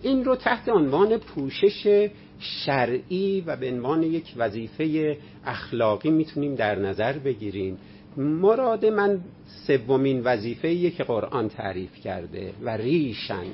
این 0.03 0.25
رو 0.25 0.37
تحت 0.37 0.69
عنوان 0.69 1.19
پوشش 1.19 2.09
شرعی 2.39 3.41
و 3.41 3.57
به 3.57 3.71
عنوان 3.71 4.03
یک 4.03 4.35
وظیفه 4.37 5.17
اخلاقی 5.45 6.11
می‌تونیم 6.11 6.55
در 6.55 6.79
نظر 6.79 7.19
بگیریم. 7.19 7.79
مراد 8.17 8.87
من 8.87 9.21
سومین 9.67 10.21
وظیفه 10.25 10.91
که 10.91 11.05
قرآن 11.05 11.49
تعریف 11.49 11.95
کرده 11.95 12.53
و 12.63 12.71
ریشن. 12.77 13.45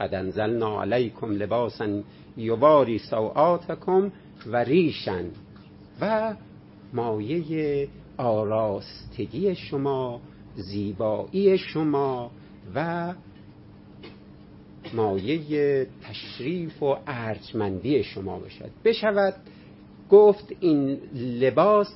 قد 0.00 0.14
انزلنا 0.14 0.82
علیکم 0.82 1.32
لباسا 1.32 2.00
یواری 2.36 2.98
سوآتکم 2.98 4.12
و 4.46 4.56
ریشن. 4.56 5.24
و 6.00 6.34
مایه 6.92 7.88
آراستگی 8.16 9.54
شما 9.54 10.20
زیبایی 10.58 11.58
شما 11.58 12.30
و 12.74 13.14
مایه 14.94 15.86
تشریف 16.02 16.82
و 16.82 16.96
ارجمندی 17.06 18.02
شما 18.02 18.38
باشد. 18.38 18.70
بشود 18.84 19.34
گفت 20.10 20.52
این 20.60 20.98
لباس 21.14 21.94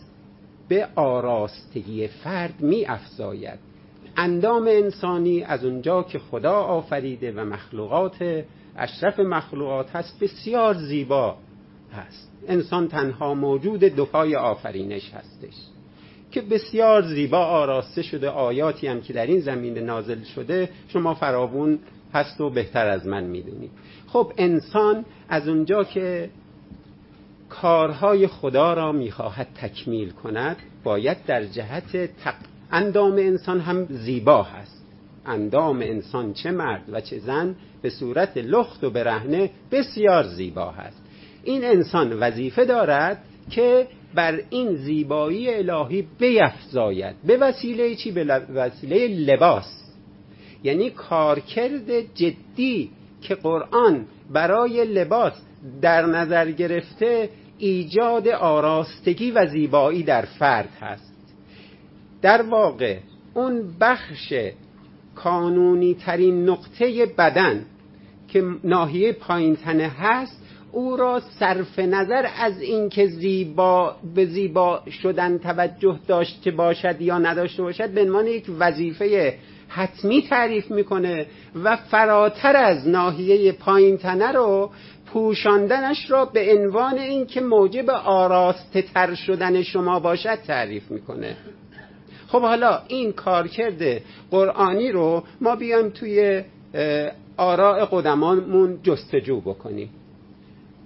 به 0.68 0.88
آراستگی 0.94 2.08
فرد 2.08 2.60
می 2.60 2.86
افزاید. 2.86 3.58
اندام 4.16 4.66
انسانی 4.66 5.42
از 5.42 5.64
اونجا 5.64 6.02
که 6.02 6.18
خدا 6.18 6.52
آفریده 6.52 7.32
و 7.32 7.44
مخلوقات 7.44 8.44
اشرف 8.76 9.20
مخلوقات 9.20 9.96
هست 9.96 10.20
بسیار 10.20 10.74
زیبا 10.74 11.36
هست. 11.92 12.32
انسان 12.48 12.88
تنها 12.88 13.34
موجود 13.34 13.84
دو 13.84 14.04
پای 14.04 14.36
آفرینش 14.36 15.14
هستش. 15.14 15.72
که 16.33 16.41
بسیار 16.41 17.03
زیبا 17.03 17.39
آراسته 17.39 18.03
شده 18.03 18.28
آیاتی 18.28 18.87
هم 18.87 19.01
که 19.01 19.12
در 19.12 19.26
این 19.26 19.41
زمین 19.41 19.78
نازل 19.78 20.22
شده 20.22 20.68
شما 20.89 21.14
فراوون 21.14 21.78
هست 22.14 22.41
و 22.41 22.51
بهتر 22.51 22.87
از 22.87 23.07
من 23.07 23.24
می‌دونید. 23.24 23.70
خب 24.07 24.33
انسان 24.39 25.05
از 25.28 25.49
اونجا 25.49 25.85
که 25.85 26.30
کارهای 27.49 28.26
خدا 28.26 28.74
را 28.74 28.93
می‌خواهد 28.93 29.49
تکمیل 29.55 30.11
کند 30.11 30.57
باید 30.85 31.16
در 31.26 31.45
جهت 31.45 31.97
تق... 31.97 32.35
اندام 32.72 33.12
انسان 33.12 33.61
هم 33.61 33.87
زیبا 33.91 34.43
هست. 34.43 34.83
اندام 35.26 35.80
انسان 35.80 36.33
چه 36.33 36.51
مرد 36.51 36.83
و 36.93 37.01
چه 37.01 37.18
زن 37.18 37.55
به 37.83 37.91
صورت 37.91 38.37
لخت 38.37 38.85
و 38.85 38.91
برهنه 38.91 39.51
بسیار 39.70 40.24
زیبا 40.24 40.70
هست. 40.70 41.03
این 41.45 41.64
انسان 41.64 42.12
وظیفه 42.12 42.64
دارد 42.64 43.24
که 43.51 43.87
بر 44.14 44.40
این 44.50 44.74
زیبایی 44.74 45.50
الهی 45.50 46.06
بیفزاید. 46.18 47.16
به 47.26 47.36
وسیله 47.36 47.94
چی؟ 47.94 48.10
به 48.10 48.24
وسیله 48.54 49.08
لباس. 49.08 49.82
یعنی 50.64 50.90
کارکرد 50.90 52.14
جدی 52.14 52.90
که 53.22 53.34
قرآن 53.34 54.06
برای 54.32 54.84
لباس 54.84 55.32
در 55.82 56.06
نظر 56.06 56.50
گرفته 56.50 57.28
ایجاد 57.58 58.28
آراستگی 58.28 59.30
و 59.30 59.46
زیبایی 59.46 60.02
در 60.02 60.24
فرد 60.24 60.68
هست. 60.80 61.12
در 62.22 62.42
واقع 62.42 62.98
اون 63.34 63.74
بخش 63.80 64.32
کانونی 65.14 65.94
ترین 65.94 66.48
نقطه 66.48 67.06
بدن 67.06 67.66
که 68.28 68.44
ناحیه 68.64 69.12
پایین 69.12 69.56
تنه 69.56 69.88
هست 69.88 70.41
او 70.73 70.97
را 70.97 71.23
صرف 71.39 71.79
نظر 71.79 72.27
از 72.39 72.61
اینکه 72.61 73.07
زیبا 73.07 73.97
به 74.14 74.27
زیبا 74.27 74.83
شدن 75.03 75.39
توجه 75.39 75.99
داشته 76.07 76.51
باشد 76.51 77.01
یا 77.01 77.18
نداشته 77.18 77.62
باشد 77.62 77.91
به 77.91 78.03
عنوان 78.03 78.27
یک 78.27 78.47
وظیفه 78.59 79.35
حتمی 79.68 80.23
تعریف 80.23 80.70
می‌کنه 80.70 81.27
و 81.64 81.77
فراتر 81.77 82.57
از 82.57 82.89
ناحیه 82.89 83.53
پایین 83.53 83.97
تنه 83.97 84.33
رو 84.33 84.70
پوشاندنش 85.07 86.11
را 86.11 86.25
به 86.25 86.57
عنوان 86.59 86.99
اینکه 86.99 87.41
موجب 87.41 87.91
آراسته 87.91 88.83
تر 88.83 89.14
شدن 89.14 89.62
شما 89.62 90.01
باشد 90.01 90.39
تعریف 90.47 90.91
می‌کنه. 90.91 91.37
خب 92.29 92.41
حالا 92.41 92.83
این 92.89 93.12
کارکرد 93.12 94.03
قرآنی 94.31 94.93
رو 94.93 95.23
ما 95.41 95.57
بیایم 95.57 95.89
توی 95.89 96.43
آراء 97.37 97.85
قدمانمون 97.85 98.79
جستجو 98.83 99.41
بکنیم. 99.41 99.91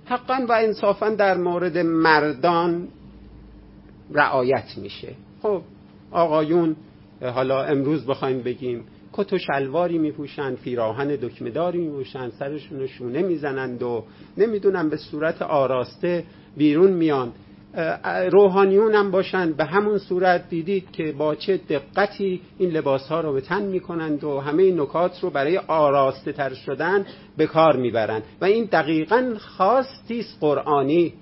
حقا 0.07 0.47
و 0.49 0.53
انصافا 0.53 1.09
در 1.11 1.37
مورد 1.37 1.79
مردان 1.79 2.89
رعایت 4.13 4.79
میشه. 4.79 5.15
خب 5.43 5.63
آقایون 6.11 6.77
حالا 7.23 7.63
امروز 7.65 8.07
بخوایم 8.07 8.43
بگیم 8.43 8.85
کت 9.13 9.33
و 9.33 9.39
شلواری 9.39 9.99
میپوشن 9.99 10.55
پیراهن 10.55 11.09
دکمداری 11.09 11.79
میپوشن 11.79 12.31
سرشون 12.31 12.87
شونه 12.87 13.23
می‌زنند 13.23 13.83
و 13.83 14.05
نمی‌دونم 14.37 14.89
به 14.89 14.97
صورت 14.97 15.43
آراسته 15.43 16.25
بیرون 16.57 16.91
میان. 16.91 17.33
روحانیون 18.33 18.95
هم 18.95 19.11
باشن. 19.11 19.53
به 19.53 19.65
همون 19.65 19.99
صورت 19.99 20.49
دیدید 20.49 20.91
که 20.93 21.13
با 21.13 21.35
چه 21.35 21.57
دقتی 21.57 22.41
این 22.59 22.71
لباس 22.71 23.09
ها 23.09 23.21
رو 23.21 23.33
به 23.33 23.41
تن 23.41 23.63
می‌کنند 23.63 24.25
و 24.25 24.41
همه 24.41 24.63
این 24.63 24.81
نکات 24.81 25.21
رو 25.23 25.31
برای 25.31 25.59
آراسته 25.59 26.33
تر 26.33 26.55
شدن 26.55 27.07
به 27.37 27.47
کار 27.47 27.77
می‌برند. 27.77 28.23
و 28.41 28.45
این 28.45 28.65
دقیقا 28.65 29.35
خاصی 29.39 30.25
قرآنی. 30.41 31.13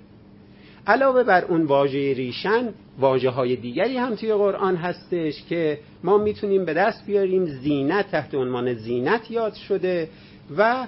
علاوه 0.87 1.23
بر 1.23 1.45
اون 1.45 1.63
واژه 1.63 2.13
ریشن 2.13 2.69
واجه 2.99 3.29
های 3.29 3.55
دیگری 3.55 3.97
هم 3.97 4.15
توی 4.15 4.33
قرآن 4.33 4.75
هستش 4.75 5.43
که 5.49 5.79
ما 6.03 6.17
می‌تونیم 6.17 6.65
به 6.65 6.73
دست 6.73 7.05
بیاریم 7.05 7.45
زینت 7.45 8.11
تحت 8.11 8.35
عنوان 8.35 8.73
زینت 8.73 9.31
یاد 9.31 9.53
شده. 9.53 10.09
و 10.57 10.87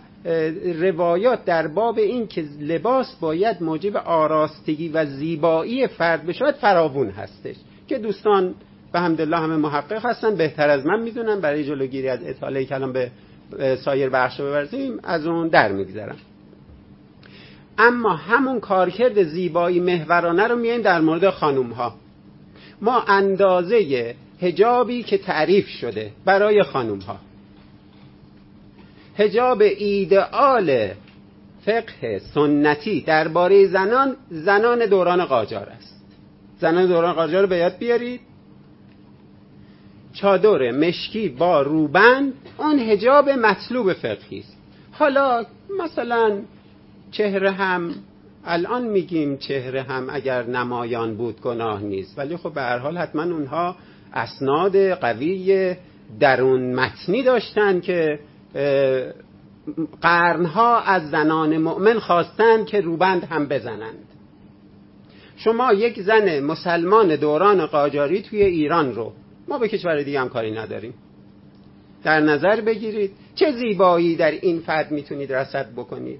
روایات 0.81 1.45
در 1.45 1.67
باب 1.67 1.97
این 1.97 2.27
که 2.27 2.45
لباس 2.59 3.15
باید 3.19 3.63
موجب 3.63 3.97
آراستگی 3.97 4.89
و 4.89 5.05
زیبایی 5.05 5.87
فرد 5.87 6.25
بشود 6.25 6.55
فراوون 6.55 7.09
هستش. 7.09 7.55
که 7.87 7.97
دوستان 7.97 8.55
به 8.93 8.99
همدلله 8.99 9.37
همه 9.37 9.55
محقق 9.55 10.05
هستن 10.05 10.35
بهتر 10.35 10.69
از 10.69 10.85
من 10.85 11.01
می‌دونن. 11.01 11.39
برای 11.39 11.63
جلوگیری 11.63 12.09
از 12.09 12.19
اطاله 12.23 12.65
کلام 12.65 12.93
به 12.93 13.11
سایر 13.85 14.09
بخش 14.09 14.41
ببرزیم 14.41 14.99
از 15.03 15.27
اون 15.27 15.47
در 15.47 15.71
میگذرم. 15.71 16.17
اما 17.77 18.15
همون 18.15 18.59
کارکرد 18.59 19.23
زیبایی 19.23 19.79
محورانه 19.79 20.47
رو 20.47 20.55
میایم 20.55 20.81
در 20.81 21.01
مورد 21.01 21.29
خانوم 21.29 21.71
ها 21.71 21.95
ما 22.81 23.01
اندازه 23.07 24.15
هجابی 24.41 25.03
که 25.03 25.17
تعریف 25.17 25.67
شده 25.67 26.11
برای 26.25 26.63
خانوم 26.63 26.99
ها 26.99 27.17
هجاب 29.17 29.61
ایدئال 29.61 30.89
فقه 31.65 32.19
سنتی 32.33 33.01
درباره 33.01 33.67
زنان 33.67 34.15
زنان 34.29 34.85
دوران 34.85 35.25
قاجار 35.25 35.69
است. 35.69 36.01
زنان 36.59 36.87
دوران 36.87 37.13
قاجار 37.13 37.41
رو 37.41 37.47
باید 37.47 37.77
بیارید. 37.77 38.19
چادر 40.13 40.71
مشکی 40.71 41.29
با 41.29 41.61
روبند 41.61 42.33
اون 42.57 42.79
هجاب 42.79 43.29
مطلوب 43.29 43.93
فقهی 43.93 44.39
است. 44.39 44.57
حالا 44.91 45.45
مثلا 45.79 46.39
چهره 47.11 47.51
هم 47.51 47.95
الان 48.45 48.87
میگیم 48.87 49.37
چهره 49.37 49.81
هم 49.81 50.07
اگر 50.09 50.43
نمایان 50.43 51.15
بود 51.15 51.41
گناه 51.41 51.81
نیست. 51.81 52.19
ولی 52.19 52.37
خب 52.37 52.53
به 52.53 52.61
هر 52.61 52.77
حال 52.77 52.97
حتما 52.97 53.23
اونها 53.23 53.75
اسناد 54.13 54.91
قوی 54.91 55.75
درون 56.19 56.75
متنی 56.75 57.23
داشتن 57.23 57.79
که 57.79 58.19
قرنها 60.01 60.79
از 60.79 61.09
زنان 61.09 61.57
مؤمن 61.57 61.99
خواستند 61.99 62.65
که 62.65 62.81
روبند 62.81 63.23
هم 63.23 63.47
بزنند. 63.47 64.07
شما 65.37 65.73
یک 65.73 66.01
زن 66.01 66.39
مسلمان 66.39 67.15
دوران 67.15 67.65
قاجاری 67.65 68.21
توی 68.21 68.43
ایران 68.43 68.95
رو 68.95 69.13
ما 69.47 69.57
به 69.57 69.67
کشور 69.67 70.01
دیگه 70.01 70.21
هم 70.21 70.29
کاری 70.29 70.51
نداریم. 70.51 70.93
در 72.03 72.19
نظر 72.19 72.61
بگیرید 72.61 73.11
چه 73.35 73.51
زیبایی 73.51 74.15
در 74.15 74.31
این 74.31 74.59
فرد 74.59 74.91
می‌تونید 74.91 75.33
رسد 75.33 75.71
بکنید. 75.75 76.19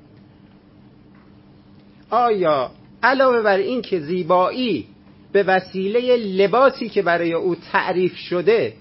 آیا 2.10 2.72
علاوه 3.04 3.42
بر 3.42 3.58
این 3.58 3.82
که 3.82 4.00
زیبایی 4.00 4.88
به 5.32 5.44
وسیله 5.44 6.16
لباسی 6.18 6.90
که 6.90 7.02
برای 7.02 7.34
او 7.34 7.56
تعریف 7.56 8.16
شده 8.16 8.74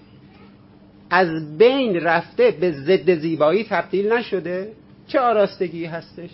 از 1.09 1.57
بین 1.57 1.95
رفته 1.95 2.51
به 2.51 2.71
ضد 2.71 3.19
زیبایی 3.19 3.63
تبدیل 3.63 4.13
نشده؟ 4.13 4.73
چه 5.07 5.19
آراستگی 5.19 5.85
هستش؟ 5.85 6.29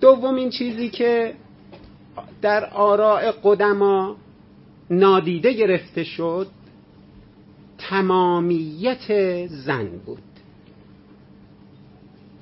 دومین 0.00 0.50
چیزی 0.50 0.88
که 0.88 1.34
در 2.42 2.64
آراء 2.64 3.32
قدما 3.42 4.16
نادیده 4.90 5.52
گرفته 5.52 6.04
شد 6.04 6.46
تمامیت 7.78 9.46
زن 9.46 9.88
بود. 10.06 10.18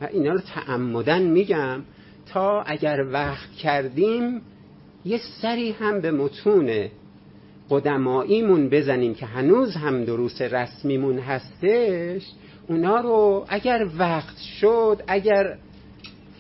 و 0.01 0.09
اینا 0.13 0.33
رو 0.33 0.41
تعمدن 0.41 1.23
میگم 1.23 1.83
تا 2.27 2.63
اگر 2.63 3.07
وقت 3.13 3.53
کردیم 3.53 4.41
یه 5.05 5.21
سری 5.43 5.71
هم 5.71 6.01
به 6.01 6.11
متون 6.11 6.89
قدماییمون 7.71 8.69
بزنیم 8.69 9.15
که 9.15 9.27
هنوز 9.27 9.75
هم 9.75 10.05
دروس 10.05 10.43
رسمیمون 10.43 11.19
هستش 11.19 12.23
اونا 12.69 13.01
رو 13.01 13.45
اگر 13.49 13.87
وقت 13.99 14.39
شد 14.39 15.03
اگر 15.07 15.57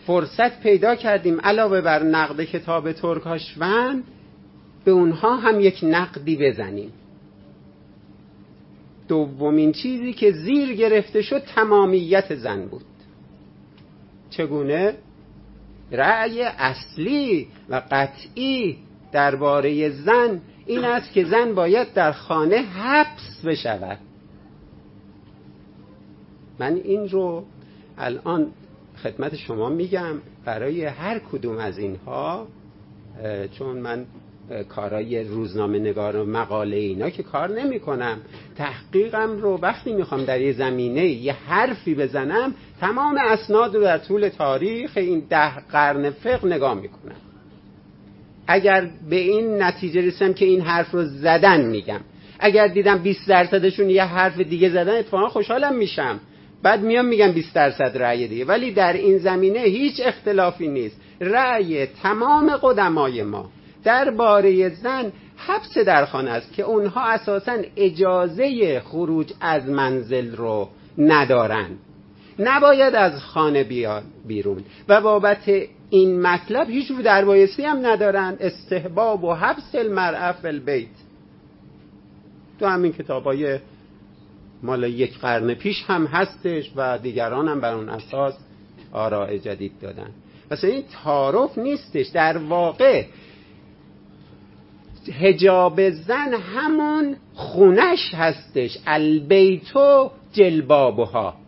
فرصت 0.07 0.61
پیدا 0.61 0.95
کردیم 0.95 1.41
علاوه 1.41 1.81
بر 1.81 2.03
نقد 2.03 2.45
کتاب 2.45 2.93
ترکاشوند 2.93 4.05
به 4.85 4.91
اونها 4.91 5.37
هم 5.37 5.61
یک 5.61 5.81
نقدی 5.83 6.37
بزنیم. 6.37 6.93
دومین 9.09 9.73
چیزی 9.73 10.13
که 10.13 10.33
زیر 10.33 10.75
گرفته 10.75 11.23
شد 11.23 11.43
تمامیت 11.45 12.35
زن 12.35 12.67
بود. 12.67 12.85
چگونه؟ 14.31 14.95
رأی 15.93 16.43
اصلی 16.43 17.47
و 17.69 17.83
قطعی 17.91 18.77
درباره 19.13 19.91
زن 19.91 20.41
این 20.67 20.85
است 20.85 21.13
که 21.13 21.25
زن 21.25 21.55
باید 21.55 21.93
در 21.93 22.13
خانه 22.13 22.57
حبس 22.57 23.45
بشود. 23.45 23.99
من 26.59 26.75
این 26.75 27.09
رو 27.09 27.45
الان 27.99 28.47
خدمت 29.03 29.37
شما 29.37 29.69
میگم 29.69 30.15
برای 30.45 30.85
هر 30.85 31.19
کدوم 31.19 31.59
از 31.59 31.79
اینها 31.79 32.47
چون 33.59 33.77
من 33.77 34.07
کارای 34.69 35.25
روزنامه 35.25 35.79
نگار 35.79 36.17
و 36.17 36.25
مقاله 36.25 36.77
اینا 36.77 37.11
که 37.11 37.23
کار 37.23 37.61
نمی 37.61 37.81
کنم 37.81 38.19
تحقیقم 38.57 39.41
رو 39.41 39.59
وقتی 39.63 39.93
می‌خوام 39.93 40.25
در 40.25 40.41
یه 40.41 40.53
زمینه 40.53 41.07
یه 41.07 41.33
حرفی 41.33 41.95
بزنم 41.95 42.55
تمام 42.81 43.17
اسناد 43.21 43.75
رو 43.75 43.83
در 43.83 43.99
طول 43.99 44.29
تاریخ 44.29 44.93
این 44.97 45.21
ده 45.31 45.61
قرن 45.61 46.11
فقه 46.11 46.47
نگاه 46.49 46.75
می‌کنم. 46.75 47.26
اگر 48.47 48.89
به 49.11 49.17
این 49.17 49.63
نتیجه 49.63 50.01
رسیدم 50.01 50.33
که 50.33 50.45
این 50.45 50.61
حرف 50.61 50.91
رو 50.91 51.05
زدن 51.05 51.65
میگم. 51.65 52.01
اگر 52.39 52.69
دیدم 52.69 52.99
20 52.99 53.29
درصدشون 53.29 53.91
یه 53.91 54.05
حرف 54.05 54.41
دیگه 54.41 54.69
زدن 54.71 54.99
اتفاقا 54.99 55.29
خوشحالم 55.29 55.75
میشم. 55.75 56.21
بعد 56.63 56.83
میام 56.83 57.05
میگم 57.05 57.33
20 57.33 57.55
درصد 57.55 57.99
رأی 57.99 58.29
دیگه. 58.29 58.45
ولی 58.45 58.71
در 58.71 58.93
این 58.93 59.19
زمینه 59.19 59.61
هیچ 59.61 60.01
اختلافی 60.05 60.69
نیست. 60.69 61.01
رأی 61.21 61.87
تمام 61.87 62.57
قدمای 62.63 63.23
ما 63.23 63.51
درباره 63.85 64.69
زن 64.69 65.13
حبس 65.37 65.79
در 65.79 66.05
خانه 66.05 66.31
است 66.31 66.53
که 66.53 66.63
اونها 66.63 67.01
اساسا 67.01 67.59
اجازه 67.77 68.81
خروج 68.81 69.33
از 69.41 69.69
منزل 69.69 70.37
رو 70.37 70.69
ندارن. 70.99 71.69
نباید 72.39 72.95
از 72.95 73.21
خانه 73.21 73.65
بیاد 73.65 74.03
بیرون. 74.27 74.65
و 74.89 75.01
بابت 75.01 75.51
این 75.91 76.23
مطلب 76.23 76.71
هیچ 76.71 76.91
رو 76.91 77.03
دربایستی 77.03 77.63
هم 77.63 77.87
ندارن. 77.87 78.37
استحباب 78.41 79.25
و 79.25 79.35
حبس 79.35 79.75
المرأة 79.75 80.33
فی 80.33 80.49
البیت. 80.49 80.89
تو 82.61 82.67
همین 82.67 82.93
کتابای 82.93 83.59
مال 84.63 84.85
یک 84.85 85.19
قرن 85.19 85.55
پیش 85.55 85.85
هم 85.87 86.07
هستش 86.07 86.73
و 86.77 86.99
دیگران 86.99 87.49
هم 87.49 87.61
بر 87.61 87.75
اون 87.75 87.89
اساس 87.89 88.35
آراء 88.93 89.37
جدید 89.37 89.73
دادن. 89.81 90.11
مثلا 90.51 90.71
این 90.71 90.85
تعارف 91.05 91.59
نیستش. 91.59 92.07
در 92.07 92.39
واقع 92.39 93.05
هجاب 95.13 95.91
زن 95.91 96.35
همون 96.35 97.17
خونش 97.35 98.15
هستش. 98.15 98.79
البیتو 98.87 100.11
جلبابها. 100.33 101.46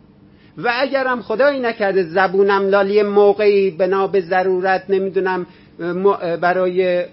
و 0.63 0.71
اگرم 0.79 1.21
خدایی 1.21 1.59
نکرده 1.59 2.03
زبونم 2.03 2.67
لالی 2.67 3.03
موقعی 3.03 3.71
بنا 3.71 4.07
به 4.07 4.21
ضرورت 4.21 4.83
نمی‌دونم 4.89 5.45
برای 6.41 7.05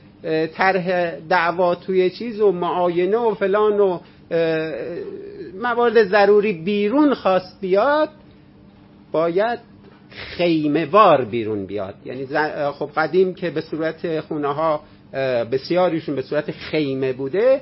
طرح 0.55 1.11
دعوا 1.11 1.75
توی 1.75 2.11
چیز 2.11 2.41
و 2.41 2.53
معاینه 2.53 3.17
و 3.17 3.35
فلان 3.35 3.81
و 3.81 3.99
موارد 5.63 6.05
ضروری 6.05 6.53
بیرون 6.53 7.15
خواست 7.15 7.61
بیاد 7.61 8.09
باید 9.13 9.59
خیمه 10.11 10.87
وار 10.87 11.25
بیرون 11.25 11.67
بیاد. 11.67 11.95
یعنی 12.05 12.27
خب 12.73 12.91
قدیم 12.97 13.35
که 13.35 13.51
به 13.51 13.61
صورت 13.61 14.21
خونه 14.21 14.49
ها 14.49 14.81
بسیاریشون 15.53 16.17
به 16.17 16.23
صورت 16.23 16.51
خیمه 16.51 17.13
بوده 17.13 17.61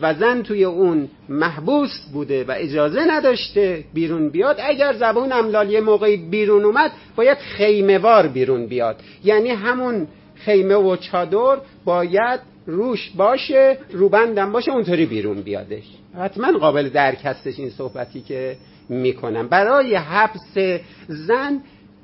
و 0.00 0.14
زن 0.14 0.42
توی 0.42 0.64
اون 0.64 1.08
محبوس 1.28 2.00
بوده 2.12 2.44
و 2.44 2.54
اجازه 2.56 3.04
نداشته 3.08 3.84
بیرون 3.94 4.28
بیاد. 4.28 4.56
اگر 4.60 4.92
زبون 4.92 5.32
املال 5.32 5.70
یه 5.70 5.80
موقعی 5.80 6.16
بیرون 6.16 6.64
اومد 6.64 6.92
باید 7.16 7.38
خیمه 7.38 7.98
وار 7.98 8.26
بیرون 8.28 8.66
بیاد. 8.66 8.96
یعنی 9.24 9.48
همون 9.48 10.06
خیمه 10.34 10.74
و 10.74 10.96
چادر 10.96 11.56
باید 11.84 12.40
روش 12.66 13.10
باشه 13.16 13.78
روبندم 13.92 14.52
باشه 14.52 14.72
اونطوری 14.72 15.06
بیرون 15.06 15.40
بیادش. 15.40 15.84
حتما 16.18 16.58
قابل 16.58 16.88
درک 16.88 17.18
هستش 17.24 17.58
این 17.58 17.70
صحبتی 17.70 18.20
که 18.20 18.56
می‌کنم. 18.88 19.48
برای 19.48 19.94
حبس 19.94 20.80
زن 21.08 21.60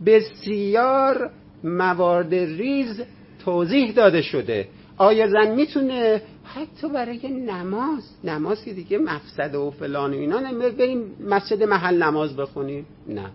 بسیار 0.06 1.30
موارد 1.64 2.34
ریز 2.34 3.02
توضیح 3.44 3.92
داده 3.92 4.22
شده. 4.22 4.68
آیا 4.96 5.28
زن 5.28 5.54
می‌تونه 5.54 6.22
حتی 6.44 6.88
برای 6.88 7.28
نماز 7.28 8.02
نماز 8.24 8.64
که 8.64 8.72
دیگه 8.72 8.98
مفسد 8.98 9.54
و 9.54 9.70
فلان 9.70 10.14
و 10.14 10.16
اینا 10.16 10.70
بریم 10.70 11.16
مسجد 11.20 11.62
محل 11.62 12.02
نماز 12.02 12.36
بخونیم؟ 12.36 12.86
نه. 13.08 13.30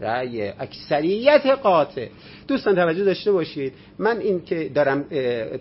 رأی 0.00 0.48
اکثریت 0.48 1.46
قاطع. 1.46 2.08
دوستان 2.48 2.74
توجه 2.74 3.04
داشته 3.04 3.32
باشید. 3.32 3.72
من 3.98 4.18
این 4.18 4.44
که 4.44 4.70
دارم 4.74 5.04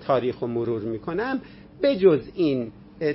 تاریخ 0.07 0.41
و 0.41 0.47
مرور 0.47 0.81
می‌کنم 0.81 1.41
بجز 1.83 2.21
این 2.35 2.71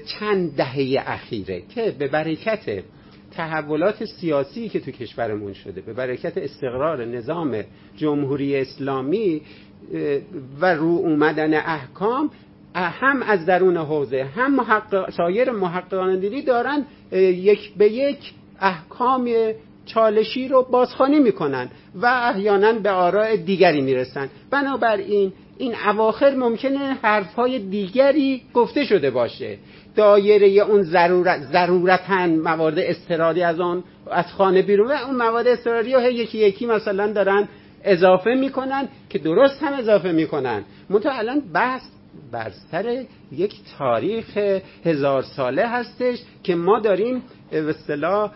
چند 0.07 0.57
دهه 0.57 1.03
اخیره 1.07 1.63
که 1.75 1.95
به 1.99 2.09
برکت 2.09 2.83
تحولات 3.31 4.05
سیاسی 4.05 4.69
که 4.69 4.81
تو 4.81 4.91
کشورمون 4.91 5.53
شده 5.53 5.81
به 5.81 5.93
برکت 5.93 6.39
استقرار 6.39 7.05
نظام 7.05 7.65
جمهوری 7.97 8.57
اسلامی 8.57 9.43
و 10.61 10.75
رو 10.75 10.87
اومدن 10.89 11.55
احکام 11.55 12.31
هم 12.83 13.23
از 13.23 13.47
درون 13.47 13.77
حوزه 13.77 14.25
هم 14.37 14.55
محقق 14.55 15.11
سایر 15.11 15.51
محققان 15.51 16.19
دینی 16.19 16.43
دارن 16.43 16.85
یک 17.13 17.75
به 17.75 17.89
یک 17.89 18.33
احکام 18.61 19.31
چالشی 19.87 20.49
رو 20.49 20.63
بازخوانی 20.63 21.19
می‌کنن 21.19 21.69
و 21.95 22.07
احیانا 22.07 22.73
به 22.73 22.91
آراء 22.91 23.37
دیگری 23.37 23.81
می‌رسن. 23.81 24.29
بنابراین 24.51 25.33
این 25.59 25.75
اواخر 25.89 26.35
ممکنه 26.35 26.79
حرفهای 27.03 27.59
دیگری 27.59 28.43
گفته 28.55 28.85
شده 28.85 29.11
باشه. 29.11 29.59
دایره 29.97 30.47
اون 30.47 30.83
ضرورت 30.83 31.41
ضرورتا 31.53 32.27
موارد 32.27 32.79
استراری 32.79 33.43
از 33.43 33.61
آن 33.61 33.85
از 34.11 34.33
خانه 34.33 34.63
بیرون 34.63 34.91
اون 34.91 35.17
مواد 35.17 35.47
استراری 35.47 35.93
رو 35.93 36.01
یکی 36.01 36.39
یکی 36.39 36.67
مثلا 36.67 37.13
دارن 37.13 37.49
اضافه 37.85 38.35
می‌کنن 38.35 38.89
که 39.11 39.19
درست 39.19 39.63
هم 39.63 39.73
اضافه 39.73 40.13
می‌کنن. 40.13 40.65
منتها 40.91 41.13
الان 41.13 41.43
بحث 41.55 41.83
بر 42.33 42.53
سر 42.71 43.05
یک 43.33 43.55
تاریخ 43.79 44.39
هزار 44.85 45.23
ساله 45.23 45.69
هستش 45.69 46.19
که 46.43 46.55
ما 46.55 46.81
داریم 46.81 47.23
به 47.51 47.71
اصطلاح 47.71 48.33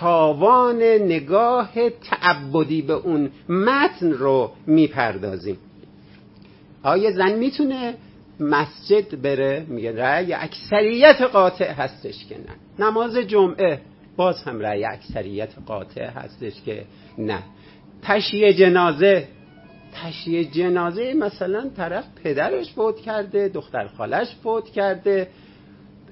تاوان 0.00 0.82
نگاه 0.82 1.90
تعبدی 1.90 2.82
به 2.82 2.92
اون 2.92 3.30
متن 3.48 4.12
رو 4.12 4.52
می‌پردازیم. 4.66 5.58
آیا 6.82 7.10
زن 7.10 7.32
می‌تونه 7.32 7.94
مسجد 8.40 9.22
بره؟ 9.22 9.66
میگه 9.68 9.96
رأی 9.96 10.32
اکثریت 10.32 11.22
قاطع 11.22 11.72
هستش 11.72 12.26
که 12.28 12.34
نه. 12.34 12.86
نماز 12.86 13.16
جمعه 13.16 13.80
باز 14.16 14.42
هم 14.42 14.60
رأی 14.60 14.84
اکثریت 14.84 15.50
قاطع 15.66 16.06
هستش 16.06 16.62
که 16.66 16.84
نه. 17.18 17.42
تشییع 18.02 18.52
جنازه 18.52 19.28
تشییع 19.92 20.50
جنازه 20.50 21.14
مثلا 21.14 21.70
طرف 21.76 22.04
پدرش 22.24 22.72
فوت 22.72 23.00
کرده 23.00 23.48
دختر 23.48 23.86
خالش 23.86 24.28
فوت 24.42 24.70
کرده. 24.70 25.28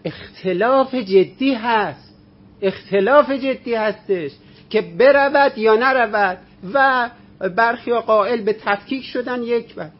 اختلاف 0.04 0.94
جدی 0.94 1.54
هست. 1.54 2.14
اختلاف 2.62 3.30
جدی 3.30 3.74
هستش 3.74 4.30
که 4.70 4.80
برود 4.80 5.58
یا 5.58 5.76
نرود 5.76 6.38
و 6.74 7.10
برخی 7.56 7.92
قائل 7.92 8.40
به 8.40 8.52
تفکیک 8.52 9.04
شدن 9.04 9.42
یک 9.42 9.74
بر 9.74 9.90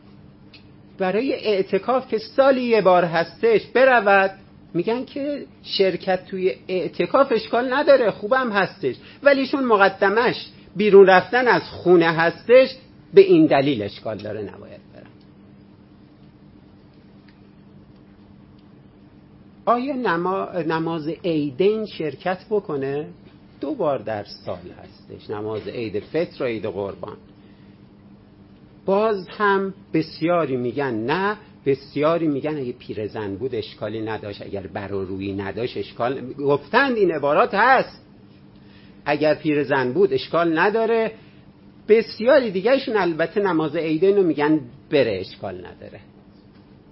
برای 0.99 1.35
اعتکاف 1.35 2.09
که 2.09 2.19
سالی 2.19 2.63
یه 2.63 2.81
بار 2.81 3.05
هستش 3.05 3.67
برود. 3.67 4.31
میگن 4.75 5.05
که 5.05 5.45
شرکت 5.63 6.27
توی 6.27 6.55
اعتکاف 6.69 7.33
اشکال 7.33 7.75
نداره 7.75 8.11
خوبم 8.11 8.53
هستش. 8.53 8.97
ولیشون 9.23 9.65
مقدمش 9.65 10.47
بیرون 10.77 11.07
رفتن 11.07 11.49
از 11.49 11.63
خونه 11.63 12.07
هستش. 12.07 12.77
به 13.15 13.21
این 13.21 13.47
دلیل 13.47 13.83
اشکال 13.83 14.19
داره 14.19 14.43
نباید 14.43 14.81
برن 14.95 15.07
آیا 19.65 19.97
نماز 20.67 21.09
عیدین 21.09 21.87
شرکت 21.87 22.47
بکنه؟ 22.51 23.09
دو 23.61 23.75
بار 23.75 23.99
در 23.99 24.25
سال 24.25 24.59
هستش 24.83 25.31
نماز 25.31 25.69
عید 25.69 26.01
فطر 26.01 26.45
و 26.45 26.47
عید 26.47 26.67
قربان. 26.67 27.17
باز 28.85 29.29
هم 29.29 29.75
بسیاری 29.95 30.57
میگن 30.57 30.95
نه 30.95 31.37
بسیاری 31.67 32.29
میگن 32.29 32.57
اگه 32.57 32.73
پیرزن 32.73 33.37
بود 33.37 33.55
اشکالی 33.55 34.03
نداشت 34.03 34.43
اگر 34.43 34.89
روی 34.91 35.33
نداشت 35.33 35.77
اشکال 35.77 36.33
گفتند 36.33 36.97
این 36.97 37.11
عبارات 37.11 37.55
هست. 37.55 38.03
اگر 39.05 39.35
پیرزن 39.35 39.93
بود 39.93 40.13
اشکال 40.13 40.59
نداره 40.59 41.13
بسیاری 41.89 42.51
دیگهشون 42.51 42.97
البته 42.97 43.41
نماز 43.41 43.77
عیدین 43.77 44.17
رو 44.17 44.23
میگن 44.23 44.61
بره 44.91 45.19
اشکال 45.21 45.55
نداره. 45.55 46.01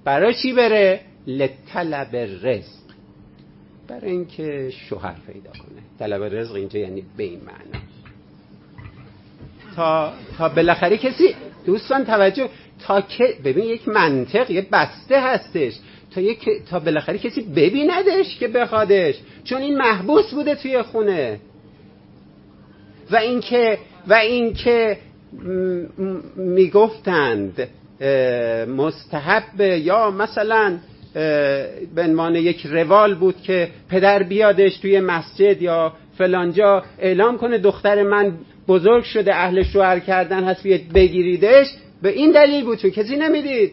برای 0.05 0.34
چی 0.34 0.53
بره؟ 0.53 1.01
لطلب 1.26 2.16
رزق. 2.16 2.84
برای 3.88 4.11
اینکه 4.11 4.70
شوهر 4.70 5.14
پیدا 5.26 5.51
کنه. 5.51 5.82
طلب 5.99 6.22
رزق 6.22 6.55
اینجا 6.55 6.78
یعنی 6.78 7.05
به 7.16 7.24
این 7.24 7.40
معنا. 7.40 7.84
تا 9.76 10.12
تا 10.38 10.49
بالاخره 10.49 10.97
کسی 10.99 11.34
دوستان 11.66 12.05
توجه 12.05 12.49
تا 12.86 13.01
که 13.01 13.24
ببین 13.45 13.64
یک 13.64 13.88
منطق 13.88 14.51
یه 14.51 14.66
بسته 14.72 15.20
هستش. 15.20 15.78
تا 16.14 16.20
یک 16.20 16.49
تا 16.70 16.80
بالاخره 16.80 17.18
کسی 17.18 17.40
ببیندش 17.40 18.38
که 18.38 18.49
بخوادش. 18.49 19.14
چون 19.45 19.62
این 19.62 19.78
محبوس 19.78 20.34
بوده 20.34 20.55
توی 20.55 20.82
خونه. 20.82 21.40
و 23.11 23.16
اینکه 23.16 23.78
و 24.09 24.15
اینکه 24.15 24.99
می‌گفتند 26.37 27.69
مستحب 28.77 29.61
یا 29.61 30.11
مثلا 30.11 30.79
به 31.95 32.03
عنوان 32.03 32.35
یک 32.35 32.67
روال 32.67 33.15
بود 33.15 33.43
که 33.43 33.69
پدر 33.89 34.23
بیادش 34.23 34.77
توی 34.77 35.01
مسجد 35.01 35.63
یا 35.63 35.93
فلانجا 36.19 36.83
اعلام 36.99 37.39
کنه 37.39 37.59
دختر 37.59 38.03
من 38.03 38.33
بزرگ 38.69 39.05
شده 39.05 39.35
اهل 39.35 39.63
شوهر 39.63 39.99
کردن 39.99 40.45
هست 40.45 40.63
بیاد 40.63 40.81
بگیریدش. 40.95 41.67
به 42.03 42.09
این 42.09 42.33
دلیل 42.33 42.65
بود 42.65 42.79
چون 42.79 42.91
کسی 42.91 43.17
نمی‌دید. 43.17 43.73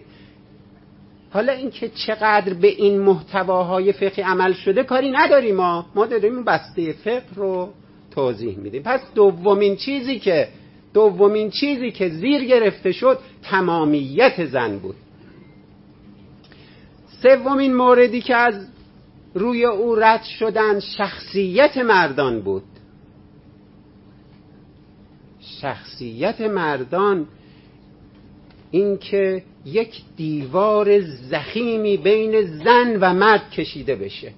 حالا 1.33 1.53
اینکه 1.53 1.89
چقدر 1.89 2.53
به 2.53 2.67
این 2.67 2.99
محتواهای 2.99 3.91
فقهی 3.91 4.23
عمل 4.23 4.53
شده 4.53 4.83
کاری 4.83 5.11
نداریم 5.11 5.55
ما. 5.55 5.85
ما 5.95 6.05
داریم 6.05 6.43
بسته 6.43 6.93
فقه 6.93 7.21
رو 7.35 7.69
توضیح 8.11 8.57
میدیم. 8.57 8.83
پس 8.83 9.01
دومین 9.15 9.75
چیزی 9.75 10.19
که 10.19 10.47
دومین 10.93 11.49
چیزی 11.49 11.91
که 11.91 12.09
زیر 12.09 12.43
گرفته 12.43 12.91
شد 12.91 13.19
تمامیت 13.43 14.45
زن 14.45 14.77
بود. 14.77 14.95
سومین 17.21 17.75
موردی 17.75 18.21
که 18.21 18.35
از 18.35 18.67
روی 19.33 19.65
او 19.65 19.95
رد 19.95 20.23
شدن 20.23 20.79
شخصیت 20.79 21.77
مردان 21.77 22.41
بود. 22.41 22.63
شخصیت 25.39 26.41
مردان 26.41 27.27
اینکه 28.71 29.43
یک 29.65 30.01
دیوار 30.17 30.99
زخیمی 30.99 31.97
بین 31.97 32.41
زن 32.41 32.97
و 33.01 33.13
مرد 33.13 33.49
کشیده 33.51 33.95
بشه. 33.95 34.33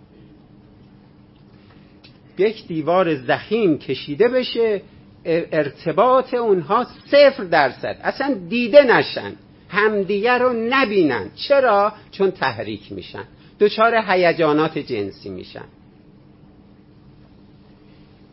یک 2.38 2.68
دیوار 2.68 3.16
زخیم 3.16 3.78
کشیده 3.78 4.28
بشه 4.28 4.82
ارتباط 5.26 6.34
اونها 6.34 6.88
صفر 7.12 7.44
درصد. 7.44 7.98
اصلا 8.04 8.34
دیده 8.50 8.84
نشن 8.84 9.34
همدیگر 9.70 10.40
رو 10.40 10.54
نبینن. 10.70 11.30
چرا؟ 11.36 11.94
چون 12.12 12.32
تحریک 12.32 12.92
میشن. 12.92 13.24
دچار 13.60 13.96
هیجانات 14.08 14.78
جنسی 14.78 15.30
میشن. 15.30 15.66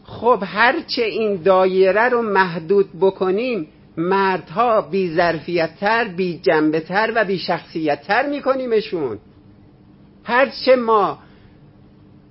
خب 0.04 0.42
هرچه 0.46 1.02
این 1.02 1.42
دایره 1.42 2.08
رو 2.08 2.22
محدود 2.22 2.88
بکنیم 3.00 3.66
مردها 3.96 4.80
بی 4.80 5.14
ظرفیتتر 5.14 6.08
بی 6.08 6.38
جنبتر 6.38 7.12
و 7.16 7.24
بی 7.24 7.38
شخصیتتر 7.38 8.26
میکنیمشون. 8.26 9.18
هرچه 10.24 10.76
ما 10.76 11.18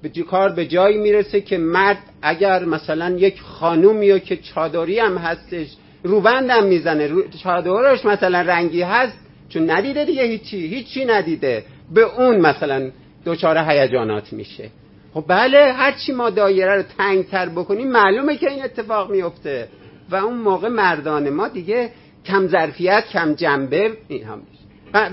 به 0.02 0.10
کار 0.10 0.52
به 0.52 0.66
جایی 0.66 0.97
می‌رسه 0.97 1.41
که 1.41 1.58
مرد 1.58 1.97
اگر 2.22 2.66
مثلا 2.66 3.10
یک 3.10 3.41
خانومی 3.41 4.20
که 4.20 4.38
چادری 4.38 5.00
هم 5.00 5.18
هستش 5.18 5.68
روبند 6.04 6.50
هم 6.50 6.64
می‌زنه 6.64 7.08
رو 7.08 7.24
چادرش 7.43 8.06
مثلا 8.06 8.41
رنگی 8.41 8.82
هست 8.82 9.18
چون 9.50 9.70
ندیده 9.72 10.06
دیگه 10.06 10.24
هیچی 10.24 10.68
هیچی 10.68 11.06
ندیده 11.06 11.64
به 11.93 12.02
اون 12.02 12.38
مثلا 12.38 12.91
دچار 13.26 13.58
هیجانات 13.58 14.34
میشه. 14.34 14.70
خب 15.14 15.26
بله 15.28 15.74
هرچی 15.74 16.12
ما 16.12 16.30
دایره 16.30 16.76
رو 16.76 16.84
تنگتر 16.97 17.50
بکنیم 17.50 17.88
معلومه 17.91 18.38
که 18.38 18.50
این 18.50 18.64
اتفاق 18.64 19.12
میفته. 19.12 19.68
و 20.10 20.16
اون 20.16 20.38
موقع 20.38 20.68
مردان 20.68 21.30
ما 21.30 21.47
دیگه 21.47 21.89
کم 22.26 22.47
ظرفیت 22.47 23.04
کم 23.14 23.34
جنبه 23.34 23.97
این 24.08 24.24
هم 24.24 24.41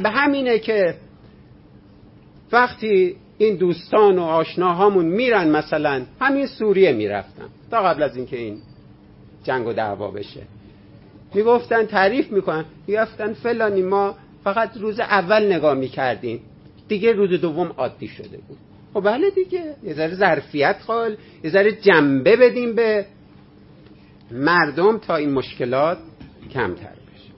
به 0.03 0.11
همینه 0.11 0.59
که 0.59 0.95
وقتی 2.53 3.17
این 3.39 3.57
دوستان 3.57 4.19
و 4.19 4.23
آشناهامون 4.23 5.05
میرن 5.05 5.51
مثلا 5.51 6.03
همین 6.21 6.47
سوریه 6.47 6.93
می‌رفتن 6.93 7.49
تا 7.71 7.83
قبل 7.83 8.03
از 8.03 8.17
اینکه 8.17 8.37
این 8.37 8.59
جنگ 9.45 9.67
و 9.67 9.73
دعوا 9.73 10.11
بشه. 10.11 10.43
می‌گفتن 11.35 11.87
تعریف 11.87 12.33
می‌کنن 12.33 12.65
می‌گفتن 12.87 13.33
فلانی 13.33 13.83
ما 13.83 14.15
فقط 14.45 14.77
روز 14.77 15.01
اول 15.01 15.53
نگاه 15.53 15.75
می‌کردیم 15.75 16.41
دیگه 16.89 17.13
روز 17.13 17.41
دوم 17.41 17.75
عادی 17.77 18.09
شده 18.09 18.39
بود. 18.49 18.59
خب 18.95 19.05
بله 19.05 19.31
دیگه 19.31 19.75
یه 19.85 19.95
ذره 19.95 20.15
ظرفیت 20.15 20.77
خال 20.81 21.17
یه 21.45 21.51
ذره 21.51 21.73
جنبه 21.73 22.37
بدیم 22.37 22.75
به 22.75 23.07
مردم 24.31 24.99
تا 24.99 25.17
این 25.17 25.33
مشکلات 25.33 25.99
کمتر 26.53 26.93
بشه 26.93 27.33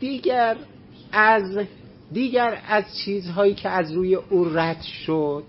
دیگر 0.00 0.56
از 1.12 1.58
دیگر 2.12 2.58
از 2.68 2.84
چیزهایی 3.04 3.54
که 3.54 3.68
از 3.68 3.92
روی 3.92 4.14
او 4.14 4.44
رد 4.44 4.82
شد 4.82 5.44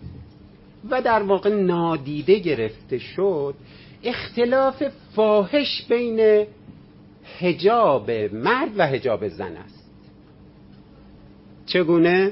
و 0.90 1.02
در 1.02 1.24
واقع 1.24 1.50
نادیده 1.50 2.40
گرفته 2.40 2.98
شد 2.98 3.56
اختلاف 4.04 4.84
فاحش 5.16 5.86
بین 5.90 6.46
هجاب 7.40 8.12
مرد 8.34 8.72
و 8.78 8.88
هجاب 8.88 9.28
زن 9.28 9.58
است. 9.58 9.90
چگونه؟ 11.66 12.32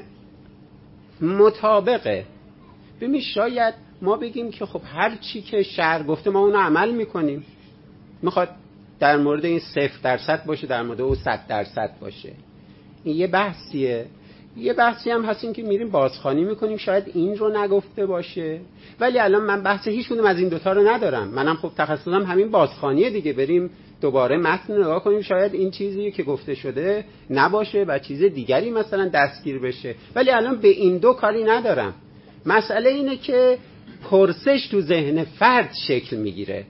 مطابق 1.20 2.24
ببین 3.00 3.20
شاید 3.20 3.74
ما 4.02 4.16
بگیم 4.16 4.50
که 4.50 4.66
خب 4.66 4.80
هر 4.84 5.16
چی 5.16 5.42
که 5.42 5.62
شهر 5.62 6.02
گفته 6.02 6.30
ما 6.30 6.38
اونو 6.38 6.58
عمل 6.58 6.90
می‌کنیم. 6.90 7.44
می‌خواد 8.22 8.48
در 9.00 9.16
مورد 9.16 9.44
این 9.44 9.58
صفر 9.58 9.98
درصد 10.02 10.44
باشه 10.44 10.66
در 10.66 10.82
مورد 10.82 11.00
او 11.00 11.14
صد 11.14 11.40
درصد 11.48 11.90
باشه. 12.00 12.32
این 13.04 13.16
یه 13.16 13.26
بحثیه. 13.26 14.06
یه 14.56 14.72
بحثی 14.72 15.10
هم 15.10 15.24
هست 15.24 15.44
این 15.44 15.52
که 15.52 15.62
میریم 15.62 15.90
بازخانی 15.90 16.44
می‌کنیم 16.44 16.76
شاید 16.76 17.04
این 17.14 17.36
رو 17.36 17.64
نگفته 17.64 18.06
باشه. 18.06 18.60
ولی 19.00 19.18
الان 19.18 19.42
من 19.42 19.62
بحث 19.62 19.88
هیچ 19.88 20.12
از 20.12 20.38
این 20.38 20.48
دوتا 20.48 20.72
رو 20.72 20.88
ندارم. 20.88 21.28
منم 21.28 21.56
خب 21.56 21.72
تخصصم 21.76 22.22
همین 22.22 22.50
بازخانیه 22.50 23.10
دیگه. 23.10 23.32
بریم 23.32 23.70
دوباره 24.00 24.36
متن 24.36 24.78
نگاه 24.78 25.04
کنیم. 25.04 25.22
شاید 25.22 25.54
این 25.54 25.70
چیزی 25.70 26.10
که 26.10 26.22
گفته 26.22 26.54
شده 26.54 27.04
نباشه 27.30 27.84
و 27.88 27.98
چیز 27.98 28.22
دیگری 28.22 28.70
مثلا 28.70 29.08
دستگیر 29.08 29.58
بشه. 29.58 29.94
ولی 30.14 30.30
الان 30.30 30.56
به 30.56 30.68
این 30.68 30.98
دو 30.98 31.12
کاری 31.12 31.44
ندارم. 31.44 31.94
مسئله 32.46 32.90
اینه 32.90 33.16
که 33.16 33.58
پرسش 34.10 34.68
تو 34.70 34.80
ذهن 34.80 35.24
فرد 35.24 35.70
شکل 35.86 36.16
می‌گیره. 36.16 36.64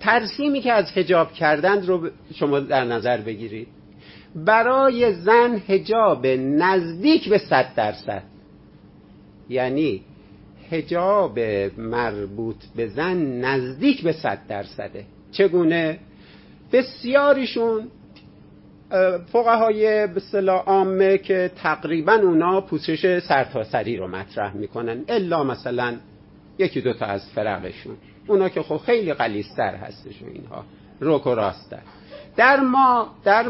ترسیمی 0.00 0.60
که 0.60 0.72
از 0.72 0.92
هجاب 0.94 1.32
کردن 1.32 1.86
رو 1.86 2.10
شما 2.34 2.60
در 2.60 2.84
نظر 2.84 3.20
بگیرید. 3.20 3.68
برای 4.34 5.14
زن 5.14 5.62
هجاب 5.68 6.26
نزدیک 6.26 7.28
به 7.28 7.38
صد 7.38 7.74
درصد. 7.76 8.22
یعنی 9.48 10.02
هجاب 10.70 11.38
مربوط 11.78 12.56
به 12.76 12.86
زن 12.86 13.16
نزدیک 13.40 14.02
به 14.02 14.12
صد 14.12 14.38
درصده. 14.48 15.04
چگونه؟ 15.32 15.98
بسیاریشون 16.72 17.88
فقهای 19.32 20.06
به 20.06 20.20
صلاح 20.20 20.64
عامه 20.64 21.18
که 21.18 21.50
تقریبا 21.56 22.12
اونا 22.12 22.60
پوشش 22.60 23.18
سرتاسری 23.18 23.96
رو 23.96 24.08
مطرح 24.08 24.56
می‌کنن. 24.56 25.04
الا 25.08 25.44
مثلا 25.44 25.96
یکی 26.58 26.80
دوتا 26.80 27.06
از 27.06 27.30
فرقشون 27.30 27.96
اونا 28.26 28.48
که 28.48 28.62
خب 28.62 28.76
خیلی 28.76 29.14
قلیستر 29.14 29.74
هستشون 29.74 30.28
اینها. 30.28 30.64
روک 31.00 31.26
و 31.26 31.34
راستر 31.34 31.78
در 32.36 32.60
ما 32.60 33.08
در 33.24 33.44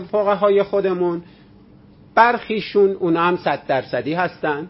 فقهای 0.00 0.62
خودمون 0.62 1.22
برخیشون 2.14 2.90
اونا 2.90 3.20
هم 3.20 3.36
صد 3.36 3.66
درصدی 3.66 4.14
هستن. 4.14 4.68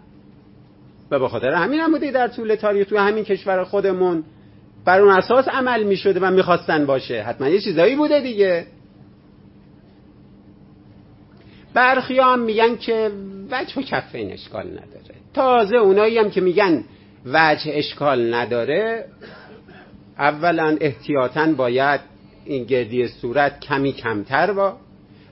و 1.10 1.18
به 1.18 1.28
خاطر 1.28 1.50
همین 1.50 1.80
هم 1.80 1.92
بوده 1.92 2.10
در 2.10 2.28
طول 2.28 2.54
تاریخ 2.54 2.88
تو 2.88 2.98
همین 2.98 3.24
کشور 3.24 3.64
خودمون 3.64 4.24
بر 4.84 5.00
اون 5.00 5.10
اساس 5.10 5.48
عمل 5.48 5.82
می 5.82 5.96
شده 5.96 6.20
و 6.20 6.30
می‌خواستن 6.30 6.86
باشه. 6.86 7.22
حتما 7.22 7.48
یه 7.48 7.60
چیزایی 7.60 7.96
بوده 7.96 8.20
دیگه. 8.20 8.66
برخی 11.74 12.18
هم 12.18 12.38
میگن 12.38 12.76
که 12.76 13.10
وجه 13.50 13.80
و 13.80 13.82
کفین 13.82 14.32
اشکال 14.32 14.66
نداره. 14.66 15.14
تازه 15.34 15.76
اونایی 15.76 16.18
هم 16.18 16.30
که 16.30 16.40
میگن 16.40 16.84
وجه 17.32 17.72
اشکال 17.74 18.34
نداره 18.34 19.04
اولا 20.18 20.76
احتیاطا 20.80 21.46
باید 21.46 22.00
این 22.44 22.64
گردی 22.64 23.08
صورت 23.08 23.60
کمی 23.60 23.92
کمتر 23.92 24.52
با. 24.52 24.76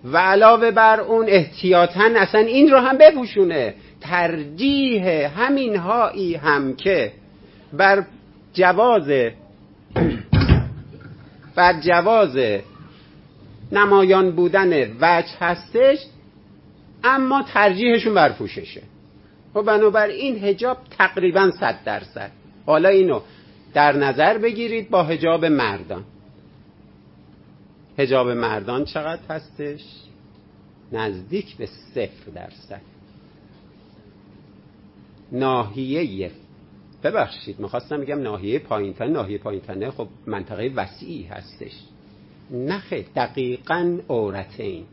و 0.05 0.18
علاوه 0.18 0.70
بر 0.70 1.01
اون 1.01 1.26
احتیاطا 1.28 2.11
اصلا 2.16 2.40
این 2.40 2.70
رو 2.70 2.78
هم 2.78 2.99
بپوشونه. 2.99 3.74
ترجیح 4.01 5.07
همین 5.40 5.76
هایی 5.76 6.34
هم 6.34 6.76
که 6.76 7.12
بر 7.72 8.05
جواز 8.53 9.11
بر 11.55 11.80
جواز 11.80 12.38
نمایان 13.72 14.30
بودن 14.30 14.82
وجه 15.01 15.32
هستش 15.40 15.99
اما 17.05 17.42
ترجیحشون 17.42 18.14
بر 18.14 18.32
پوششه 18.32 18.82
خب 19.57 19.62
بنابراین 19.62 20.44
هجاب 20.44 20.78
تقریبا 20.98 21.50
صد 21.61 21.84
درصد. 21.84 22.30
حالا 22.66 22.88
اینو 22.88 23.20
در 23.74 23.96
نظر 23.96 24.38
بگیرید 24.38 24.90
با 24.90 25.02
هجاب 25.02 25.44
مردان. 25.44 26.04
هجاب 27.98 28.28
مردان 28.28 28.84
چقدر 28.84 29.22
هستش؟ 29.28 29.80
نزدیک 30.92 31.57
به 31.57 31.66
صفر 31.66 32.30
درصد. 32.34 32.80
ناحیه 35.32 36.30
ببخشید 37.02 37.61
می‌خواستم 37.61 38.00
بگم 38.00 38.22
ناحیه 38.22 38.59
پایینتن 38.59 39.11
ناحیه 39.11 39.38
پایینتنه 39.38 39.90
خب 39.90 40.09
منطقه 40.26 40.72
وسیعی 40.74 41.22
هستش. 41.22 41.72
نخه 42.50 43.04
دقیقا 43.16 43.98
عورتین 44.09 44.84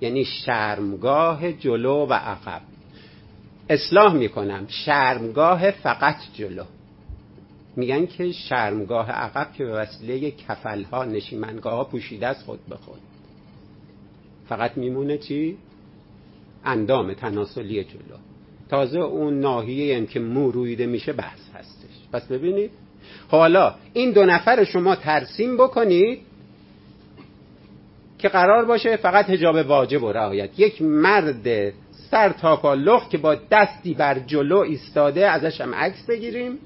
یعنی 0.00 0.24
شرمگاه 0.24 1.52
جلو 1.52 2.06
و 2.06 2.12
عقب. 2.12 2.71
اصلاح 3.72 4.14
می‌کنم. 4.14 4.66
شرمگاه 4.68 5.70
فقط 5.70 6.16
جلو. 6.34 6.64
میگن 7.76 8.06
که 8.06 8.32
شرمگاه 8.32 9.10
عقب 9.10 9.52
که 9.52 9.64
به 9.64 9.72
وسیله 9.72 10.30
کفلها 10.30 11.04
نشیمنگاه 11.04 11.72
ها 11.72 11.84
پوشیده 11.84 12.26
است 12.26 12.44
خود 12.44 12.60
به 12.68 12.76
خود. 12.76 13.00
فقط 14.48 14.76
میمونه 14.76 15.18
چی؟ 15.18 15.56
اندام 16.64 17.14
تناسلی 17.14 17.84
جلو. 17.84 18.16
تازه 18.68 18.98
اون 18.98 19.40
ناحیه 19.40 19.96
هم 19.96 20.06
که 20.06 20.20
مو 20.20 20.50
رویده 20.50 20.86
میشه 20.86 21.12
بحث 21.12 21.40
هستش. 21.54 22.08
پس 22.12 22.26
ببینید. 22.26 22.70
حالا 23.28 23.74
این 23.92 24.12
دو 24.12 24.24
نفر 24.24 24.64
شما 24.64 24.96
ترسیم 24.96 25.56
بکنید 25.56 26.20
که 28.18 28.28
قرار 28.28 28.64
باشه 28.64 28.96
فقط 28.96 29.30
هجاب 29.30 29.56
واجب 29.56 30.02
و 30.02 30.12
رعایت. 30.12 30.58
یک 30.58 30.82
مرد 30.82 31.72
سر 32.12 32.28
تا 32.28 32.56
پا 32.56 32.74
لخت 32.74 33.10
که 33.10 33.18
با 33.18 33.36
دستی 33.50 33.94
بر 33.94 34.18
جلو 34.18 34.58
ایستاده 34.58 35.28
ازش 35.28 35.60
هم 35.60 35.74
عکس 35.74 36.06
بگیریم. 36.06 36.58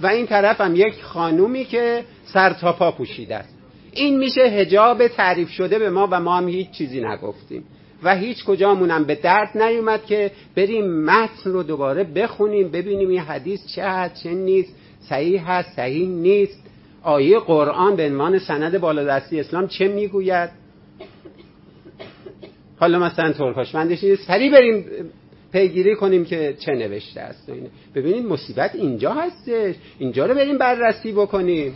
و 0.00 0.06
این 0.06 0.26
طرف 0.26 0.60
هم 0.60 0.76
یک 0.76 1.02
خانومی 1.02 1.64
که 1.64 2.04
سر 2.24 2.52
تا 2.52 2.72
پا 2.72 2.90
پوشیده 2.90 3.36
است. 3.36 3.54
این 3.92 4.18
میشه 4.18 4.40
هجاب 4.40 5.08
تعریف 5.08 5.48
شده 5.48 5.78
به 5.78 5.90
ما 5.90 6.08
و 6.10 6.20
ما 6.20 6.36
هم 6.36 6.48
هیچ 6.48 6.70
چیزی 6.70 7.00
نگفتیم. 7.00 7.64
و 8.02 8.16
هیچ 8.16 8.44
کجامونم 8.44 9.04
به 9.04 9.14
درد 9.14 9.58
نیومد 9.58 10.04
که 10.04 10.30
بریم 10.56 11.04
متن 11.04 11.50
رو 11.50 11.62
دوباره 11.62 12.04
بخونیم 12.04 12.68
ببینیم 12.68 13.08
این 13.08 13.20
حدیث 13.20 13.66
چه 13.66 13.82
هست 13.82 14.22
چه 14.22 14.30
نیست 14.30 14.74
صحیح 15.00 15.50
هست 15.50 15.76
صحیح 15.76 16.08
نیست. 16.08 16.62
آیه 17.02 17.38
قرآن 17.38 17.96
به 17.96 18.06
عنوان 18.06 18.38
سند 18.38 18.78
بالادستی 18.78 19.40
اسلام 19.40 19.66
چه 19.66 19.88
می‌گوید؟ 19.88 20.63
حالا 22.76 22.98
مثلا 22.98 23.32
ترکاشمندش 23.32 24.04
سریع 24.26 24.52
بریم 24.52 24.84
پیگیری 25.52 25.96
کنیم 25.96 26.24
که 26.24 26.54
چه 26.58 26.72
نوشته 26.72 27.20
است 27.20 27.50
ببینید 27.94 28.26
مصیبت 28.26 28.74
اینجا 28.74 29.12
هستش. 29.12 29.74
اینجا 29.98 30.26
رو 30.26 30.34
بریم 30.34 30.58
بررسی 30.58 31.12
بکنیم. 31.12 31.74